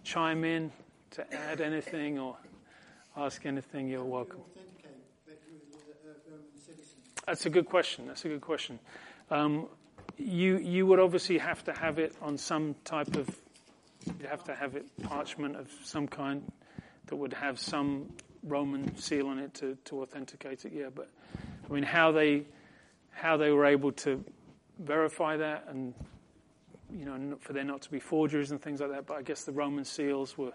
chime 0.04 0.44
in, 0.44 0.72
to 1.12 1.34
add 1.34 1.62
anything 1.62 2.18
or 2.18 2.36
ask 3.16 3.46
anything. 3.46 3.88
You're 3.88 4.04
welcome. 4.04 4.40
That's 7.28 7.44
a 7.44 7.50
good 7.50 7.66
question. 7.66 8.06
That's 8.06 8.24
a 8.24 8.28
good 8.28 8.40
question. 8.40 8.78
Um, 9.30 9.68
you 10.16 10.56
you 10.56 10.86
would 10.86 10.98
obviously 10.98 11.36
have 11.36 11.62
to 11.64 11.74
have 11.74 11.98
it 11.98 12.16
on 12.22 12.38
some 12.38 12.74
type 12.84 13.14
of. 13.16 13.28
You 14.06 14.26
have 14.28 14.44
to 14.44 14.54
have 14.54 14.76
it 14.76 14.86
parchment 15.02 15.54
of 15.54 15.70
some 15.84 16.08
kind 16.08 16.50
that 17.04 17.16
would 17.16 17.34
have 17.34 17.58
some 17.58 18.14
Roman 18.42 18.96
seal 18.96 19.26
on 19.26 19.38
it 19.38 19.52
to, 19.54 19.76
to 19.84 20.00
authenticate 20.00 20.64
it. 20.64 20.72
Yeah, 20.72 20.88
but 20.94 21.10
I 21.68 21.70
mean 21.70 21.82
how 21.82 22.12
they 22.12 22.46
how 23.10 23.36
they 23.36 23.50
were 23.50 23.66
able 23.66 23.92
to 23.92 24.24
verify 24.78 25.36
that 25.36 25.66
and 25.68 25.92
you 26.90 27.04
know 27.04 27.36
for 27.40 27.52
there 27.52 27.62
not 27.62 27.82
to 27.82 27.90
be 27.90 28.00
forgeries 28.00 28.52
and 28.52 28.62
things 28.62 28.80
like 28.80 28.92
that. 28.92 29.06
But 29.06 29.18
I 29.18 29.22
guess 29.22 29.44
the 29.44 29.52
Roman 29.52 29.84
seals 29.84 30.38
were 30.38 30.54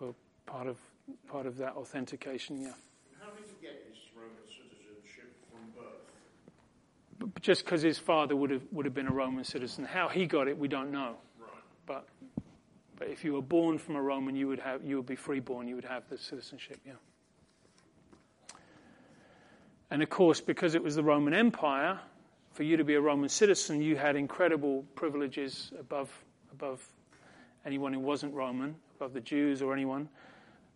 were 0.00 0.14
part 0.44 0.66
of 0.66 0.76
part 1.28 1.46
of 1.46 1.58
that 1.58 1.76
authentication. 1.76 2.60
Yeah. 2.62 2.72
Just 7.40 7.64
because 7.64 7.82
his 7.82 7.98
father 7.98 8.34
would 8.36 8.50
have, 8.50 8.62
would 8.72 8.84
have 8.84 8.94
been 8.94 9.06
a 9.06 9.12
Roman 9.12 9.44
citizen. 9.44 9.84
How 9.84 10.08
he 10.08 10.26
got 10.26 10.48
it, 10.48 10.58
we 10.58 10.68
don't 10.68 10.90
know. 10.90 11.16
Right. 11.38 11.48
But, 11.86 12.08
but 12.96 13.08
if 13.08 13.24
you 13.24 13.34
were 13.34 13.42
born 13.42 13.78
from 13.78 13.96
a 13.96 14.02
Roman, 14.02 14.36
you 14.36 14.48
would, 14.48 14.60
have, 14.60 14.84
you 14.84 14.96
would 14.96 15.06
be 15.06 15.16
freeborn, 15.16 15.68
you 15.68 15.74
would 15.74 15.84
have 15.84 16.08
the 16.08 16.18
citizenship, 16.18 16.78
yeah. 16.86 16.92
And 19.90 20.02
of 20.02 20.10
course, 20.10 20.40
because 20.40 20.74
it 20.74 20.82
was 20.82 20.96
the 20.96 21.04
Roman 21.04 21.34
Empire, 21.34 22.00
for 22.52 22.62
you 22.62 22.76
to 22.76 22.84
be 22.84 22.94
a 22.94 23.00
Roman 23.00 23.28
citizen, 23.28 23.82
you 23.82 23.96
had 23.96 24.16
incredible 24.16 24.84
privileges 24.94 25.72
above, 25.78 26.10
above 26.52 26.84
anyone 27.66 27.92
who 27.92 28.00
wasn't 28.00 28.32
Roman, 28.32 28.76
above 28.96 29.12
the 29.12 29.20
Jews 29.20 29.60
or 29.60 29.72
anyone. 29.72 30.08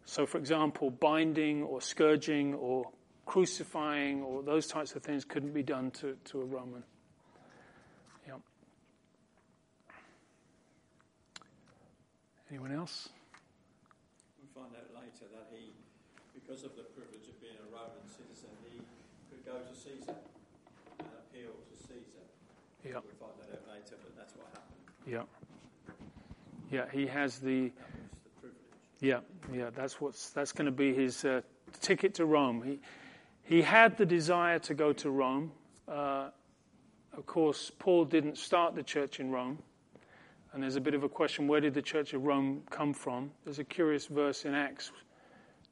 So, 0.04 0.26
for 0.26 0.38
example, 0.38 0.90
binding 0.90 1.62
or 1.62 1.80
scourging 1.80 2.54
or 2.54 2.90
crucifying 3.28 4.22
or 4.22 4.42
those 4.42 4.66
types 4.66 4.96
of 4.96 5.02
things 5.02 5.22
couldn't 5.22 5.52
be 5.52 5.62
done 5.62 5.90
to, 5.90 6.16
to 6.24 6.40
a 6.40 6.44
Roman. 6.44 6.82
Yeah. 8.26 8.40
Anyone 12.50 12.72
else? 12.72 13.10
We 14.40 14.48
find 14.54 14.72
out 14.74 14.88
later 14.96 15.28
that 15.30 15.52
he, 15.52 15.72
because 16.32 16.64
of 16.64 16.74
the 16.74 16.84
privilege 16.84 17.28
of 17.28 17.38
being 17.38 17.60
a 17.60 17.68
Roman 17.70 18.08
citizen, 18.08 18.48
he 18.64 18.80
could 19.28 19.44
go 19.44 19.58
to 19.60 19.74
Caesar 19.76 20.16
and 20.98 21.08
appeal 21.28 21.52
to 21.52 21.76
Caesar. 21.76 22.24
Yeah. 22.82 23.04
We 23.04 23.12
find 23.20 23.36
that 23.42 23.52
out 23.52 23.68
later, 23.68 23.96
but 24.02 24.16
that's 24.16 24.32
what 24.36 24.48
happened. 24.54 24.80
Yeah. 25.06 25.24
Yeah, 26.72 26.86
he 26.90 27.06
has 27.06 27.40
the. 27.40 27.72
Yeah, 29.00 29.20
yeah, 29.52 29.68
that's 29.76 30.00
what's 30.00 30.30
that's 30.30 30.52
going 30.52 30.66
to 30.66 30.72
be 30.72 30.94
his 30.94 31.24
uh, 31.24 31.42
ticket 31.80 32.14
to 32.14 32.24
Rome. 32.24 32.62
He 32.62 32.80
he 33.48 33.62
had 33.62 33.96
the 33.96 34.04
desire 34.04 34.58
to 34.58 34.74
go 34.74 34.92
to 34.92 35.10
Rome. 35.10 35.52
Uh, 35.88 36.28
of 37.16 37.24
course, 37.24 37.72
Paul 37.78 38.04
didn't 38.04 38.36
start 38.36 38.74
the 38.74 38.82
church 38.82 39.20
in 39.20 39.30
Rome. 39.30 39.58
And 40.52 40.62
there's 40.62 40.76
a 40.76 40.82
bit 40.82 40.92
of 40.92 41.02
a 41.02 41.08
question 41.08 41.48
where 41.48 41.60
did 41.60 41.72
the 41.72 41.80
church 41.80 42.12
of 42.12 42.24
Rome 42.24 42.62
come 42.68 42.92
from? 42.92 43.30
There's 43.44 43.58
a 43.58 43.64
curious 43.64 44.06
verse 44.06 44.44
in 44.44 44.54
Acts 44.54 44.92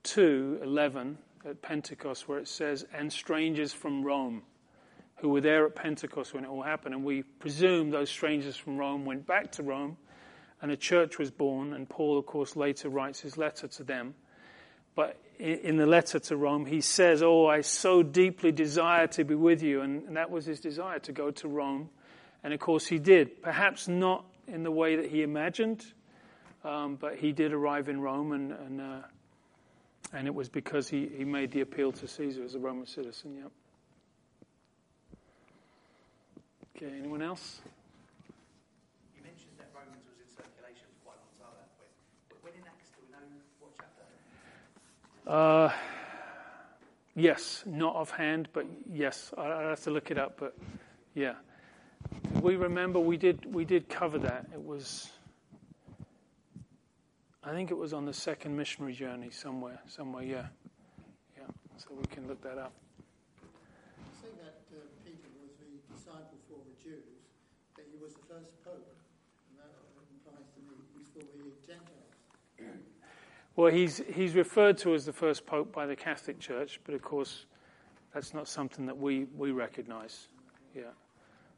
2 0.04 0.60
11 0.62 1.18
at 1.44 1.60
Pentecost 1.60 2.26
where 2.28 2.38
it 2.38 2.48
says, 2.48 2.86
And 2.94 3.12
strangers 3.12 3.74
from 3.74 4.02
Rome 4.02 4.42
who 5.16 5.28
were 5.28 5.42
there 5.42 5.66
at 5.66 5.74
Pentecost 5.74 6.32
when 6.32 6.44
it 6.44 6.48
all 6.48 6.62
happened. 6.62 6.94
And 6.94 7.04
we 7.04 7.24
presume 7.24 7.90
those 7.90 8.08
strangers 8.08 8.56
from 8.56 8.78
Rome 8.78 9.04
went 9.04 9.26
back 9.26 9.52
to 9.52 9.62
Rome 9.62 9.98
and 10.62 10.70
a 10.70 10.76
church 10.78 11.18
was 11.18 11.30
born. 11.30 11.74
And 11.74 11.86
Paul, 11.86 12.18
of 12.18 12.24
course, 12.24 12.56
later 12.56 12.88
writes 12.88 13.20
his 13.20 13.36
letter 13.36 13.68
to 13.68 13.84
them. 13.84 14.14
But 14.96 15.20
in 15.38 15.76
the 15.76 15.86
letter 15.86 16.18
to 16.18 16.36
Rome, 16.36 16.64
he 16.64 16.80
says, 16.80 17.22
Oh, 17.22 17.46
I 17.46 17.60
so 17.60 18.02
deeply 18.02 18.50
desire 18.50 19.06
to 19.08 19.24
be 19.24 19.34
with 19.34 19.62
you. 19.62 19.82
And, 19.82 20.16
that 20.16 20.30
was 20.30 20.46
his 20.46 20.58
desire 20.58 20.98
to 21.00 21.12
go 21.12 21.30
to 21.30 21.46
Rome. 21.46 21.90
And 22.42 22.54
of 22.54 22.58
course, 22.58 22.86
he 22.86 22.98
did. 22.98 23.42
Perhaps 23.42 23.86
not 23.86 24.24
in 24.48 24.62
the 24.62 24.70
way 24.70 24.96
that 24.96 25.10
he 25.10 25.22
imagined, 25.22 25.84
um, 26.64 26.96
but 26.96 27.16
he 27.16 27.32
did 27.32 27.52
arrive 27.52 27.88
in 27.88 28.00
Rome, 28.00 28.32
and, 28.32 28.52
and, 28.52 28.80
uh, 28.80 29.02
and 30.12 30.26
it 30.26 30.34
was 30.34 30.48
because 30.48 30.88
he, 30.88 31.10
he 31.16 31.24
made 31.24 31.50
the 31.50 31.60
appeal 31.60 31.92
to 31.92 32.08
Caesar 32.08 32.42
as 32.44 32.54
a 32.54 32.58
Roman 32.58 32.86
citizen. 32.86 33.36
Yep. 33.36 33.52
Okay, 36.76 36.94
anyone 36.98 37.22
else? 37.22 37.60
Uh, 45.26 45.72
yes, 47.16 47.64
not 47.66 47.96
offhand, 47.96 48.48
but 48.52 48.64
yes, 48.88 49.34
I, 49.36 49.50
I 49.50 49.62
have 49.62 49.82
to 49.82 49.90
look 49.90 50.12
it 50.12 50.18
up. 50.18 50.36
But 50.38 50.56
yeah, 51.14 51.34
we 52.40 52.54
remember 52.54 53.00
we 53.00 53.16
did 53.16 53.52
we 53.52 53.64
did 53.64 53.88
cover 53.88 54.18
that. 54.20 54.46
It 54.54 54.62
was, 54.62 55.10
I 57.42 57.50
think 57.50 57.72
it 57.72 57.76
was 57.76 57.92
on 57.92 58.04
the 58.04 58.12
second 58.12 58.56
missionary 58.56 58.94
journey 58.94 59.30
somewhere, 59.30 59.80
somewhere. 59.88 60.22
Yeah, 60.22 60.46
yeah. 61.36 61.50
So 61.76 61.88
we 61.98 62.06
can 62.06 62.28
look 62.28 62.40
that 62.42 62.58
up. 62.58 62.72
Say 64.22 64.28
that 64.38 64.62
uh, 64.70 64.78
Peter 65.04 65.26
was 65.42 65.50
the 65.58 65.66
disciple 65.92 66.38
for 66.46 66.62
the 66.62 66.88
Jews, 66.88 67.02
that 67.74 67.84
he 67.90 67.98
was 67.98 68.14
the 68.14 68.22
first 68.30 68.54
pope, 68.62 68.94
and 69.50 69.58
that 69.58 69.74
implies 70.06 70.46
to 70.54 70.60
me 70.70 70.78
he's 70.94 71.08
for 71.10 71.26
the 71.34 71.50
Gentiles. 71.66 72.14
Well, 73.56 73.72
he's, 73.72 74.02
he's 74.12 74.34
referred 74.34 74.76
to 74.78 74.94
as 74.94 75.06
the 75.06 75.14
first 75.14 75.46
pope 75.46 75.72
by 75.72 75.86
the 75.86 75.96
Catholic 75.96 76.38
Church, 76.38 76.78
but 76.84 76.94
of 76.94 77.00
course, 77.00 77.46
that's 78.12 78.34
not 78.34 78.48
something 78.48 78.84
that 78.84 78.98
we, 78.98 79.26
we 79.34 79.50
recognize. 79.50 80.28
Yeah. 80.74 80.82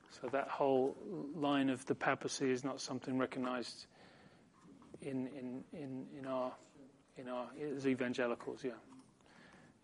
So 0.09 0.29
that 0.29 0.49
whole 0.49 0.97
line 1.35 1.69
of 1.69 1.85
the 1.87 1.97
papacy 1.97 2.53
is 2.53 2.63
not 2.63 2.81
something 2.81 3.19
recognized 3.19 3.87
in, 5.03 5.27
in, 5.37 5.65
in, 5.73 6.07
in 6.21 6.27
our, 6.27 6.53
in 7.17 7.29
our, 7.29 7.47
as 7.77 7.87
evangelicals, 7.87 8.63
yeah. 8.65 8.71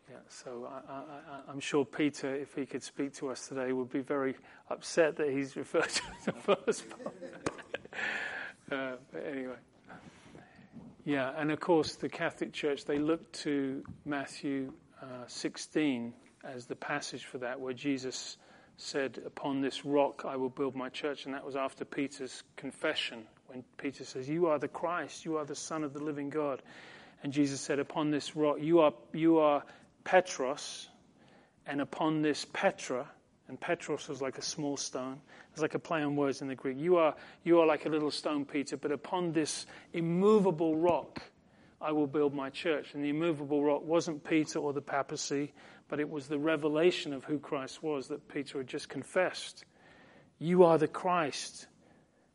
Yeah, 0.09 0.17
so 0.29 0.71
I, 0.89 1.51
am 1.51 1.61
sure 1.61 1.85
Peter, 1.85 2.35
if 2.35 2.55
he 2.55 2.67
could 2.67 2.83
speak 2.83 3.15
to 3.15 3.31
us 3.31 3.49
today, 3.49 3.73
would 3.73 3.91
be 3.91 4.01
very 4.01 4.37
upset 4.71 5.17
that 5.17 5.31
he's 5.31 5.57
referred 5.57 5.89
to 5.89 6.03
as 6.19 6.25
the 6.27 6.33
first 6.33 6.91
pope. 6.91 7.25
uh, 8.73 8.93
but 9.11 9.27
anyway. 9.27 9.57
Yeah, 11.07 11.33
and 11.37 11.53
of 11.53 11.61
course, 11.61 11.97
the 11.97 12.09
Catholic 12.09 12.55
Church, 12.55 12.87
they 12.87 12.99
look 12.99 13.31
to 13.33 13.85
Matthew 14.07 14.73
uh, 15.03 15.27
16 15.27 16.15
as 16.43 16.65
the 16.65 16.77
passage 16.77 17.27
for 17.27 17.37
that, 17.39 17.61
where 17.61 17.75
Jesus 17.75 18.39
said, 18.79 19.21
Upon 19.27 19.61
this 19.61 19.85
rock 19.85 20.25
I 20.27 20.37
will 20.37 20.49
build 20.49 20.75
my 20.75 20.89
church. 20.89 21.27
And 21.27 21.35
that 21.35 21.45
was 21.45 21.57
after 21.57 21.85
Peter's 21.85 22.43
confession, 22.57 23.25
when 23.49 23.65
Peter 23.77 24.03
says, 24.03 24.31
You 24.31 24.47
are 24.47 24.59
the 24.59 24.69
Christ, 24.69 25.27
you 25.27 25.37
are 25.37 25.45
the 25.45 25.55
Son 25.55 25.85
of 25.85 25.93
the 25.93 26.03
living 26.03 26.31
God. 26.31 26.63
And 27.23 27.35
Jesus 27.35 27.61
said, 27.61 27.81
Upon 27.81 28.11
this 28.11 28.35
rock, 28.35 28.57
you 28.61 28.81
are, 28.81 28.95
you 29.13 29.41
are 29.41 29.63
Petros, 30.05 30.89
and 31.67 31.83
upon 31.83 32.23
this 32.23 32.47
Petra, 32.51 33.07
and 33.49 33.61
Petros 33.61 34.09
was 34.09 34.22
like 34.22 34.38
a 34.38 34.42
small 34.42 34.76
stone. 34.76 35.20
It's 35.53 35.61
like 35.61 35.74
a 35.74 35.78
play 35.78 36.03
on 36.03 36.16
words 36.16 36.40
in 36.40 36.49
the 36.49 36.55
Greek. 36.55 36.78
You 36.78 36.97
are, 36.97 37.14
you 37.42 37.61
are 37.61 37.66
like 37.66 37.86
a 37.86 37.88
little 37.88 38.11
stone, 38.11 38.45
Peter, 38.45 38.76
but 38.76 38.90
upon 38.90 39.32
this 39.32 39.66
immovable 39.92 40.76
rock 40.76 41.22
I 41.80 41.92
will 41.92 42.07
build 42.07 42.34
my 42.34 42.49
church. 42.49 42.95
And 42.95 43.05
the 43.05 43.11
immovable 43.11 43.62
rock 43.62 43.84
wasn't 43.84 44.24
Peter 44.24 44.59
or 44.59 44.72
the 44.72 44.80
papacy, 44.80 45.53
but 45.88 46.01
it 46.01 46.09
was 46.09 46.26
the 46.26 46.38
revelation 46.38 47.12
of 47.12 47.24
who 47.24 47.38
Christ 47.38 47.82
was 47.82 48.09
that 48.09 48.26
Peter 48.28 48.59
had 48.59 48.66
just 48.66 48.88
confessed. 48.88 49.66
You 50.38 50.64
are 50.64 50.78
the 50.78 50.88
Christ. 50.88 51.66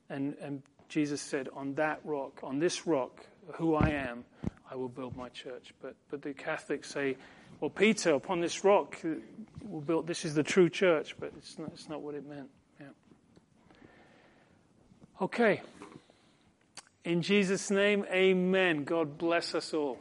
And, 0.10 0.36
and 0.40 0.62
Jesus 0.88 1.22
said, 1.22 1.50
On 1.54 1.74
that 1.76 2.00
rock, 2.04 2.42
on 2.44 2.60
this 2.60 2.86
rock, 2.86 3.26
who 3.54 3.74
I 3.74 3.90
am, 3.90 4.24
I 4.70 4.76
will 4.76 4.90
build 4.90 5.18
my 5.18 5.30
church. 5.30 5.74
But, 5.82 5.96
but 6.12 6.22
the 6.22 6.34
Catholics 6.34 6.92
say, 6.92 7.18
well, 7.60 7.70
Peter, 7.70 8.14
upon 8.14 8.40
this 8.42 8.64
rock, 8.64 8.98
uh, 9.04 9.10
will 9.64 9.82
build, 9.82 10.08
this 10.08 10.26
is 10.26 10.34
the 10.34 10.44
true 10.44 10.70
church, 10.70 11.16
but 11.20 11.32
it's 11.38 11.58
not, 11.60 11.72
it's 11.74 11.90
not 11.90 12.02
what 12.02 12.16
it 12.16 12.28
meant. 12.28 12.50
Yeah. 12.80 12.88
Okay. 15.22 15.62
In 17.04 17.22
Jesus' 17.22 17.70
name, 17.70 18.06
amen. 18.12 18.84
God 18.84 19.18
bless 19.18 19.56
us 19.56 19.74
all. 19.74 20.00